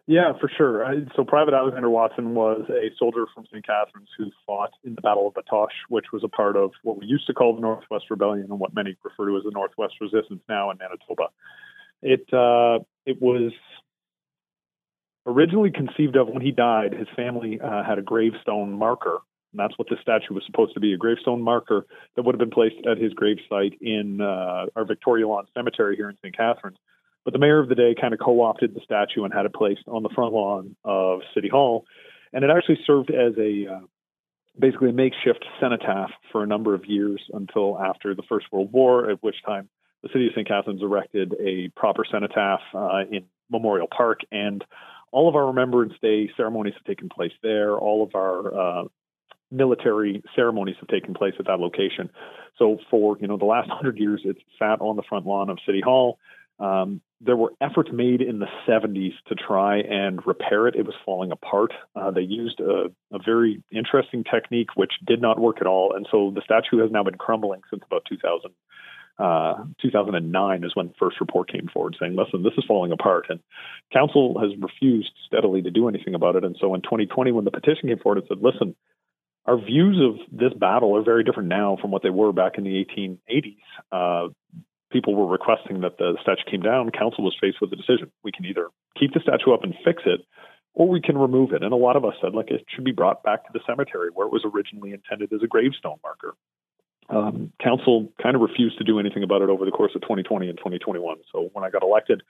Yeah, 0.07 0.33
for 0.41 0.49
sure. 0.57 0.83
So, 1.15 1.23
Private 1.23 1.53
Alexander 1.53 1.89
Watson 1.89 2.33
was 2.33 2.65
a 2.69 2.89
soldier 2.97 3.27
from 3.33 3.45
St. 3.45 3.65
Catharines 3.65 4.09
who 4.17 4.31
fought 4.45 4.71
in 4.83 4.95
the 4.95 5.01
Battle 5.01 5.27
of 5.27 5.33
Batoche, 5.35 5.67
which 5.89 6.07
was 6.11 6.23
a 6.23 6.27
part 6.27 6.57
of 6.57 6.71
what 6.83 6.99
we 6.99 7.05
used 7.05 7.27
to 7.27 7.33
call 7.33 7.55
the 7.55 7.61
Northwest 7.61 8.05
Rebellion 8.09 8.47
and 8.49 8.59
what 8.59 8.73
many 8.73 8.97
refer 9.03 9.29
to 9.29 9.37
as 9.37 9.43
the 9.43 9.51
Northwest 9.51 9.93
Resistance 10.01 10.41
now 10.49 10.71
in 10.71 10.77
Manitoba. 10.79 11.29
It 12.01 12.25
uh, 12.33 12.83
it 13.05 13.21
was 13.21 13.53
originally 15.25 15.71
conceived 15.71 16.15
of 16.15 16.27
when 16.27 16.41
he 16.41 16.51
died. 16.51 16.93
His 16.93 17.07
family 17.15 17.59
uh, 17.61 17.83
had 17.83 17.99
a 17.99 18.01
gravestone 18.01 18.73
marker, 18.73 19.19
and 19.51 19.59
that's 19.59 19.77
what 19.77 19.89
the 19.89 19.97
statue 20.01 20.33
was 20.33 20.43
supposed 20.45 20.73
to 20.73 20.79
be—a 20.79 20.97
gravestone 20.97 21.41
marker 21.41 21.85
that 22.15 22.23
would 22.23 22.35
have 22.35 22.39
been 22.39 22.51
placed 22.51 22.85
at 22.89 22.97
his 22.97 23.13
gravesite 23.13 23.77
in 23.81 24.21
uh, 24.21 24.65
our 24.75 24.85
Victoria 24.85 25.27
Lawn 25.27 25.45
Cemetery 25.53 25.95
here 25.95 26.09
in 26.09 26.17
St. 26.17 26.35
Catharines. 26.35 26.77
But 27.23 27.33
the 27.33 27.39
mayor 27.39 27.59
of 27.59 27.69
the 27.69 27.75
day 27.75 27.93
kind 27.99 28.13
of 28.13 28.19
co-opted 28.19 28.73
the 28.73 28.81
statue 28.83 29.23
and 29.23 29.33
had 29.33 29.45
it 29.45 29.53
placed 29.53 29.83
on 29.87 30.01
the 30.01 30.09
front 30.09 30.33
lawn 30.33 30.75
of 30.83 31.19
City 31.35 31.49
Hall, 31.49 31.85
and 32.33 32.43
it 32.43 32.49
actually 32.49 32.79
served 32.85 33.11
as 33.11 33.33
a 33.37 33.67
uh, 33.71 33.79
basically 34.59 34.89
a 34.89 34.93
makeshift 34.93 35.45
cenotaph 35.59 36.11
for 36.31 36.43
a 36.43 36.47
number 36.47 36.73
of 36.73 36.85
years 36.85 37.21
until 37.33 37.79
after 37.79 38.15
the 38.15 38.23
First 38.27 38.47
World 38.51 38.71
War, 38.71 39.09
at 39.09 39.21
which 39.21 39.35
time 39.45 39.69
the 40.03 40.09
city 40.11 40.27
of 40.27 40.33
St. 40.33 40.47
Catharines 40.47 40.81
erected 40.81 41.35
a 41.39 41.69
proper 41.75 42.03
cenotaph 42.09 42.61
uh, 42.73 43.01
in 43.11 43.25
Memorial 43.49 43.87
Park, 43.87 44.21
and 44.31 44.63
all 45.11 45.29
of 45.29 45.35
our 45.35 45.47
Remembrance 45.47 45.93
Day 46.01 46.29
ceremonies 46.35 46.73
have 46.75 46.83
taken 46.83 47.09
place 47.09 47.33
there. 47.43 47.77
All 47.77 48.03
of 48.03 48.15
our 48.15 48.81
uh, 48.81 48.83
military 49.51 50.23
ceremonies 50.35 50.77
have 50.79 50.87
taken 50.87 51.13
place 51.13 51.33
at 51.39 51.45
that 51.45 51.59
location. 51.59 52.09
So 52.57 52.77
for 52.89 53.17
you 53.19 53.27
know 53.27 53.37
the 53.37 53.45
last 53.45 53.69
hundred 53.69 53.97
years, 53.97 54.21
it's 54.23 54.39
sat 54.57 54.81
on 54.81 54.95
the 54.95 55.03
front 55.07 55.25
lawn 55.25 55.49
of 55.49 55.59
City 55.65 55.81
Hall. 55.81 56.17
Um, 56.59 57.01
there 57.19 57.35
were 57.35 57.53
efforts 57.59 57.89
made 57.91 58.21
in 58.21 58.39
the 58.39 58.47
70s 58.67 59.13
to 59.27 59.35
try 59.35 59.79
and 59.79 60.25
repair 60.25 60.67
it. 60.67 60.75
It 60.75 60.85
was 60.85 60.95
falling 61.03 61.31
apart. 61.31 61.71
Uh, 61.95 62.11
they 62.11 62.21
used 62.21 62.59
a, 62.59 62.91
a 63.11 63.19
very 63.23 63.63
interesting 63.71 64.23
technique 64.23 64.69
which 64.75 64.93
did 65.05 65.21
not 65.21 65.39
work 65.39 65.57
at 65.59 65.67
all, 65.67 65.95
and 65.95 66.07
so 66.11 66.31
the 66.33 66.41
statue 66.43 66.81
has 66.81 66.91
now 66.91 67.03
been 67.03 67.17
crumbling 67.17 67.61
since 67.69 67.83
about 67.85 68.05
2000. 68.07 68.51
Uh, 69.21 69.65
2009 69.81 70.63
is 70.63 70.71
when 70.75 70.87
the 70.87 70.93
first 70.97 71.19
report 71.19 71.51
came 71.51 71.67
forward 71.71 71.95
saying, 71.99 72.15
listen, 72.15 72.41
this 72.41 72.53
is 72.57 72.63
falling 72.67 72.91
apart. 72.91 73.27
And 73.29 73.39
council 73.93 74.39
has 74.41 74.49
refused 74.59 75.11
steadily 75.27 75.61
to 75.61 75.69
do 75.69 75.87
anything 75.87 76.15
about 76.15 76.35
it. 76.35 76.43
And 76.43 76.55
so 76.59 76.73
in 76.73 76.81
2020, 76.81 77.31
when 77.31 77.45
the 77.45 77.51
petition 77.51 77.89
came 77.89 77.99
forward, 77.99 78.23
it 78.23 78.25
said, 78.27 78.41
listen, 78.41 78.75
our 79.45 79.57
views 79.57 80.01
of 80.01 80.15
this 80.31 80.53
battle 80.57 80.95
are 80.97 81.03
very 81.03 81.23
different 81.23 81.49
now 81.49 81.77
from 81.79 81.91
what 81.91 82.01
they 82.01 82.09
were 82.09 82.31
back 82.31 82.53
in 82.57 82.63
the 82.63 82.83
1880s. 82.83 83.57
Uh, 83.91 84.29
people 84.91 85.15
were 85.15 85.27
requesting 85.27 85.81
that 85.81 85.97
the 85.99 86.17
statue 86.21 86.49
came 86.49 86.61
down. 86.61 86.89
Council 86.89 87.23
was 87.23 87.35
faced 87.39 87.57
with 87.61 87.71
a 87.73 87.75
decision. 87.75 88.11
We 88.23 88.31
can 88.31 88.45
either 88.45 88.69
keep 88.99 89.13
the 89.13 89.19
statue 89.19 89.53
up 89.53 89.63
and 89.63 89.75
fix 89.85 90.03
it, 90.05 90.21
or 90.73 90.87
we 90.87 91.01
can 91.01 91.17
remove 91.17 91.53
it. 91.53 91.63
And 91.63 91.73
a 91.73 91.77
lot 91.77 91.95
of 91.95 92.05
us 92.05 92.13
said, 92.21 92.33
like, 92.33 92.49
it 92.49 92.65
should 92.73 92.85
be 92.85 92.91
brought 92.91 93.23
back 93.23 93.45
to 93.45 93.51
the 93.53 93.61
cemetery 93.67 94.09
where 94.13 94.25
it 94.25 94.33
was 94.33 94.45
originally 94.45 94.93
intended 94.93 95.31
as 95.31 95.43
a 95.43 95.47
gravestone 95.47 95.97
marker. 96.03 96.35
Um, 97.11 97.51
council 97.61 98.11
kind 98.23 98.35
of 98.35 98.41
refused 98.41 98.77
to 98.77 98.83
do 98.83 98.97
anything 98.99 99.23
about 99.23 99.41
it 99.41 99.49
over 99.49 99.65
the 99.65 99.71
course 99.71 99.91
of 99.95 100.01
2020 100.01 100.47
and 100.47 100.57
2021. 100.57 101.17
So 101.31 101.49
when 101.53 101.65
I 101.65 101.69
got 101.69 101.83
elected, 101.83 102.23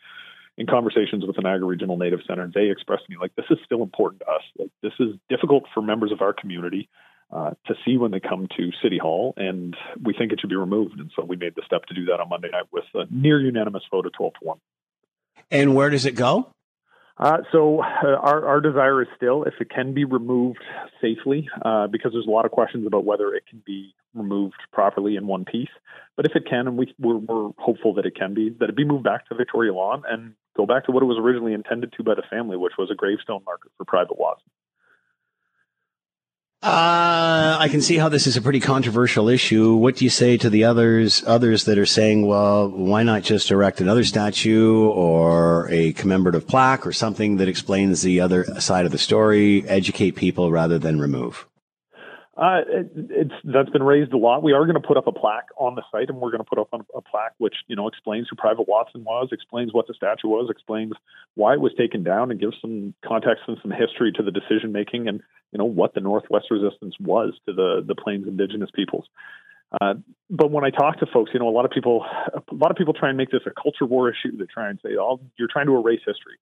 in 0.58 0.68
conversations 0.68 1.26
with 1.26 1.36
the 1.36 1.42
Niagara 1.42 1.68
Regional 1.68 1.98
Native 1.98 2.20
Center, 2.28 2.50
they 2.54 2.70
expressed 2.70 3.06
to 3.06 3.12
me 3.12 3.18
like 3.20 3.34
this 3.36 3.46
is 3.50 3.58
still 3.66 3.84
important 3.84 4.22
to 4.22 4.28
us. 4.28 4.42
Like 4.58 4.70
this 4.82 4.94
is 5.00 5.16
difficult 5.30 5.64
for 5.74 5.82
members 5.82 6.12
of 6.12 6.22
our 6.22 6.34
community 6.34 6.90
uh, 7.32 7.52
to 7.68 7.76
see 7.86 7.98
when 7.98 8.12
they 8.12 8.20
come 8.20 8.48
to 8.58 8.72
City 8.84 8.98
Hall, 8.98 9.34
and 9.38 9.76
we 10.04 10.14
think 10.14 10.34
it 10.34 10.42
should 10.42 10.50
be 10.50 10.56
removed. 10.56 11.00
And 11.00 11.12
so 11.16 11.24
we 11.24 11.38
made 11.38 11.56
the 11.56 11.62
step 11.66 11.86
to 11.86 11.94
do 11.94 12.06
that 12.06 12.20
on 12.20 12.28
Monday 12.30 12.50
night 12.52 12.66
with 12.72 12.84
a 12.94 13.06
near 13.10 13.40
unanimous 13.40 13.84
vote 13.90 14.06
of 14.06 14.14
12 14.14 14.34
to 14.34 14.40
one. 14.42 14.60
And 15.50 15.74
where 15.76 15.90
does 15.90 16.06
it 16.06 16.16
go? 16.16 16.52
Uh, 17.22 17.38
so 17.52 17.82
uh, 17.82 18.16
our, 18.20 18.48
our 18.48 18.62
desire 18.62 19.00
is 19.02 19.08
still 19.16 19.44
if 19.44 19.54
it 19.62 19.70
can 19.70 19.94
be 19.94 20.06
removed 20.06 20.64
safely, 21.00 21.48
uh, 21.64 21.86
because 21.86 22.12
there's 22.14 22.26
a 22.26 22.32
lot 22.32 22.46
of 22.46 22.52
questions 22.52 22.88
about 22.88 23.06
whether 23.06 23.34
it 23.36 23.44
can 23.48 23.62
be 23.64 23.94
removed 24.16 24.56
properly 24.74 25.16
in 25.16 25.28
one 25.28 25.46
piece. 25.46 25.70
But 26.18 26.26
if 26.26 26.36
it 26.36 26.48
can, 26.50 26.68
and 26.68 26.78
we, 26.78 26.94
we're, 27.00 27.18
we're 27.18 27.52
hopeful 27.60 27.94
that 27.94 28.06
it 28.08 28.16
can 28.16 28.34
be, 28.34 28.50
that 28.60 28.70
it 28.70 28.76
be 28.76 28.86
moved 28.86 29.04
back 29.04 29.30
to 29.30 29.36
Victoria 29.36 29.72
Lawn 29.72 30.02
and 30.10 30.34
go 30.58 30.66
back 30.66 30.86
to 30.86 30.92
what 30.92 31.04
it 31.04 31.06
was 31.06 31.20
originally 31.22 31.54
intended 31.54 31.94
to 31.96 32.04
by 32.04 32.16
the 32.16 32.24
family, 32.30 32.58
which 32.58 32.74
was 32.78 32.90
a 32.92 32.96
gravestone 32.96 33.42
marker 33.46 33.70
for 33.78 33.86
Private 33.86 34.18
Watson. 34.18 34.50
Uh, 36.64 37.58
I 37.60 37.70
can 37.70 37.82
see 37.82 37.98
how 37.98 38.08
this 38.08 38.28
is 38.28 38.38
a 38.38 38.42
pretty 38.42 38.60
controversial 38.60 39.30
issue. 39.30 39.74
What 39.74 39.96
do 39.96 40.06
you 40.06 40.12
say 40.12 40.38
to 40.38 40.48
the 40.48 40.64
others, 40.64 41.24
others 41.26 41.66
that 41.66 41.80
are 41.80 41.88
saying, 41.88 42.28
well, 42.28 42.70
why 42.70 43.02
not 43.02 43.24
just 43.24 43.50
erect 43.50 43.82
another 43.82 44.04
statue 44.04 44.86
or 44.90 45.68
a 45.72 45.94
commemorative 45.94 46.48
plaque 46.48 46.86
or 46.86 46.94
something 46.94 47.38
that 47.38 47.48
explains 47.48 48.04
the 48.04 48.22
other 48.22 48.46
side 48.62 48.86
of 48.86 48.92
the 48.92 49.00
story, 49.00 49.68
educate 49.68 50.12
people 50.12 50.52
rather 50.52 50.78
than 50.78 51.00
remove? 51.00 51.48
Uh, 52.42 52.62
it, 52.68 52.92
it's 52.96 53.34
that's 53.44 53.70
been 53.70 53.84
raised 53.84 54.12
a 54.14 54.18
lot. 54.18 54.42
We 54.42 54.54
are 54.54 54.66
going 54.66 54.82
to 54.82 54.88
put 54.88 54.98
up 54.98 55.06
a 55.06 55.12
plaque 55.12 55.50
on 55.58 55.76
the 55.76 55.84
site, 55.92 56.10
and 56.10 56.18
we're 56.18 56.32
going 56.32 56.44
to 56.44 56.50
put 56.50 56.58
up 56.58 56.70
a, 56.74 56.80
a 56.98 57.02
plaque 57.02 57.36
which 57.38 57.54
you 57.68 57.76
know 57.76 57.88
explains 57.88 58.26
who 58.28 58.36
Private 58.36 58.68
Watson 58.68 59.04
was, 59.04 59.30
explains 59.32 59.72
what 59.74 59.86
the 59.86 59.94
statue 59.94 60.28
was, 60.28 60.50
explains 60.50 60.94
why 61.36 61.54
it 61.54 61.62
was 61.62 61.72
taken 61.78 62.02
down, 62.04 62.32
and 62.32 62.40
gives 62.40 62.56
some 62.60 62.96
context 63.06 63.44
and 63.48 63.60
some 63.62 63.70
history 63.70 64.12
to 64.14 64.24
the 64.24 64.32
decision 64.32 64.72
making, 64.72 65.08
and 65.08 65.22
you 65.52 65.60
know 65.60 65.66
what 65.66 65.94
the 65.94 66.00
Northwest 66.00 66.48
Resistance 66.50 66.96
was 67.00 67.36
to 67.46 67.54
the 67.54 67.84
the 67.86 67.94
Plains 67.94 68.28
Indigenous 68.28 68.72
peoples. 68.74 69.06
Uh, 69.80 69.94
but 70.32 70.50
when 70.50 70.66
I 70.66 70.72
talk 70.72 70.98
to 71.02 71.06
folks, 71.06 71.30
you 71.36 71.40
know, 71.40 71.48
a 71.48 71.54
lot 71.54 71.66
of 71.66 71.72
people, 71.72 72.04
a 72.34 72.56
lot 72.56 72.72
of 72.72 72.78
people 72.78 72.96
try 72.96 73.10
and 73.10 73.20
make 73.20 73.30
this 73.30 73.42
a 73.46 73.52
culture 73.52 73.86
war 73.86 74.10
issue. 74.10 74.36
They 74.36 74.46
try 74.46 74.72
and 74.72 74.80
say, 74.84 74.98
"Oh, 75.00 75.20
you're 75.38 75.48
trying 75.48 75.68
to 75.68 75.78
erase 75.78 76.02
history." 76.04 76.40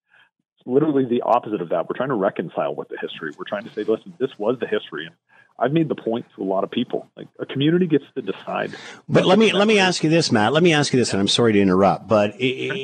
It's 0.58 0.66
literally 0.66 1.04
the 1.04 1.24
opposite 1.24 1.62
of 1.62 1.68
that. 1.70 1.90
We're 1.90 1.98
trying 1.98 2.10
to 2.10 2.16
reconcile 2.16 2.74
with 2.74 2.88
the 2.88 2.98
history. 3.02 3.34
We're 3.38 3.44
trying 3.44 3.66
to 3.66 3.74
say, 3.74 3.84
"Listen, 3.84 4.14
this 4.18 4.32
was 4.38 4.58
the 4.62 4.68
history." 4.68 5.06
And 5.06 5.16
I've 5.60 5.74
made 5.74 5.90
the 5.90 5.96
point 5.96 6.26
to 6.36 6.42
a 6.42 6.46
lot 6.46 6.64
of 6.64 6.72
people. 6.72 7.08
Like 7.18 7.28
a 7.40 7.46
community 7.46 7.86
gets 7.86 8.06
to 8.16 8.22
decide. 8.22 8.72
But 9.08 9.26
let 9.26 9.38
me 9.38 9.52
let 9.52 9.68
me 9.68 9.78
ask 9.80 10.04
you 10.04 10.10
this, 10.10 10.32
Matt. 10.32 10.54
Let 10.54 10.64
me 10.64 10.74
ask 10.74 10.94
you 10.94 11.00
this, 11.00 11.12
and 11.12 11.20
I'm 11.20 11.28
sorry 11.28 11.54
to 11.54 11.60
interrupt, 11.60 12.08
but 12.08 12.36
it, 12.36 12.46
it, 12.46 12.78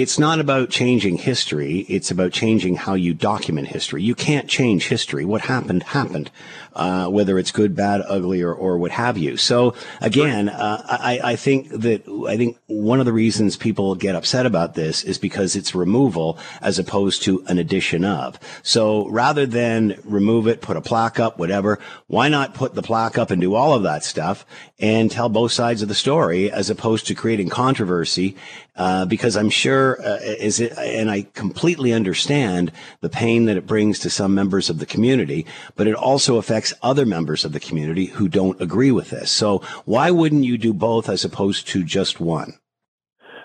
it's 0.00 0.18
not 0.18 0.40
about 0.40 0.70
changing 0.70 1.18
history. 1.18 1.80
It's 1.88 2.10
about 2.10 2.32
changing 2.32 2.76
how 2.76 2.94
you 2.94 3.14
document 3.14 3.68
history. 3.68 4.02
You 4.02 4.14
can't 4.14 4.48
change 4.48 4.88
history. 4.88 5.24
What 5.24 5.42
happened 5.42 5.82
happened, 5.82 6.30
uh, 6.74 7.08
whether 7.08 7.38
it's 7.38 7.50
good, 7.50 7.74
bad, 7.74 8.02
ugly, 8.06 8.42
or, 8.42 8.54
or 8.54 8.78
what 8.78 8.90
have 8.90 9.18
you. 9.18 9.36
So 9.36 9.74
again, 10.00 10.48
uh, 10.48 10.82
I, 10.86 11.20
I 11.22 11.36
think 11.36 11.68
that 11.70 12.06
I 12.28 12.36
think 12.36 12.58
one 12.66 13.00
of 13.00 13.06
the 13.06 13.12
reasons 13.12 13.56
people 13.56 13.94
get 13.94 14.14
upset 14.14 14.46
about 14.46 14.74
this 14.74 15.04
is 15.04 15.18
because 15.18 15.56
it's 15.56 15.74
removal 15.74 16.38
as 16.60 16.78
opposed 16.78 17.22
to 17.24 17.44
an 17.48 17.58
addition 17.58 18.04
of. 18.04 18.38
So 18.62 19.08
rather 19.08 19.46
than 19.46 20.00
remove 20.04 20.46
it, 20.46 20.60
put 20.60 20.76
a 20.76 20.80
plaque 20.80 21.18
up, 21.18 21.38
whatever 21.38 21.78
why 22.06 22.28
not 22.28 22.54
put 22.54 22.74
the 22.74 22.82
plaque 22.82 23.18
up 23.18 23.30
and 23.30 23.40
do 23.40 23.54
all 23.54 23.74
of 23.74 23.82
that 23.82 24.02
stuff 24.02 24.46
and 24.78 25.10
tell 25.10 25.28
both 25.28 25.52
sides 25.52 25.82
of 25.82 25.88
the 25.88 25.94
story 25.94 26.50
as 26.50 26.70
opposed 26.70 27.06
to 27.06 27.14
creating 27.14 27.48
controversy? 27.50 28.36
Uh, 28.78 29.04
because 29.04 29.36
I'm 29.36 29.50
sure 29.50 30.00
uh, 30.00 30.20
is 30.22 30.60
it, 30.60 30.72
and 30.78 31.10
I 31.10 31.26
completely 31.34 31.92
understand 31.92 32.70
the 33.00 33.08
pain 33.08 33.46
that 33.46 33.56
it 33.56 33.66
brings 33.66 33.98
to 33.98 34.08
some 34.08 34.36
members 34.36 34.70
of 34.70 34.78
the 34.78 34.86
community, 34.86 35.46
but 35.74 35.88
it 35.88 35.96
also 35.96 36.36
affects 36.36 36.72
other 36.80 37.04
members 37.04 37.44
of 37.44 37.52
the 37.52 37.58
community 37.58 38.06
who 38.06 38.28
don't 38.28 38.60
agree 38.60 38.92
with 38.92 39.10
this. 39.10 39.32
So 39.32 39.58
why 39.84 40.12
wouldn't 40.12 40.44
you 40.44 40.56
do 40.56 40.72
both 40.72 41.08
as 41.08 41.24
opposed 41.24 41.66
to 41.68 41.82
just 41.82 42.20
one? 42.20 42.54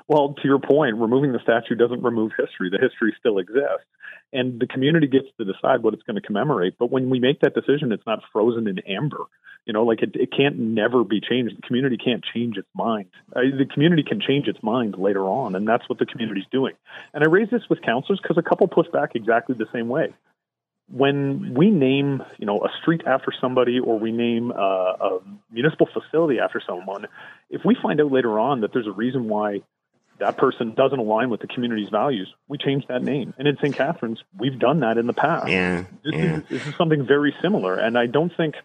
Well, 0.07 0.36
to 0.36 0.47
your 0.47 0.59
point, 0.59 0.97
removing 0.97 1.31
the 1.31 1.39
statue 1.41 1.73
doesn't 1.73 2.03
remove 2.03 2.34
history. 2.38 2.69
The 2.69 2.77
history 2.77 3.15
still 3.17 3.39
exists. 3.39 3.89
And 4.34 4.59
the 4.59 4.67
community 4.67 5.07
gets 5.07 5.27
to 5.39 5.45
decide 5.45 5.81
what 5.81 5.95
it's 5.95 6.03
going 6.03 6.15
to 6.15 6.21
commemorate. 6.21 6.75
But 6.77 6.91
when 6.91 7.09
we 7.09 7.19
make 7.19 7.39
that 7.41 7.55
decision, 7.55 7.91
it's 7.91 8.05
not 8.05 8.19
frozen 8.31 8.67
in 8.67 8.79
amber. 8.79 9.25
You 9.66 9.74
know, 9.74 9.84
like 9.84 10.01
it, 10.01 10.16
it 10.16 10.30
can't 10.36 10.57
never 10.57 11.03
be 11.03 11.22
changed. 11.22 11.57
The 11.57 11.61
community 11.61 11.97
can't 11.97 12.24
change 12.34 12.57
its 12.57 12.68
mind. 12.76 13.05
Uh, 13.34 13.41
the 13.57 13.66
community 13.66 14.03
can 14.03 14.20
change 14.20 14.47
its 14.47 14.61
mind 14.61 14.95
later 14.97 15.26
on, 15.26 15.55
and 15.55 15.68
that's 15.68 15.88
what 15.88 15.99
the 15.99 16.05
community's 16.05 16.45
doing. 16.51 16.74
And 17.14 17.24
I 17.24 17.28
raise 17.28 17.49
this 17.49 17.64
with 17.70 17.82
councilors 17.82 18.20
because 18.22 18.38
a 18.38 18.41
couple 18.41 18.68
push 18.68 18.88
back 18.91 19.11
exactly 19.16 19.55
the 19.57 19.68
same 19.72 19.88
way 19.88 20.14
when 20.91 21.53
we 21.53 21.70
name, 21.70 22.22
you 22.38 22.45
know, 22.45 22.59
a 22.59 22.70
street 22.82 23.01
after 23.07 23.32
somebody 23.39 23.80
or 23.80 23.97
we 23.97 24.11
name 24.11 24.51
uh, 24.51 24.55
a 24.55 25.20
municipal 25.51 25.88
facility 25.91 26.39
after 26.39 26.61
someone, 26.66 27.07
if 27.49 27.61
we 27.66 27.76
find 27.82 28.01
out 28.01 28.11
later 28.11 28.39
on 28.39 28.61
that 28.61 28.74
there's 28.74 28.88
a 28.88 28.91
reason 28.91 29.28
why 29.28 29.61
that 30.20 30.38
person 30.38 30.74
doesn't 30.76 30.99
align 30.99 31.30
with 31.30 31.41
the 31.41 31.47
community's 31.47 31.89
values, 31.89 32.32
we 32.47 32.57
change 32.57 32.86
that 32.88 33.01
name. 33.01 33.34
And 33.38 33.47
in 33.47 33.57
St. 33.57 33.76
Catharines, 33.76 34.20
we've 34.38 34.59
done 34.59 34.82
that 34.82 34.97
in 34.97 35.07
the 35.07 35.14
past. 35.14 35.49
Yeah, 35.49 35.86
this, 36.03 36.14
yeah. 36.14 36.38
Is, 36.38 36.43
this 36.49 36.68
is 36.68 36.76
something 36.76 37.05
very 37.05 37.34
similar, 37.41 37.76
and 37.76 37.97
I 37.97 38.05
don't 38.05 38.36
think. 38.36 38.55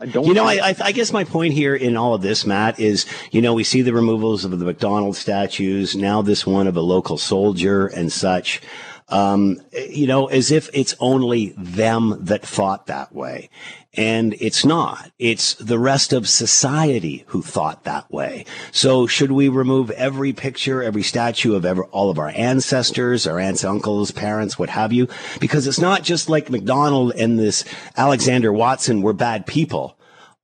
I 0.00 0.06
don't. 0.06 0.26
You 0.26 0.34
know, 0.34 0.44
I, 0.44 0.70
I, 0.70 0.76
I 0.80 0.92
guess 0.92 1.12
my 1.12 1.24
point 1.24 1.54
here 1.54 1.74
in 1.74 1.96
all 1.96 2.14
of 2.14 2.22
this, 2.22 2.44
Matt, 2.44 2.80
is 2.80 3.06
you 3.30 3.40
know 3.40 3.54
we 3.54 3.64
see 3.64 3.82
the 3.82 3.92
removals 3.92 4.44
of 4.44 4.58
the 4.58 4.64
McDonald 4.64 5.16
statues, 5.16 5.94
now 5.94 6.22
this 6.22 6.46
one 6.46 6.66
of 6.66 6.76
a 6.76 6.80
local 6.80 7.16
soldier 7.16 7.86
and 7.86 8.12
such 8.12 8.60
um, 9.08 9.60
you 9.72 10.06
know, 10.06 10.26
as 10.26 10.50
if 10.50 10.70
it's 10.72 10.94
only 10.98 11.54
them 11.58 12.16
that 12.20 12.42
thought 12.42 12.86
that 12.86 13.14
way. 13.14 13.50
And 13.96 14.34
it's 14.40 14.64
not. 14.64 15.10
It's 15.18 15.54
the 15.54 15.78
rest 15.78 16.12
of 16.12 16.28
society 16.28 17.24
who 17.28 17.42
thought 17.42 17.84
that 17.84 18.10
way. 18.10 18.44
So 18.72 19.06
should 19.06 19.32
we 19.32 19.48
remove 19.48 19.90
every 19.92 20.32
picture, 20.32 20.82
every 20.82 21.02
statue 21.02 21.54
of 21.54 21.64
ever, 21.64 21.84
all 21.84 22.10
of 22.10 22.18
our 22.18 22.30
ancestors, 22.30 23.26
our 23.26 23.38
aunts, 23.38 23.64
uncles, 23.64 24.10
parents, 24.10 24.58
what 24.58 24.70
have 24.70 24.92
you? 24.92 25.08
Because 25.40 25.66
it's 25.66 25.80
not 25.80 26.02
just 26.02 26.28
like 26.28 26.50
McDonald 26.50 27.12
and 27.16 27.38
this 27.38 27.64
Alexander 27.96 28.52
Watson 28.52 29.02
were 29.02 29.12
bad 29.12 29.46
people 29.46 29.96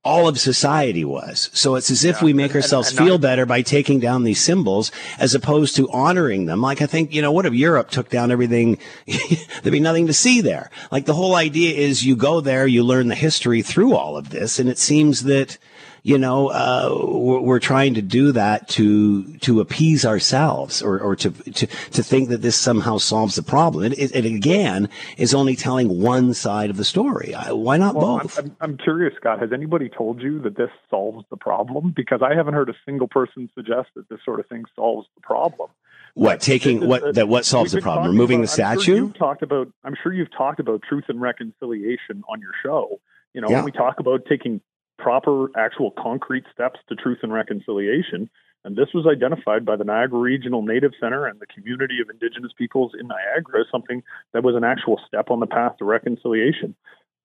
all 0.03 0.27
of 0.27 0.39
society 0.39 1.05
was. 1.05 1.51
So 1.53 1.75
it's 1.75 1.91
as 1.91 2.03
if 2.03 2.17
yeah. 2.17 2.25
we 2.25 2.33
make 2.33 2.55
ourselves 2.55 2.89
and, 2.89 2.99
and 2.99 3.07
feel 3.07 3.17
better 3.19 3.45
by 3.45 3.61
taking 3.61 3.99
down 3.99 4.23
these 4.23 4.41
symbols 4.41 4.91
as 5.19 5.35
opposed 5.35 5.75
to 5.75 5.89
honoring 5.91 6.45
them. 6.45 6.61
Like 6.61 6.81
I 6.81 6.87
think, 6.87 7.13
you 7.13 7.21
know, 7.21 7.31
what 7.31 7.45
if 7.45 7.53
Europe 7.53 7.91
took 7.91 8.09
down 8.09 8.31
everything? 8.31 8.79
There'd 9.05 9.71
be 9.71 9.79
nothing 9.79 10.07
to 10.07 10.13
see 10.13 10.41
there. 10.41 10.71
Like 10.91 11.05
the 11.05 11.13
whole 11.13 11.35
idea 11.35 11.75
is 11.75 12.03
you 12.03 12.15
go 12.15 12.41
there, 12.41 12.65
you 12.65 12.83
learn 12.83 13.09
the 13.09 13.15
history 13.15 13.61
through 13.61 13.95
all 13.95 14.17
of 14.17 14.29
this. 14.29 14.57
And 14.57 14.69
it 14.69 14.79
seems 14.79 15.23
that 15.23 15.59
you 16.03 16.17
know, 16.17 16.47
uh, 16.47 16.89
we're, 16.91 17.39
we're, 17.39 17.59
trying 17.59 17.93
to 17.93 18.01
do 18.01 18.31
that 18.31 18.67
to 18.69 19.37
to 19.39 19.59
appease 19.59 20.03
ourselves 20.03 20.81
or, 20.81 20.99
or 20.99 21.15
to, 21.15 21.29
to 21.29 21.67
to 21.67 22.03
think 22.03 22.29
that 22.29 22.41
this 22.41 22.55
somehow 22.55 22.97
solves 22.97 23.35
the 23.35 23.43
problem. 23.43 23.85
It, 23.85 23.99
it, 23.99 24.15
it 24.15 24.25
again 24.25 24.89
is 25.17 25.35
only 25.35 25.55
telling 25.55 26.01
one 26.01 26.33
side 26.33 26.71
of 26.71 26.77
the 26.77 26.83
story. 26.83 27.33
Why 27.33 27.77
not 27.77 27.93
well, 27.95 28.19
both? 28.19 28.39
I'm, 28.39 28.55
I'm, 28.61 28.77
curious, 28.77 29.13
Scott. 29.15 29.39
Has 29.39 29.53
anybody 29.53 29.89
told 29.89 30.21
you 30.21 30.39
that 30.39 30.57
this 30.57 30.71
solves 30.89 31.23
the 31.29 31.37
problem? 31.37 31.93
Because 31.95 32.21
I 32.23 32.33
haven't 32.35 32.55
heard 32.55 32.69
a 32.69 32.75
single 32.83 33.07
person 33.07 33.49
suggest 33.53 33.89
that 33.95 34.09
this 34.09 34.19
sort 34.25 34.39
of 34.39 34.47
thing 34.47 34.63
solves 34.75 35.07
the 35.15 35.21
problem. 35.21 35.69
What 36.15 36.41
taking 36.41 36.87
what 36.87 37.13
that 37.15 37.27
what 37.27 37.45
solves 37.45 37.71
the 37.73 37.81
problem? 37.81 38.07
Removing 38.07 38.39
about, 38.39 38.43
the 38.43 38.53
statue? 38.53 38.81
Sure 38.81 38.95
you've 38.95 39.17
talked 39.17 39.43
about. 39.43 39.71
I'm 39.83 39.95
sure 40.01 40.11
you've 40.11 40.35
talked 40.35 40.59
about 40.59 40.81
truth 40.81 41.05
and 41.09 41.21
reconciliation 41.21 42.23
on 42.27 42.41
your 42.41 42.51
show. 42.63 42.99
You 43.33 43.41
know, 43.41 43.49
yeah. 43.49 43.57
when 43.57 43.65
we 43.65 43.71
talk 43.71 43.99
about 43.99 44.25
taking 44.27 44.61
proper, 45.01 45.47
actual 45.57 45.91
concrete 45.91 46.45
steps 46.53 46.79
to 46.89 46.95
truth 46.95 47.19
and 47.23 47.33
reconciliation. 47.33 48.29
And 48.63 48.75
this 48.75 48.89
was 48.93 49.07
identified 49.07 49.65
by 49.65 49.75
the 49.75 49.83
Niagara 49.83 50.19
Regional 50.19 50.61
Native 50.61 50.91
Center 50.99 51.25
and 51.25 51.39
the 51.39 51.47
community 51.47 51.97
of 52.01 52.09
Indigenous 52.09 52.51
peoples 52.55 52.91
in 52.99 53.07
Niagara 53.07 53.61
as 53.61 53.67
something 53.71 54.03
that 54.33 54.43
was 54.43 54.55
an 54.55 54.63
actual 54.63 54.99
step 55.07 55.31
on 55.31 55.39
the 55.39 55.47
path 55.47 55.77
to 55.79 55.85
reconciliation. 55.85 56.75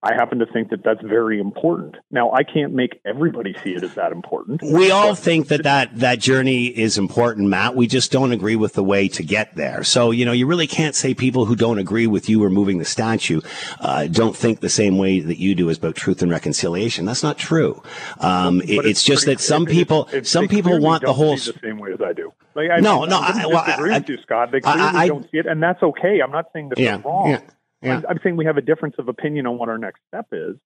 I 0.07 0.15
happen 0.15 0.39
to 0.39 0.47
think 0.47 0.71
that 0.71 0.85
that's 0.85 1.03
very 1.03 1.41
important. 1.41 1.97
Now, 2.13 2.31
I 2.31 2.45
can't 2.45 2.73
make 2.73 3.01
everybody 3.05 3.57
see 3.65 3.71
it 3.71 3.83
as 3.83 3.95
that 3.95 4.13
important. 4.13 4.63
We 4.63 4.93
all 4.93 5.17
think 5.17 5.49
that, 5.49 5.65
that 5.65 5.99
that 5.99 6.21
journey 6.21 6.67
is 6.67 6.97
important, 6.97 7.49
Matt. 7.49 7.75
We 7.75 7.89
just 7.89 8.13
don't 8.13 8.31
agree 8.31 8.55
with 8.55 8.75
the 8.75 8.85
way 8.85 9.09
to 9.09 9.25
get 9.25 9.57
there. 9.57 9.83
So, 9.83 10.13
you 10.13 10.25
know, 10.25 10.31
you 10.31 10.47
really 10.47 10.69
can't 10.69 10.95
say 10.95 11.13
people 11.13 11.47
who 11.47 11.57
don't 11.57 11.79
agree 11.79 12.07
with 12.07 12.29
you 12.29 12.43
removing 12.43 12.79
the 12.79 12.85
statue 12.85 13.41
uh, 13.81 14.07
don't 14.07 14.37
think 14.37 14.61
the 14.61 14.69
same 14.69 14.97
way 14.97 15.19
that 15.19 15.39
you 15.39 15.57
do 15.57 15.69
about 15.71 15.97
truth 15.97 16.23
and 16.23 16.31
reconciliation. 16.31 17.05
That's 17.05 17.25
not 17.25 17.37
true. 17.37 17.83
Um, 18.21 18.61
it, 18.61 18.71
it's, 18.71 18.87
it's, 18.87 19.03
just 19.03 19.27
that 19.27 19.41
some 19.41 19.67
people, 19.67 20.09
it, 20.13 20.29
some 20.29 20.47
people 20.47 20.79
want 20.79 21.03
the 21.03 21.13
whole 21.13 21.35
the 21.35 21.59
same 21.61 21.79
way 21.79 21.93
as 21.93 22.01
I 22.01 22.13
do. 22.13 22.33
Like, 22.55 22.71
I, 22.71 22.79
no, 22.79 23.05
no, 23.05 23.19
I, 23.21 23.47
well, 23.47 23.65
I, 23.67 23.99
with 23.99 24.09
you, 24.09 24.19
Scott. 24.23 24.53
They 24.53 24.61
clearly 24.61 24.81
I, 24.81 25.09
don't 25.09 25.29
see 25.31 25.39
it, 25.39 25.47
and 25.47 25.61
that's 25.61 25.83
okay. 25.83 26.21
I'm 26.23 26.31
not 26.31 26.47
saying 26.53 26.71
this 26.71 26.79
yeah, 26.79 27.03
wrong. 27.05 27.31
Yeah. 27.31 27.41
Yeah. 27.83 28.01
I'm, 28.09 28.19
saying 28.23 28.37
we 28.37 28.47
have 28.47 28.57
a 28.57 28.63
difference 28.63 28.97
of 28.99 29.09
opinion 29.09 29.47
on 29.47 29.59
what 29.59 29.69
our 29.69 29.79
next 29.79 30.01
step 30.09 30.29
is, 30.33 30.57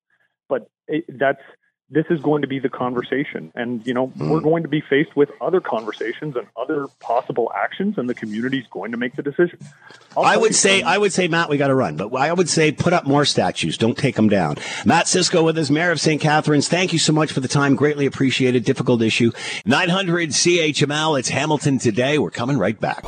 but 0.48 0.70
it, 0.86 1.04
that's 1.08 1.42
this 1.90 2.04
is 2.08 2.20
going 2.20 2.42
to 2.42 2.48
be 2.48 2.61
the 2.61 2.68
conversation, 2.68 3.50
and 3.56 3.84
you 3.84 3.92
know 3.92 4.08
mm. 4.08 4.30
we're 4.30 4.40
going 4.40 4.62
to 4.62 4.68
be 4.68 4.80
faced 4.80 5.16
with 5.16 5.28
other 5.40 5.61
conversations 5.61 6.36
and 6.36 6.46
other 6.56 6.86
possible 7.00 7.50
actions, 7.54 7.98
and 7.98 8.08
the 8.08 8.14
community 8.14 8.58
is 8.58 8.66
going 8.70 8.92
to 8.92 8.96
make 8.96 9.16
the 9.16 9.22
decision. 9.22 9.58
I 10.16 10.36
would 10.36 10.54
say, 10.54 10.82
I 10.82 10.98
would 10.98 11.12
say, 11.12 11.26
Matt, 11.26 11.48
we 11.48 11.56
got 11.56 11.66
to 11.66 11.74
run, 11.74 11.96
but 11.96 12.14
I 12.14 12.32
would 12.32 12.48
say 12.48 12.70
put 12.70 12.92
up 12.92 13.06
more 13.06 13.24
statues. 13.24 13.76
Don't 13.76 13.98
take 13.98 14.14
them 14.14 14.28
down. 14.28 14.56
Matt 14.84 15.08
Cisco 15.08 15.42
with 15.42 15.58
us, 15.58 15.68
Mayor 15.68 15.90
of 15.90 16.00
St. 16.00 16.20
Catharines. 16.20 16.68
Thank 16.68 16.92
you 16.92 17.00
so 17.00 17.12
much 17.12 17.32
for 17.32 17.40
the 17.40 17.48
time. 17.48 17.74
Greatly 17.74 18.06
appreciated. 18.06 18.64
Difficult 18.64 19.02
issue. 19.02 19.32
900 19.64 20.30
CHML. 20.30 21.18
It's 21.18 21.28
Hamilton 21.30 21.78
today. 21.78 22.18
We're 22.18 22.30
coming 22.30 22.56
right 22.56 22.78
back. 22.78 23.04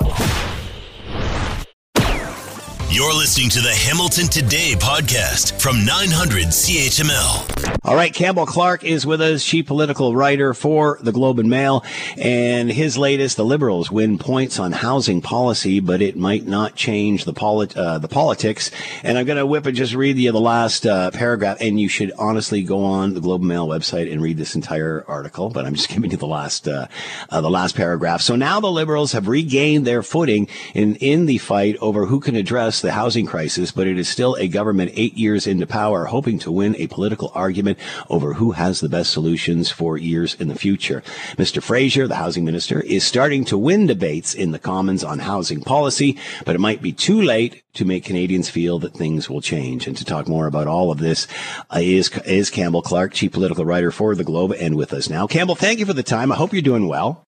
You're 2.92 3.14
listening 3.14 3.48
to 3.48 3.62
the 3.62 3.72
Hamilton 3.72 4.26
Today 4.26 4.74
podcast 4.76 5.58
from 5.58 5.82
900 5.86 6.48
CHML. 6.48 7.78
All 7.84 7.94
right, 7.94 8.12
Campbell 8.12 8.44
Clark 8.44 8.84
is 8.84 9.06
with 9.06 9.22
us, 9.22 9.42
chief 9.42 9.66
political 9.66 10.14
writer 10.14 10.52
for 10.52 10.98
the 11.00 11.10
Globe 11.10 11.38
and 11.38 11.48
Mail, 11.48 11.84
and 12.18 12.70
his 12.70 12.98
latest: 12.98 13.38
the 13.38 13.46
Liberals 13.46 13.90
win 13.90 14.18
points 14.18 14.58
on 14.58 14.72
housing 14.72 15.22
policy, 15.22 15.80
but 15.80 16.02
it 16.02 16.18
might 16.18 16.46
not 16.46 16.74
change 16.74 17.24
the 17.24 17.32
polit- 17.32 17.76
uh, 17.76 17.98
the 17.98 18.08
politics. 18.08 18.70
And 19.02 19.16
I'm 19.16 19.24
going 19.24 19.38
to 19.38 19.46
whip 19.46 19.64
and 19.64 19.76
just 19.76 19.94
read 19.94 20.18
you 20.18 20.30
the 20.30 20.38
last 20.38 20.86
uh, 20.86 21.10
paragraph, 21.12 21.56
and 21.62 21.80
you 21.80 21.88
should 21.88 22.12
honestly 22.18 22.62
go 22.62 22.84
on 22.84 23.14
the 23.14 23.20
Globe 23.20 23.40
and 23.40 23.48
Mail 23.48 23.66
website 23.66 24.12
and 24.12 24.20
read 24.20 24.36
this 24.36 24.54
entire 24.54 25.02
article. 25.08 25.48
But 25.48 25.64
I'm 25.64 25.74
just 25.74 25.88
giving 25.94 26.10
you 26.10 26.18
the 26.18 26.26
last 26.26 26.68
uh, 26.68 26.88
uh 27.30 27.40
the 27.40 27.50
last 27.50 27.74
paragraph. 27.74 28.20
So 28.20 28.36
now 28.36 28.60
the 28.60 28.70
Liberals 28.70 29.12
have 29.12 29.28
regained 29.28 29.86
their 29.86 30.02
footing 30.02 30.46
in 30.74 30.96
in 30.96 31.24
the 31.24 31.38
fight 31.38 31.78
over 31.80 32.04
who 32.04 32.20
can 32.20 32.36
address 32.36 32.81
the 32.82 32.92
housing 32.92 33.26
crisis, 33.26 33.72
but 33.72 33.86
it 33.86 33.98
is 33.98 34.08
still 34.08 34.34
a 34.36 34.48
government 34.48 34.92
eight 34.94 35.14
years 35.14 35.46
into 35.46 35.66
power 35.66 36.04
hoping 36.04 36.38
to 36.40 36.52
win 36.52 36.76
a 36.76 36.86
political 36.88 37.32
argument 37.34 37.78
over 38.10 38.34
who 38.34 38.52
has 38.52 38.80
the 38.80 38.88
best 38.88 39.10
solutions 39.10 39.70
for 39.70 39.96
years 39.96 40.34
in 40.34 40.48
the 40.48 40.54
future. 40.54 41.02
Mr. 41.36 41.62
Fraser, 41.62 42.06
the 42.06 42.16
housing 42.16 42.44
minister, 42.44 42.80
is 42.80 43.04
starting 43.04 43.44
to 43.46 43.56
win 43.56 43.86
debates 43.86 44.34
in 44.34 44.50
the 44.50 44.58
Commons 44.58 45.02
on 45.02 45.20
housing 45.20 45.62
policy, 45.62 46.18
but 46.44 46.54
it 46.54 46.60
might 46.60 46.82
be 46.82 46.92
too 46.92 47.20
late 47.20 47.62
to 47.74 47.84
make 47.84 48.04
Canadians 48.04 48.50
feel 48.50 48.78
that 48.80 48.94
things 48.94 49.30
will 49.30 49.40
change. 49.40 49.86
And 49.86 49.96
to 49.96 50.04
talk 50.04 50.28
more 50.28 50.46
about 50.46 50.66
all 50.66 50.90
of 50.90 50.98
this 50.98 51.26
uh, 51.70 51.78
is, 51.80 52.10
is 52.26 52.50
Campbell 52.50 52.82
Clark, 52.82 53.14
chief 53.14 53.32
political 53.32 53.64
writer 53.64 53.90
for 53.90 54.14
the 54.14 54.24
Globe, 54.24 54.52
and 54.58 54.76
with 54.76 54.92
us 54.92 55.08
now. 55.08 55.26
Campbell, 55.26 55.54
thank 55.54 55.78
you 55.78 55.86
for 55.86 55.94
the 55.94 56.02
time. 56.02 56.30
I 56.30 56.36
hope 56.36 56.52
you're 56.52 56.62
doing 56.62 56.88
well. 56.88 57.24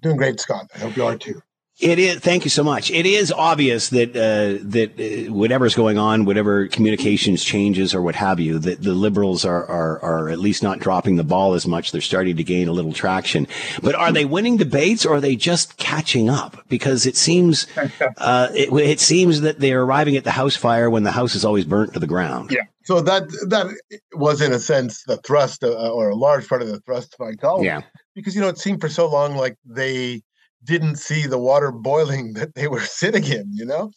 Doing 0.00 0.16
great, 0.16 0.40
Scott. 0.40 0.66
I 0.74 0.78
hope 0.78 0.96
you 0.96 1.04
are 1.04 1.16
too. 1.16 1.42
It 1.82 1.98
is. 1.98 2.20
Thank 2.20 2.44
you 2.44 2.50
so 2.50 2.62
much. 2.62 2.92
It 2.92 3.06
is 3.06 3.32
obvious 3.32 3.88
that 3.88 4.10
uh, 4.10 4.62
that 4.68 4.92
uh, 5.00 5.32
whatever's 5.32 5.74
going 5.74 5.98
on, 5.98 6.24
whatever 6.24 6.68
communications 6.68 7.42
changes 7.42 7.92
or 7.92 8.00
what 8.00 8.14
have 8.14 8.38
you, 8.38 8.60
that 8.60 8.80
the 8.80 8.94
liberals 8.94 9.44
are, 9.44 9.66
are 9.66 10.00
are 10.00 10.28
at 10.28 10.38
least 10.38 10.62
not 10.62 10.78
dropping 10.78 11.16
the 11.16 11.24
ball 11.24 11.54
as 11.54 11.66
much. 11.66 11.90
They're 11.90 12.00
starting 12.00 12.36
to 12.36 12.44
gain 12.44 12.68
a 12.68 12.72
little 12.72 12.92
traction. 12.92 13.48
But 13.82 13.96
are 13.96 14.12
they 14.12 14.24
winning 14.24 14.58
debates 14.58 15.04
or 15.04 15.16
are 15.16 15.20
they 15.20 15.34
just 15.34 15.76
catching 15.76 16.30
up? 16.30 16.64
Because 16.68 17.04
it 17.04 17.16
seems 17.16 17.66
uh, 18.16 18.48
it, 18.54 18.72
it 18.72 19.00
seems 19.00 19.40
that 19.40 19.58
they're 19.58 19.82
arriving 19.82 20.16
at 20.16 20.22
the 20.22 20.30
house 20.30 20.54
fire 20.54 20.88
when 20.88 21.02
the 21.02 21.10
house 21.10 21.34
is 21.34 21.44
always 21.44 21.64
burnt 21.64 21.94
to 21.94 21.98
the 21.98 22.06
ground. 22.06 22.52
Yeah. 22.52 22.62
So 22.84 23.00
that 23.00 23.28
that 23.48 23.66
was 24.14 24.40
in 24.40 24.52
a 24.52 24.60
sense 24.60 25.02
the 25.02 25.16
thrust, 25.16 25.64
uh, 25.64 25.90
or 25.90 26.10
a 26.10 26.14
large 26.14 26.48
part 26.48 26.62
of 26.62 26.68
the 26.68 26.78
thrust 26.78 27.14
of 27.14 27.26
my 27.26 27.34
column. 27.34 27.64
Yeah. 27.64 27.82
Because 28.14 28.36
you 28.36 28.40
know 28.40 28.48
it 28.48 28.58
seemed 28.58 28.80
for 28.80 28.88
so 28.88 29.10
long 29.10 29.34
like 29.34 29.56
they 29.64 30.22
didn't 30.64 30.96
see 30.96 31.26
the 31.26 31.38
water 31.38 31.72
boiling 31.72 32.34
that 32.34 32.54
they 32.54 32.68
were 32.68 32.80
sitting 33.00 33.24
in. 33.24 33.52
You 33.52 33.66
know, 33.66 33.90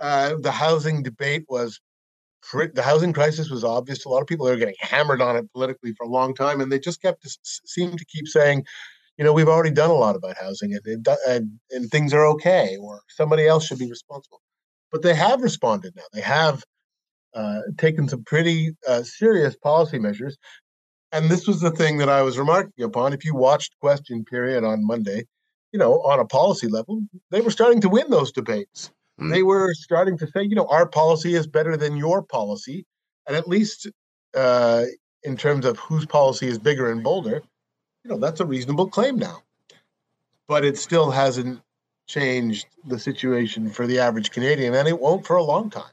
uh, 0.00 0.34
the 0.40 0.52
housing 0.52 1.02
debate 1.02 1.44
was 1.48 1.80
the 2.52 2.82
housing 2.82 3.12
crisis 3.12 3.50
was 3.50 3.64
obvious. 3.64 4.02
To 4.02 4.08
a 4.08 4.10
lot 4.10 4.22
of 4.22 4.26
people 4.26 4.48
are 4.48 4.56
getting 4.56 4.74
hammered 4.80 5.20
on 5.20 5.36
it 5.36 5.50
politically 5.52 5.92
for 5.92 6.04
a 6.04 6.10
long 6.10 6.34
time, 6.34 6.60
and 6.60 6.72
they 6.72 6.78
just 6.78 7.02
kept 7.02 7.22
to 7.22 7.38
seem 7.66 7.96
to 7.96 8.04
keep 8.06 8.26
saying, 8.26 8.64
you 9.18 9.24
know, 9.24 9.32
we've 9.32 9.48
already 9.48 9.70
done 9.70 9.90
a 9.90 9.94
lot 9.94 10.16
about 10.16 10.36
housing, 10.38 10.74
and, 10.74 11.06
and 11.28 11.50
and 11.70 11.90
things 11.90 12.14
are 12.14 12.26
okay, 12.26 12.76
or 12.80 13.02
somebody 13.08 13.46
else 13.46 13.66
should 13.66 13.78
be 13.78 13.90
responsible. 13.90 14.40
But 14.90 15.02
they 15.02 15.14
have 15.14 15.42
responded 15.42 15.94
now. 15.94 16.02
They 16.12 16.22
have 16.22 16.64
uh, 17.34 17.60
taken 17.78 18.08
some 18.08 18.24
pretty 18.24 18.74
uh, 18.88 19.02
serious 19.02 19.56
policy 19.56 19.98
measures. 19.98 20.36
And 21.12 21.28
this 21.28 21.46
was 21.46 21.60
the 21.60 21.70
thing 21.70 21.98
that 21.98 22.08
I 22.08 22.22
was 22.22 22.38
remarking 22.38 22.84
upon. 22.84 23.12
If 23.12 23.24
you 23.24 23.34
watched 23.34 23.78
Question 23.80 24.24
Period 24.24 24.64
on 24.64 24.86
Monday, 24.86 25.26
you 25.72 25.78
know, 25.78 26.00
on 26.02 26.18
a 26.18 26.24
policy 26.24 26.68
level, 26.68 27.02
they 27.30 27.40
were 27.40 27.50
starting 27.50 27.80
to 27.82 27.88
win 27.88 28.10
those 28.10 28.32
debates. 28.32 28.90
Mm. 29.20 29.30
They 29.30 29.42
were 29.42 29.72
starting 29.74 30.18
to 30.18 30.26
say, 30.26 30.42
you 30.42 30.54
know, 30.54 30.66
our 30.66 30.86
policy 30.86 31.34
is 31.34 31.46
better 31.46 31.76
than 31.76 31.96
your 31.96 32.22
policy. 32.22 32.86
And 33.26 33.36
at 33.36 33.48
least 33.48 33.88
uh, 34.34 34.84
in 35.22 35.36
terms 35.36 35.64
of 35.64 35.78
whose 35.78 36.06
policy 36.06 36.48
is 36.48 36.58
bigger 36.58 36.90
and 36.90 37.02
bolder, 37.02 37.42
you 38.04 38.10
know, 38.10 38.18
that's 38.18 38.40
a 38.40 38.46
reasonable 38.46 38.88
claim 38.88 39.16
now. 39.16 39.42
But 40.48 40.64
it 40.64 40.78
still 40.78 41.10
hasn't 41.10 41.60
changed 42.06 42.66
the 42.86 42.98
situation 42.98 43.70
for 43.70 43.86
the 43.86 44.00
average 44.00 44.30
Canadian, 44.30 44.74
and 44.74 44.88
it 44.88 44.98
won't 44.98 45.26
for 45.26 45.36
a 45.36 45.44
long 45.44 45.70
time. 45.70 45.92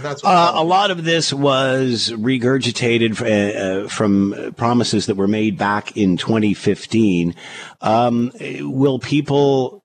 That's 0.00 0.24
uh, 0.24 0.52
a 0.54 0.64
lot 0.64 0.90
of 0.90 1.04
this 1.04 1.32
was 1.32 2.12
regurgitated 2.14 3.20
uh, 3.20 3.84
uh, 3.84 3.88
from 3.88 4.54
promises 4.56 5.06
that 5.06 5.16
were 5.16 5.28
made 5.28 5.58
back 5.58 5.96
in 5.96 6.16
2015. 6.16 7.34
Um, 7.80 8.32
will 8.60 8.98
people 8.98 9.82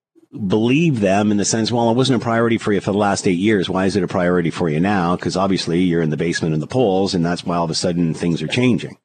believe 0.48 1.00
them 1.00 1.32
in 1.32 1.38
the 1.38 1.46
sense, 1.46 1.72
well, 1.72 1.90
it 1.90 1.96
wasn't 1.96 2.22
a 2.22 2.24
priority 2.24 2.58
for 2.58 2.74
you 2.74 2.82
for 2.82 2.92
the 2.92 2.98
last 2.98 3.28
eight 3.28 3.40
years. 3.40 3.70
Why 3.70 3.86
is 3.86 3.96
it 3.96 4.04
a 4.04 4.08
priority 4.08 4.50
for 4.50 4.70
you 4.70 4.80
now? 4.80 5.16
Because 5.16 5.38
obviously 5.38 5.80
you're 5.80 6.02
in 6.02 6.10
the 6.10 6.18
basement 6.18 6.54
in 6.54 6.60
the 6.60 6.68
polls, 6.68 7.14
and 7.14 7.26
that's 7.26 7.46
why 7.46 7.56
all 7.56 7.66
of 7.66 7.72
a 7.72 7.76
sudden 7.76 8.14
things 8.14 8.42
are 8.42 8.48
changing. 8.48 8.98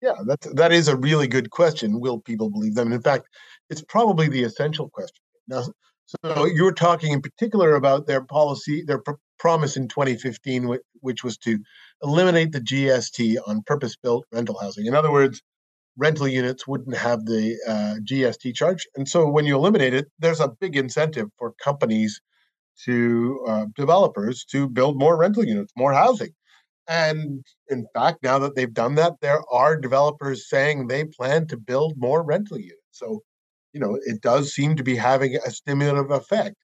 Yeah, 0.00 0.14
that's 0.26 0.46
that 0.54 0.72
is 0.72 0.86
a 0.86 0.96
really 0.96 1.26
good 1.26 1.50
question. 1.50 2.00
Will 2.00 2.20
people 2.20 2.50
believe 2.50 2.74
them? 2.74 2.88
And 2.88 2.94
in 2.94 3.02
fact, 3.02 3.26
it's 3.68 3.82
probably 3.82 4.28
the 4.28 4.44
essential 4.44 4.88
question. 4.88 5.22
Now, 5.48 5.64
so 6.24 6.46
you 6.46 6.64
were 6.64 6.72
talking 6.72 7.12
in 7.12 7.20
particular 7.20 7.74
about 7.74 8.06
their 8.06 8.22
policy, 8.22 8.82
their 8.82 8.98
pr- 8.98 9.12
promise 9.38 9.76
in 9.76 9.88
2015, 9.88 10.68
which, 10.68 10.82
which 11.00 11.24
was 11.24 11.36
to 11.38 11.58
eliminate 12.02 12.52
the 12.52 12.60
GST 12.60 13.36
on 13.46 13.62
purpose-built 13.62 14.24
rental 14.32 14.58
housing. 14.58 14.86
In 14.86 14.94
other 14.94 15.12
words, 15.12 15.42
rental 15.96 16.28
units 16.28 16.66
wouldn't 16.66 16.96
have 16.96 17.24
the 17.26 17.56
uh, 17.66 17.96
GST 18.04 18.54
charge, 18.54 18.86
and 18.96 19.08
so 19.08 19.28
when 19.28 19.44
you 19.44 19.56
eliminate 19.56 19.94
it, 19.94 20.06
there's 20.18 20.40
a 20.40 20.48
big 20.60 20.76
incentive 20.76 21.28
for 21.38 21.52
companies 21.62 22.20
to 22.84 23.44
uh, 23.46 23.66
developers 23.74 24.44
to 24.44 24.68
build 24.68 24.98
more 24.98 25.16
rental 25.16 25.44
units, 25.44 25.72
more 25.76 25.92
housing. 25.92 26.30
And 26.88 27.44
in 27.68 27.86
fact, 27.92 28.22
now 28.22 28.38
that 28.38 28.54
they've 28.54 28.72
done 28.72 28.94
that, 28.94 29.14
there 29.20 29.42
are 29.52 29.76
developers 29.76 30.48
saying 30.48 30.86
they 30.86 31.04
plan 31.04 31.46
to 31.48 31.56
build 31.56 31.94
more 31.98 32.22
rental 32.22 32.58
units. 32.58 32.80
So 32.92 33.22
you 33.72 33.80
know, 33.80 33.98
it 34.06 34.20
does 34.20 34.52
seem 34.52 34.76
to 34.76 34.82
be 34.82 34.96
having 34.96 35.36
a 35.36 35.50
stimulative 35.50 36.10
effect. 36.10 36.56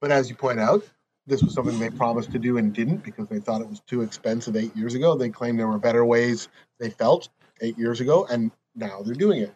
But 0.00 0.10
as 0.10 0.28
you 0.28 0.36
point 0.36 0.60
out, 0.60 0.84
this 1.26 1.42
was 1.42 1.54
something 1.54 1.78
they 1.78 1.90
promised 1.90 2.32
to 2.32 2.38
do 2.38 2.58
and 2.58 2.72
didn't 2.72 3.04
because 3.04 3.28
they 3.28 3.38
thought 3.38 3.60
it 3.60 3.68
was 3.68 3.80
too 3.80 4.02
expensive 4.02 4.56
eight 4.56 4.76
years 4.76 4.94
ago. 4.94 5.16
They 5.16 5.28
claimed 5.28 5.58
there 5.58 5.68
were 5.68 5.78
better 5.78 6.04
ways 6.04 6.48
they 6.80 6.90
felt 6.90 7.28
eight 7.60 7.78
years 7.78 8.00
ago, 8.00 8.26
and 8.28 8.50
now 8.74 9.02
they're 9.02 9.14
doing 9.14 9.42
it. 9.42 9.54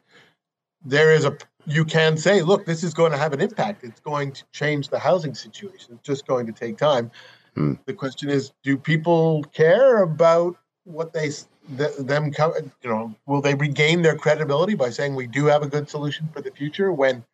There 0.85 1.13
is 1.13 1.25
a 1.25 1.37
you 1.67 1.85
can 1.85 2.17
say, 2.17 2.43
look, 2.43 2.65
this 2.65 2.85
is 2.85 2.95
going 2.95 3.11
to 3.11 3.19
have 3.19 3.33
an 3.33 3.41
impact. 3.41 3.83
It's 3.83 3.99
going 3.99 4.33
to 4.33 4.45
change 4.53 4.89
the 4.89 5.01
housing 5.01 5.35
situation. 5.35 5.95
It's 5.95 6.07
just 6.07 6.27
going 6.27 6.47
to 6.47 6.53
take 6.53 6.79
time. 6.79 7.11
Hmm. 7.57 7.75
The 7.87 7.93
question 7.93 8.31
is, 8.31 8.53
do 8.63 8.77
people 8.77 9.43
care 9.53 10.03
about 10.03 10.57
what 10.85 11.13
they 11.13 11.31
them 11.69 12.33
come, 12.33 12.53
you 12.83 12.91
know, 12.91 13.15
will 13.27 13.41
they 13.41 13.55
regain 13.55 14.03
their 14.03 14.17
credibility 14.17 14.75
by 14.75 14.91
saying 14.91 15.15
we 15.15 15.27
do 15.27 15.47
have 15.47 15.63
a 15.63 15.69
good 15.69 15.89
solution 15.89 16.29
for 16.33 16.41
the 16.41 16.51
future 16.51 16.93
when 16.93 17.25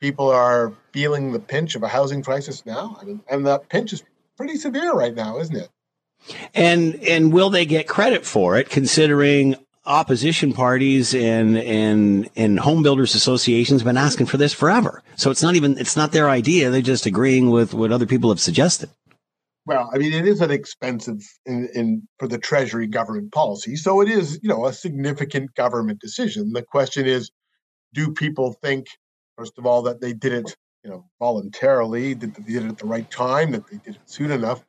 people 0.00 0.28
are 0.28 0.72
feeling 0.92 1.32
the 1.32 1.38
pinch 1.38 1.74
of 1.74 1.82
a 1.82 1.88
housing 1.88 2.22
crisis 2.22 2.64
now? 2.64 2.96
I 3.00 3.04
mean, 3.04 3.20
and 3.28 3.46
that 3.46 3.68
pinch 3.68 3.92
is 3.92 4.02
pretty 4.36 4.56
severe 4.56 4.92
right 4.92 5.14
now, 5.14 5.38
isn't 5.38 5.56
it? 5.56 5.68
And 6.54 6.96
and 7.04 7.32
will 7.32 7.50
they 7.50 7.66
get 7.66 7.86
credit 7.86 8.24
for 8.24 8.56
it, 8.56 8.68
considering 8.68 9.56
opposition 9.84 10.52
parties 10.52 11.14
and 11.14 11.56
and 11.56 12.28
and 12.34 12.58
home 12.58 12.82
builders 12.82 13.14
associations 13.14 13.82
have 13.82 13.86
been 13.86 13.96
asking 13.96 14.26
for 14.26 14.36
this 14.36 14.52
forever? 14.52 15.02
So 15.16 15.30
it's 15.30 15.42
not 15.42 15.54
even 15.54 15.78
it's 15.78 15.96
not 15.96 16.12
their 16.12 16.28
idea; 16.28 16.70
they're 16.70 16.82
just 16.82 17.06
agreeing 17.06 17.50
with 17.50 17.74
what 17.74 17.92
other 17.92 18.06
people 18.06 18.30
have 18.30 18.40
suggested. 18.40 18.90
Well, 19.66 19.90
I 19.92 19.98
mean, 19.98 20.12
it 20.12 20.28
is 20.28 20.40
an 20.40 20.52
expensive 20.52 21.20
in, 21.44 21.68
in 21.74 22.08
for 22.18 22.28
the 22.28 22.38
Treasury 22.38 22.86
government 22.86 23.32
policy, 23.32 23.74
so 23.74 24.00
it 24.00 24.08
is, 24.08 24.38
you 24.40 24.48
know, 24.48 24.66
a 24.66 24.72
significant 24.72 25.54
government 25.56 26.00
decision. 26.00 26.52
The 26.52 26.62
question 26.62 27.04
is, 27.04 27.32
do 27.92 28.12
people 28.12 28.52
think, 28.62 28.86
first 29.36 29.58
of 29.58 29.66
all, 29.66 29.82
that 29.82 30.00
they 30.00 30.12
did 30.12 30.32
it, 30.32 30.56
you 30.84 30.90
know, 30.90 31.04
voluntarily, 31.18 32.14
that 32.14 32.34
they 32.34 32.42
did 32.44 32.64
it 32.64 32.68
at 32.68 32.78
the 32.78 32.86
right 32.86 33.10
time, 33.10 33.50
that 33.50 33.66
they 33.66 33.78
did 33.78 33.96
it 33.96 34.00
soon 34.04 34.30
enough? 34.30 34.64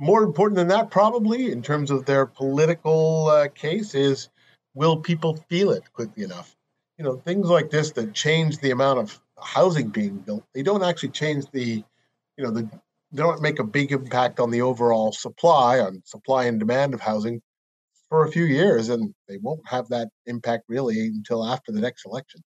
More 0.00 0.24
important 0.24 0.56
than 0.56 0.68
that, 0.68 0.90
probably, 0.90 1.52
in 1.52 1.62
terms 1.62 1.92
of 1.92 2.04
their 2.04 2.26
political 2.26 3.28
uh, 3.28 3.46
case, 3.48 3.94
is 3.94 4.28
will 4.74 4.96
people 4.96 5.36
feel 5.48 5.70
it 5.70 5.92
quickly 5.92 6.24
enough? 6.24 6.56
You 6.98 7.04
know, 7.04 7.16
things 7.18 7.46
like 7.46 7.70
this 7.70 7.92
that 7.92 8.14
change 8.14 8.58
the 8.58 8.72
amount 8.72 8.98
of 8.98 9.20
housing 9.40 9.90
being 9.90 10.18
built, 10.18 10.44
they 10.54 10.62
don't 10.64 10.82
actually 10.82 11.10
change 11.10 11.44
the 11.52 11.84
you 12.36 12.44
know 12.44 12.50
the 12.50 12.68
they 13.14 13.22
don't 13.22 13.40
make 13.40 13.60
a 13.60 13.64
big 13.64 13.92
impact 13.92 14.40
on 14.40 14.50
the 14.50 14.62
overall 14.62 15.12
supply, 15.12 15.78
on 15.78 16.02
supply 16.04 16.44
and 16.44 16.58
demand 16.58 16.94
of 16.94 17.00
housing 17.00 17.40
for 18.08 18.26
a 18.26 18.30
few 18.30 18.44
years, 18.44 18.88
and 18.88 19.14
they 19.28 19.38
won't 19.40 19.66
have 19.66 19.88
that 19.88 20.08
impact 20.26 20.64
really 20.68 20.98
until 21.06 21.46
after 21.46 21.70
the 21.70 21.80
next 21.80 22.04
election. 22.06 22.42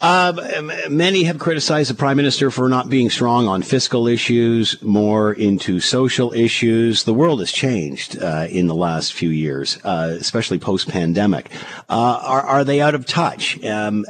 Uh, 0.00 0.70
many 0.88 1.24
have 1.24 1.38
criticized 1.38 1.90
the 1.90 1.94
prime 1.94 2.16
minister 2.16 2.50
for 2.50 2.68
not 2.68 2.88
being 2.88 3.10
strong 3.10 3.48
on 3.48 3.62
fiscal 3.62 4.06
issues, 4.06 4.80
more 4.82 5.32
into 5.32 5.80
social 5.80 6.32
issues. 6.32 7.04
The 7.04 7.14
world 7.14 7.40
has 7.40 7.52
changed 7.52 8.20
uh, 8.20 8.46
in 8.50 8.66
the 8.66 8.74
last 8.74 9.12
few 9.12 9.30
years, 9.30 9.78
uh, 9.84 10.16
especially 10.18 10.58
post 10.58 10.88
pandemic. 10.88 11.50
Uh, 11.88 12.20
are, 12.22 12.42
are 12.42 12.64
they 12.64 12.80
out 12.80 12.94
of 12.94 13.06
touch? 13.06 13.62
Um, 13.64 14.04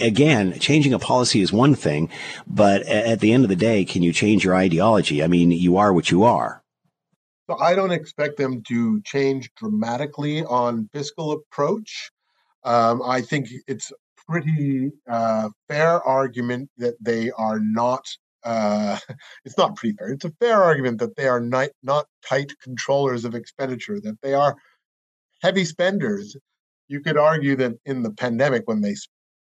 again, 0.00 0.58
changing 0.58 0.92
a 0.92 0.98
policy 0.98 1.40
is 1.40 1.52
one 1.52 1.74
thing, 1.74 2.10
but 2.46 2.82
at 2.82 3.20
the 3.20 3.32
end 3.32 3.44
of 3.44 3.48
the 3.48 3.56
day, 3.56 3.84
can 3.84 4.02
you 4.02 4.12
change 4.12 4.44
your 4.44 4.54
ideology? 4.54 5.22
I 5.22 5.26
mean, 5.26 5.50
you 5.50 5.76
are 5.76 5.92
what 5.92 6.10
you 6.10 6.24
are. 6.24 6.62
So 7.48 7.58
I 7.58 7.74
don't 7.74 7.92
expect 7.92 8.36
them 8.36 8.62
to 8.68 9.00
change 9.02 9.50
dramatically 9.56 10.44
on 10.44 10.88
fiscal 10.92 11.32
approach. 11.32 12.10
Um, 12.64 13.00
I 13.02 13.22
think 13.22 13.48
it's 13.66 13.90
pretty 14.28 14.90
uh, 15.10 15.48
fair 15.68 16.02
argument 16.02 16.70
that 16.78 16.94
they 17.00 17.30
are 17.32 17.60
not. 17.60 18.06
Uh, 18.44 18.98
it's 19.44 19.58
not 19.58 19.76
pretty 19.76 19.96
fair. 19.96 20.10
It's 20.10 20.24
a 20.24 20.32
fair 20.40 20.62
argument 20.62 20.98
that 21.00 21.16
they 21.16 21.26
are 21.26 21.40
not, 21.40 21.70
not 21.82 22.06
tight 22.26 22.52
controllers 22.62 23.24
of 23.24 23.34
expenditure. 23.34 24.00
That 24.00 24.18
they 24.22 24.34
are 24.34 24.56
heavy 25.42 25.64
spenders. 25.64 26.36
You 26.88 27.00
could 27.00 27.18
argue 27.18 27.56
that 27.56 27.74
in 27.84 28.02
the 28.02 28.12
pandemic, 28.12 28.62
when 28.66 28.80
they 28.80 28.94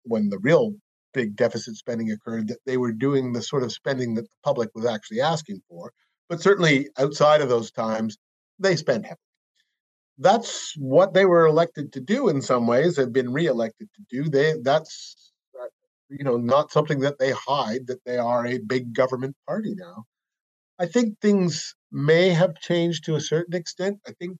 when 0.03 0.29
the 0.29 0.39
real 0.39 0.75
big 1.13 1.35
deficit 1.35 1.75
spending 1.75 2.11
occurred, 2.11 2.47
that 2.49 2.59
they 2.65 2.77
were 2.77 2.91
doing 2.91 3.33
the 3.33 3.41
sort 3.41 3.63
of 3.63 3.71
spending 3.71 4.15
that 4.15 4.23
the 4.23 4.37
public 4.43 4.69
was 4.75 4.85
actually 4.85 5.21
asking 5.21 5.61
for. 5.69 5.91
But 6.29 6.41
certainly 6.41 6.89
outside 6.97 7.41
of 7.41 7.49
those 7.49 7.71
times, 7.71 8.17
they 8.59 8.75
spend 8.75 9.05
heavily 9.05 9.19
that's 10.17 10.73
what 10.77 11.13
they 11.13 11.25
were 11.25 11.45
elected 11.45 11.93
to 11.93 11.99
do 11.99 12.29
in 12.29 12.41
some 12.41 12.67
ways 12.67 12.97
have 12.97 13.13
been 13.13 13.33
reelected 13.33 13.89
to 13.95 14.01
do. 14.09 14.29
They 14.29 14.55
that's 14.61 15.31
you 16.09 16.23
know 16.23 16.37
not 16.37 16.71
something 16.71 16.99
that 17.01 17.19
they 17.19 17.31
hide 17.31 17.87
that 17.87 18.03
they 18.05 18.17
are 18.17 18.45
a 18.45 18.59
big 18.59 18.93
government 18.93 19.35
party 19.47 19.75
now. 19.75 20.05
I 20.79 20.85
think 20.85 21.19
things 21.19 21.75
may 21.91 22.29
have 22.29 22.55
changed 22.55 23.05
to 23.05 23.15
a 23.15 23.21
certain 23.21 23.55
extent. 23.55 23.99
I 24.07 24.11
think 24.19 24.37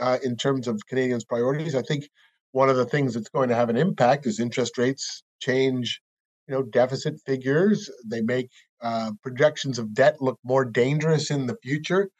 uh, 0.00 0.18
in 0.24 0.36
terms 0.36 0.66
of 0.66 0.80
canadians 0.88 1.24
priorities 1.24 1.76
i 1.76 1.82
think 1.82 2.08
one 2.50 2.68
of 2.68 2.76
the 2.76 2.84
things 2.84 3.14
that's 3.14 3.28
going 3.28 3.48
to 3.48 3.54
have 3.54 3.68
an 3.68 3.76
impact 3.76 4.26
is 4.26 4.40
interest 4.40 4.76
rates 4.76 5.22
change 5.40 6.00
you 6.48 6.54
know 6.54 6.62
deficit 6.62 7.20
figures. 7.26 7.90
They 8.04 8.20
make 8.20 8.50
uh, 8.80 9.12
projections 9.22 9.78
of 9.78 9.94
debt 9.94 10.20
look 10.20 10.38
more 10.44 10.64
dangerous 10.64 11.30
in 11.30 11.46
the 11.46 11.56
future 11.62 12.10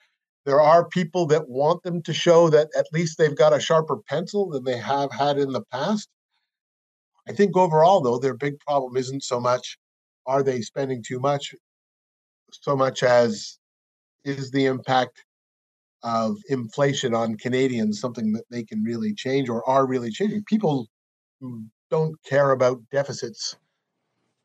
there 0.44 0.60
are 0.60 0.88
people 0.88 1.26
that 1.26 1.48
want 1.48 1.82
them 1.82 2.02
to 2.02 2.12
show 2.12 2.50
that 2.50 2.68
at 2.76 2.86
least 2.92 3.16
they've 3.16 3.36
got 3.36 3.54
a 3.54 3.60
sharper 3.60 3.96
pencil 3.96 4.50
than 4.50 4.64
they 4.64 4.76
have 4.76 5.10
had 5.12 5.38
in 5.38 5.52
the 5.52 5.62
past. 5.72 6.08
I 7.26 7.32
think 7.32 7.56
overall, 7.56 8.00
though, 8.02 8.18
their 8.18 8.34
big 8.34 8.60
problem 8.60 8.96
isn't 8.96 9.24
so 9.24 9.40
much 9.40 9.78
are 10.26 10.42
they 10.42 10.60
spending 10.60 11.02
too 11.02 11.20
much, 11.20 11.54
so 12.50 12.76
much 12.76 13.02
as 13.02 13.58
is 14.24 14.50
the 14.50 14.66
impact 14.66 15.24
of 16.02 16.36
inflation 16.48 17.14
on 17.14 17.36
Canadians 17.36 18.00
something 18.00 18.32
that 18.32 18.44
they 18.50 18.62
can 18.62 18.82
really 18.82 19.14
change 19.14 19.48
or 19.48 19.66
are 19.68 19.86
really 19.86 20.10
changing. 20.10 20.44
People 20.44 20.88
don't 21.90 22.22
care 22.24 22.52
about 22.52 22.80
deficits 22.90 23.56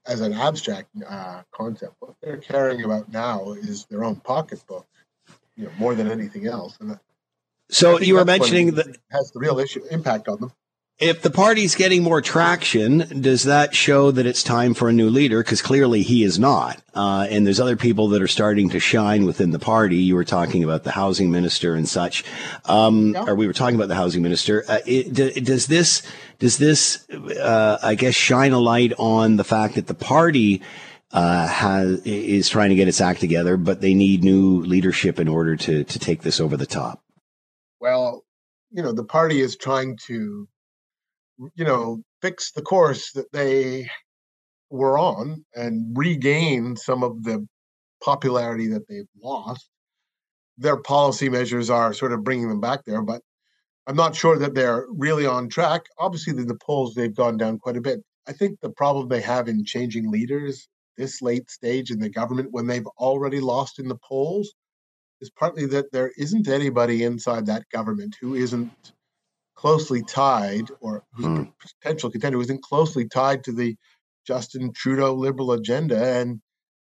as 0.06 0.22
an 0.22 0.34
abstract 0.34 0.90
uh, 1.08 1.42
concept. 1.52 1.96
What 2.00 2.16
they're 2.22 2.38
caring 2.38 2.84
about 2.84 3.12
now 3.12 3.52
is 3.54 3.86
their 3.86 4.04
own 4.04 4.18
pocketbook 4.18 4.88
you 5.60 5.66
know, 5.66 5.72
more 5.78 5.94
than 5.94 6.10
anything 6.10 6.48
else. 6.48 6.78
And 6.80 6.98
So 7.70 8.00
you 8.00 8.16
were 8.16 8.26
mentioning 8.26 8.76
that 8.76 8.98
has 9.12 9.32
the 9.32 9.40
real 9.40 9.60
issue 9.60 9.84
impact 9.92 10.28
on 10.30 10.40
them. 10.40 10.54
If 11.00 11.22
the 11.22 11.32
party's 11.32 11.76
getting 11.76 12.04
more 12.04 12.22
traction, 12.22 13.22
does 13.22 13.44
that 13.44 13.74
show 13.74 14.12
that 14.12 14.26
it's 14.26 14.44
time 14.44 14.74
for 14.74 14.90
a 14.90 14.94
new 14.94 15.10
leader? 15.10 15.42
Because 15.42 15.62
clearly 15.62 16.02
he 16.02 16.26
is 16.26 16.38
not. 16.38 16.82
Uh, 16.94 17.26
and 17.30 17.48
there's 17.48 17.60
other 17.62 17.78
people 17.78 18.10
that 18.10 18.22
are 18.22 18.28
starting 18.28 18.70
to 18.72 18.82
shine 18.82 19.26
within 19.26 19.52
the 19.52 19.60
party. 19.60 19.96
You 19.96 20.16
were 20.16 20.26
talking 20.26 20.62
about 20.62 20.84
the 20.84 20.92
housing 20.92 21.32
minister 21.32 21.74
and 21.74 21.88
such, 21.88 22.26
um, 22.66 23.14
yeah. 23.14 23.24
or 23.26 23.36
we 23.36 23.48
were 23.48 23.54
talking 23.54 23.76
about 23.76 23.88
the 23.88 23.96
housing 23.96 24.22
minister. 24.22 24.66
Uh, 24.68 24.80
it, 24.86 25.14
does 25.46 25.68
this, 25.68 26.04
does 26.40 26.58
this, 26.58 27.10
uh, 27.10 27.80
I 27.82 27.96
guess, 27.96 28.14
shine 28.14 28.52
a 28.52 28.60
light 28.60 28.92
on 28.98 29.38
the 29.38 29.46
fact 29.46 29.76
that 29.76 29.88
the 29.88 29.94
party 29.94 30.62
uh, 31.12 31.48
has 31.48 32.02
is 32.06 32.50
trying 32.50 32.70
to 32.70 32.76
get 32.76 32.88
its 32.88 33.02
act 33.02 33.20
together, 33.20 33.58
but 33.58 33.82
they 33.82 33.94
need 33.94 34.24
new 34.24 34.62
leadership 34.62 35.20
in 35.20 35.28
order 35.28 35.56
to 35.56 35.84
to 35.84 36.00
take 36.00 36.22
this 36.22 36.40
over 36.40 36.58
the 36.58 36.66
top? 36.66 37.02
Well, 37.80 38.24
you 38.72 38.84
know, 38.84 38.92
the 38.92 39.06
party 39.06 39.42
is 39.42 39.56
trying 39.58 39.98
to 40.08 40.48
you 41.56 41.66
know, 41.66 42.04
fix 42.22 42.52
the 42.52 42.62
course 42.62 43.12
that 43.14 43.32
they 43.32 43.90
were 44.70 44.98
on 44.98 45.46
and 45.56 45.98
regain 45.98 46.76
some 46.76 47.04
of 47.04 47.24
the 47.24 47.48
popularity 48.04 48.68
that 48.68 48.88
they've 48.88 49.08
lost. 49.22 49.70
Their 50.58 50.78
policy 50.78 51.30
measures 51.30 51.70
are 51.70 51.94
sort 51.94 52.14
of 52.14 52.24
bringing 52.24 52.50
them 52.50 52.60
back 52.60 52.84
there, 52.86 53.02
but 53.02 53.22
I'm 53.88 53.96
not 53.96 54.16
sure 54.16 54.38
that 54.38 54.54
they're 54.54 54.86
really 54.90 55.26
on 55.26 55.50
track. 55.50 55.84
Obviously, 55.98 56.34
the 56.34 56.58
polls, 56.62 56.94
they've 56.94 57.16
gone 57.16 57.38
down 57.38 57.58
quite 57.60 57.78
a 57.78 57.82
bit. 57.82 58.02
I 58.28 58.34
think 58.34 58.60
the 58.60 58.70
problem 58.70 59.08
they 59.08 59.22
have 59.22 59.48
in 59.48 59.66
changing 59.66 60.12
leaders 60.12 60.68
this 61.00 61.22
late 61.22 61.50
stage 61.50 61.90
in 61.90 62.00
the 62.00 62.10
government 62.10 62.50
when 62.52 62.68
they've 62.68 62.86
already 62.98 63.40
lost 63.40 63.80
in 63.80 63.88
the 63.88 63.98
polls 64.08 64.54
is 65.22 65.32
partly 65.32 65.66
that 65.66 65.92
there 65.92 66.12
isn't 66.18 66.48
anybody 66.48 67.04
inside 67.04 67.46
that 67.46 67.70
government 67.72 68.16
who 68.22 68.36
isn't 68.36 68.94
closely 69.56 70.02
tied, 70.04 70.70
or 70.80 71.04
whose 71.14 71.26
hmm. 71.26 71.44
potential 71.60 72.10
contender 72.10 72.38
who 72.38 72.44
isn't 72.44 72.64
closely 72.64 73.06
tied 73.06 73.44
to 73.44 73.52
the 73.52 73.76
Justin 74.26 74.72
Trudeau 74.72 75.14
liberal 75.14 75.52
agenda. 75.52 76.02
And 76.02 76.40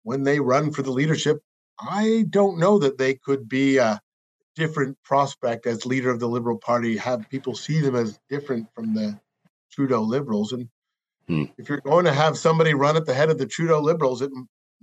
when 0.02 0.22
they 0.22 0.38
run 0.38 0.70
for 0.70 0.82
the 0.82 0.90
leadership, 0.90 1.38
I 1.80 2.26
don't 2.28 2.58
know 2.58 2.78
that 2.80 2.98
they 2.98 3.14
could 3.14 3.48
be 3.48 3.78
a 3.78 4.00
different 4.54 4.98
prospect 5.02 5.66
as 5.66 5.86
leader 5.86 6.10
of 6.10 6.20
the 6.20 6.28
Liberal 6.28 6.58
Party, 6.58 6.96
have 6.96 7.30
people 7.30 7.54
see 7.54 7.80
them 7.80 7.94
as 7.94 8.18
different 8.28 8.66
from 8.74 8.92
the 8.92 9.18
Trudeau 9.72 10.02
Liberals. 10.02 10.52
And 10.52 10.68
hmm. 11.28 11.44
if 11.56 11.68
you're 11.68 11.80
going 11.80 12.04
to 12.04 12.12
have 12.12 12.36
somebody 12.36 12.74
run 12.74 12.96
at 12.96 13.06
the 13.06 13.14
head 13.14 13.30
of 13.30 13.38
the 13.38 13.46
Trudeau 13.46 13.80
Liberals, 13.80 14.22
it 14.22 14.30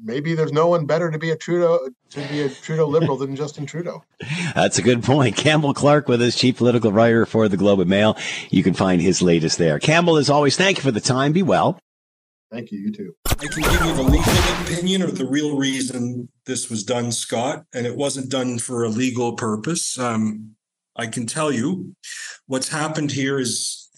maybe 0.04 0.36
there's 0.36 0.52
no 0.52 0.68
one 0.68 0.86
better 0.86 1.12
to 1.12 1.18
be 1.18 1.32
a 1.32 1.36
Trudeau 1.36 1.90
to 2.10 2.28
be 2.28 2.42
a 2.42 2.50
Trudeau 2.50 2.88
liberal 2.88 3.18
than 3.18 3.36
Justin 3.36 3.66
Trudeau. 3.66 4.04
That's 4.56 4.78
a 4.78 4.82
good 4.82 5.04
point. 5.04 5.36
Campbell 5.36 5.74
Clark 5.74 6.08
with 6.08 6.22
us, 6.22 6.36
chief 6.36 6.58
political 6.58 6.92
writer 6.92 7.26
for 7.26 7.48
the 7.48 7.58
Globe 7.58 7.80
and 7.80 7.90
Mail. 7.90 8.18
You 8.50 8.64
can 8.64 8.74
find 8.74 9.02
his 9.02 9.22
latest 9.22 9.58
there. 9.58 9.80
Campbell, 9.80 10.18
as 10.18 10.30
always, 10.30 10.58
thank 10.58 10.78
you 10.78 10.84
for 10.84 10.92
the 10.92 11.02
time. 11.02 11.34
Be 11.34 11.44
well. 11.44 11.80
Thank 12.52 12.72
you. 12.72 12.80
You 12.80 12.92
too. 12.92 13.16
I 13.26 13.48
can 13.48 13.64
give 13.64 13.86
you 13.86 13.94
the 13.96 14.04
legal 14.04 14.64
opinion 14.64 15.02
or 15.04 15.12
the 15.12 15.26
real 15.26 15.58
reason 15.58 16.30
this 16.46 16.70
was 16.70 16.84
done, 16.84 17.12
Scott, 17.12 17.66
and 17.74 17.86
it 17.86 17.96
wasn't 17.96 18.30
done 18.30 18.60
for 18.60 18.84
a 18.84 18.90
legal 18.90 19.34
purpose. 19.34 19.98
Um, 19.98 20.56
I 20.96 21.08
can 21.08 21.26
tell 21.26 21.52
you 21.52 21.96
what's 22.46 22.70
happened 22.70 23.12
here 23.12 23.40
is 23.40 23.90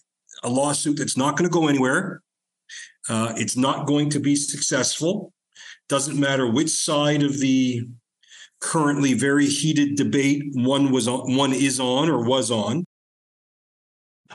a 0.43 0.49
lawsuit 0.49 0.97
that's 0.97 1.17
not 1.17 1.37
going 1.37 1.47
to 1.47 1.53
go 1.53 1.67
anywhere. 1.67 2.21
Uh, 3.09 3.33
it's 3.37 3.57
not 3.57 3.87
going 3.87 4.09
to 4.09 4.19
be 4.19 4.35
successful. 4.35 5.33
Doesn't 5.89 6.19
matter 6.19 6.49
which 6.49 6.69
side 6.69 7.23
of 7.23 7.39
the 7.39 7.87
currently 8.59 9.13
very 9.13 9.45
heated 9.45 9.95
debate 9.95 10.43
one 10.53 10.91
was 10.91 11.07
on, 11.07 11.35
one 11.35 11.53
is 11.53 11.79
on 11.79 12.09
or 12.09 12.23
was 12.25 12.51
on. 12.51 12.83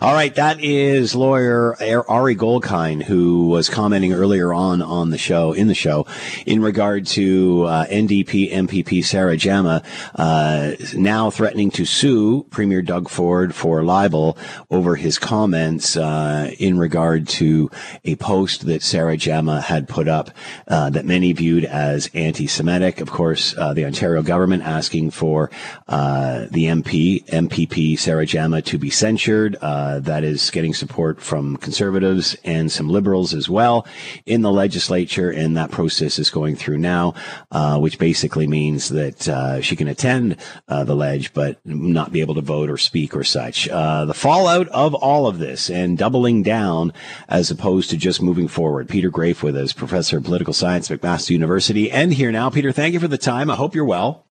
All 0.00 0.14
right, 0.14 0.34
that 0.34 0.58
is 0.58 1.14
lawyer 1.14 1.76
Ari 2.08 2.34
Goldkind, 2.34 3.04
who 3.04 3.46
was 3.48 3.68
commenting 3.68 4.12
earlier 4.12 4.52
on 4.52 4.80
on 4.80 5.10
the 5.10 5.18
show, 5.18 5.52
in 5.52 5.68
the 5.68 5.74
show, 5.74 6.06
in 6.46 6.62
regard 6.62 7.06
to 7.08 7.64
uh, 7.64 7.86
NDP 7.86 8.50
MPP 8.52 9.04
Sarah 9.04 9.36
Jama 9.36 9.82
uh, 10.14 10.72
now 10.94 11.30
threatening 11.30 11.70
to 11.72 11.84
sue 11.84 12.44
Premier 12.44 12.80
Doug 12.82 13.08
Ford 13.10 13.54
for 13.54 13.84
libel 13.84 14.38
over 14.70 14.96
his 14.96 15.18
comments 15.18 15.96
uh, 15.96 16.50
in 16.58 16.78
regard 16.78 17.28
to 17.28 17.70
a 18.04 18.16
post 18.16 18.66
that 18.66 18.82
Sarah 18.82 19.18
Jama 19.18 19.60
had 19.60 19.88
put 19.88 20.08
up 20.08 20.30
uh, 20.68 20.88
that 20.90 21.04
many 21.04 21.32
viewed 21.32 21.66
as 21.66 22.10
anti-Semitic. 22.14 23.00
Of 23.00 23.10
course, 23.10 23.56
uh, 23.56 23.74
the 23.74 23.84
Ontario 23.84 24.22
government 24.22 24.64
asking 24.64 25.10
for 25.10 25.50
uh, 25.86 26.46
the 26.50 26.64
MP 26.64 27.24
MPP 27.26 27.98
Sarah 27.98 28.26
Jama 28.26 28.62
to 28.62 28.78
be 28.78 28.90
censured. 28.90 29.56
Uh, 29.82 29.98
that 29.98 30.22
is 30.22 30.48
getting 30.50 30.72
support 30.72 31.20
from 31.20 31.56
conservatives 31.56 32.36
and 32.44 32.70
some 32.70 32.88
liberals 32.88 33.34
as 33.34 33.48
well 33.48 33.84
in 34.26 34.40
the 34.42 34.52
legislature, 34.52 35.28
and 35.28 35.56
that 35.56 35.72
process 35.72 36.20
is 36.20 36.30
going 36.30 36.54
through 36.54 36.78
now, 36.78 37.12
uh, 37.50 37.76
which 37.80 37.98
basically 37.98 38.46
means 38.46 38.90
that 38.90 39.28
uh, 39.28 39.60
she 39.60 39.74
can 39.74 39.88
attend 39.88 40.36
uh, 40.68 40.84
the 40.84 40.94
ledge 40.94 41.34
but 41.34 41.58
not 41.64 42.12
be 42.12 42.20
able 42.20 42.36
to 42.36 42.40
vote 42.40 42.70
or 42.70 42.78
speak 42.78 43.16
or 43.16 43.24
such. 43.24 43.68
Uh, 43.68 44.04
the 44.04 44.14
fallout 44.14 44.68
of 44.68 44.94
all 44.94 45.26
of 45.26 45.40
this 45.40 45.68
and 45.68 45.98
doubling 45.98 46.44
down 46.44 46.92
as 47.28 47.50
opposed 47.50 47.90
to 47.90 47.96
just 47.96 48.22
moving 48.22 48.46
forward. 48.46 48.88
Peter 48.88 49.10
Graefe 49.10 49.42
with 49.42 49.56
us, 49.56 49.72
professor 49.72 50.18
of 50.18 50.24
political 50.24 50.54
science, 50.54 50.90
McMaster 50.90 51.30
University, 51.30 51.90
and 51.90 52.14
here 52.14 52.30
now. 52.30 52.48
Peter, 52.50 52.70
thank 52.70 52.94
you 52.94 53.00
for 53.00 53.08
the 53.08 53.18
time. 53.18 53.50
I 53.50 53.56
hope 53.56 53.74
you're 53.74 53.84
well. 53.84 54.28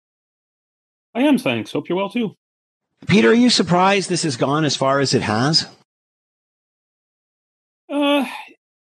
I 1.16 1.22
am, 1.22 1.40
thanks. 1.40 1.72
Hope 1.72 1.90
you're 1.90 1.98
well 1.98 2.12
too. 2.12 2.36
Peter, 3.08 3.30
are 3.30 3.34
you 3.34 3.50
surprised 3.50 4.10
this 4.10 4.24
has 4.24 4.38
gone 4.38 4.66
as 4.66 4.76
far 4.76 5.00
as 5.00 5.14
it 5.14 5.22
has? 5.22 5.68
Uh, 7.90 8.26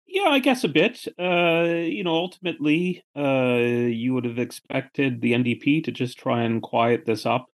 yeah, 0.08 0.30
I 0.30 0.40
guess 0.40 0.64
a 0.64 0.70
bit. 0.70 1.06
Uh, 1.20 1.86
you 1.86 2.04
know, 2.04 2.16
ultimately, 2.16 3.04
uh, 3.16 3.58
you 3.58 4.14
would 4.14 4.26
have 4.26 4.40
expected 4.40 5.22
the 5.22 5.34
NDP 5.34 5.84
to 5.84 5.92
just 5.92 6.18
try 6.18 6.44
and 6.44 6.62
quiet 6.62 7.06
this 7.06 7.26
up, 7.26 7.48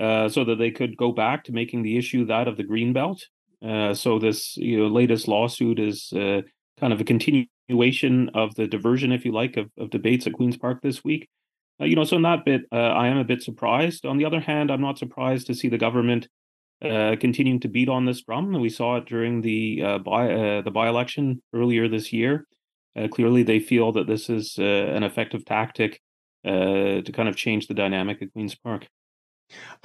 uh, 0.00 0.28
so 0.28 0.44
that 0.44 0.56
they 0.56 0.70
could 0.70 0.96
go 0.96 1.12
back 1.12 1.44
to 1.44 1.52
making 1.52 1.82
the 1.82 1.98
issue 1.98 2.24
that 2.26 2.48
of 2.48 2.56
the 2.56 2.64
green 2.64 2.92
belt. 2.92 3.26
Uh, 3.64 3.94
so 3.94 4.18
this, 4.18 4.56
you 4.56 4.78
know, 4.78 4.86
latest 4.86 5.28
lawsuit 5.28 5.78
is 5.78 6.12
uh, 6.14 6.40
kind 6.80 6.92
of 6.92 7.00
a 7.00 7.04
continuation 7.04 8.30
of 8.34 8.54
the 8.54 8.66
diversion, 8.66 9.12
if 9.12 9.24
you 9.24 9.32
like, 9.32 9.56
of, 9.56 9.70
of 9.78 9.90
debates 9.90 10.26
at 10.26 10.32
Queens 10.32 10.56
Park 10.56 10.80
this 10.82 11.04
week. 11.04 11.28
Uh, 11.80 11.84
you 11.84 11.96
know, 11.96 12.04
so 12.04 12.16
in 12.16 12.22
that 12.22 12.44
bit, 12.44 12.62
uh, 12.72 12.76
I 12.76 13.08
am 13.08 13.18
a 13.18 13.24
bit 13.24 13.42
surprised. 13.42 14.06
On 14.06 14.18
the 14.18 14.24
other 14.24 14.40
hand, 14.40 14.70
I'm 14.70 14.80
not 14.80 14.98
surprised 14.98 15.46
to 15.48 15.54
see 15.54 15.68
the 15.68 15.78
government 15.78 16.28
uh, 16.84 17.16
continuing 17.20 17.60
to 17.60 17.68
beat 17.68 17.88
on 17.88 18.06
this 18.06 18.22
drum. 18.22 18.52
We 18.60 18.68
saw 18.68 18.96
it 18.96 19.06
during 19.06 19.42
the 19.42 19.98
by 20.04 20.62
the 20.64 20.70
by 20.72 20.88
election 20.88 21.42
earlier 21.54 21.88
this 21.88 22.12
year. 22.12 22.46
Clearly, 23.12 23.42
they 23.42 23.60
feel 23.60 23.92
that 23.92 24.06
this 24.06 24.28
is 24.28 24.58
an 24.58 25.02
effective 25.02 25.44
tactic 25.44 26.00
to 26.44 27.12
kind 27.12 27.28
of 27.28 27.36
change 27.36 27.68
the 27.68 27.74
dynamic 27.74 28.20
at 28.20 28.32
Queens 28.32 28.56
Park. 28.56 28.88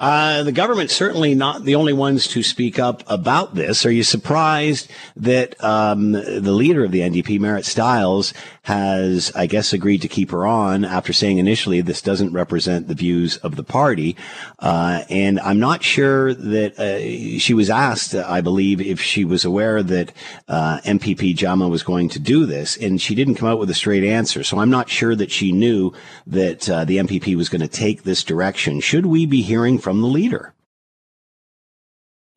Uh, 0.00 0.44
the 0.44 0.52
government's 0.52 0.94
certainly 0.94 1.34
not 1.34 1.64
the 1.64 1.74
only 1.74 1.92
ones 1.92 2.28
to 2.28 2.42
speak 2.42 2.78
up 2.78 3.02
about 3.08 3.54
this. 3.54 3.84
Are 3.84 3.90
you 3.90 4.04
surprised 4.04 4.90
that 5.16 5.62
um, 5.62 6.12
the 6.12 6.52
leader 6.52 6.84
of 6.84 6.92
the 6.92 7.00
NDP, 7.00 7.40
Marit 7.40 7.64
Stiles, 7.64 8.32
has, 8.68 9.32
I 9.34 9.46
guess, 9.46 9.72
agreed 9.72 10.02
to 10.02 10.08
keep 10.08 10.30
her 10.30 10.46
on 10.46 10.84
after 10.84 11.12
saying 11.12 11.38
initially 11.38 11.80
this 11.80 12.02
doesn't 12.02 12.32
represent 12.32 12.86
the 12.86 12.94
views 12.94 13.38
of 13.38 13.56
the 13.56 13.64
party? 13.64 14.14
Uh, 14.58 15.04
and 15.08 15.40
I'm 15.40 15.58
not 15.58 15.82
sure 15.82 16.34
that 16.34 16.78
uh, 16.78 17.38
she 17.38 17.54
was 17.54 17.70
asked, 17.70 18.14
I 18.14 18.42
believe, 18.42 18.80
if 18.80 19.00
she 19.00 19.24
was 19.24 19.44
aware 19.44 19.82
that 19.82 20.12
MPP 20.48 21.32
uh, 21.32 21.36
Jama 21.36 21.68
was 21.68 21.82
going 21.82 22.10
to 22.10 22.18
do 22.18 22.44
this, 22.44 22.76
and 22.76 23.00
she 23.00 23.14
didn't 23.14 23.36
come 23.36 23.48
out 23.48 23.58
with 23.58 23.70
a 23.70 23.74
straight 23.74 24.04
answer. 24.04 24.44
So 24.44 24.58
I'm 24.58 24.70
not 24.70 24.90
sure 24.90 25.16
that 25.16 25.30
she 25.30 25.50
knew 25.50 25.92
that 26.26 26.68
uh, 26.68 26.84
the 26.84 26.98
MPP 26.98 27.36
was 27.36 27.48
going 27.48 27.62
to 27.62 27.68
take 27.68 28.02
this 28.02 28.22
direction. 28.22 28.80
Should 28.80 29.06
we 29.06 29.26
be 29.26 29.42
hearing 29.42 29.78
from 29.78 30.02
the 30.02 30.06
leader. 30.06 30.52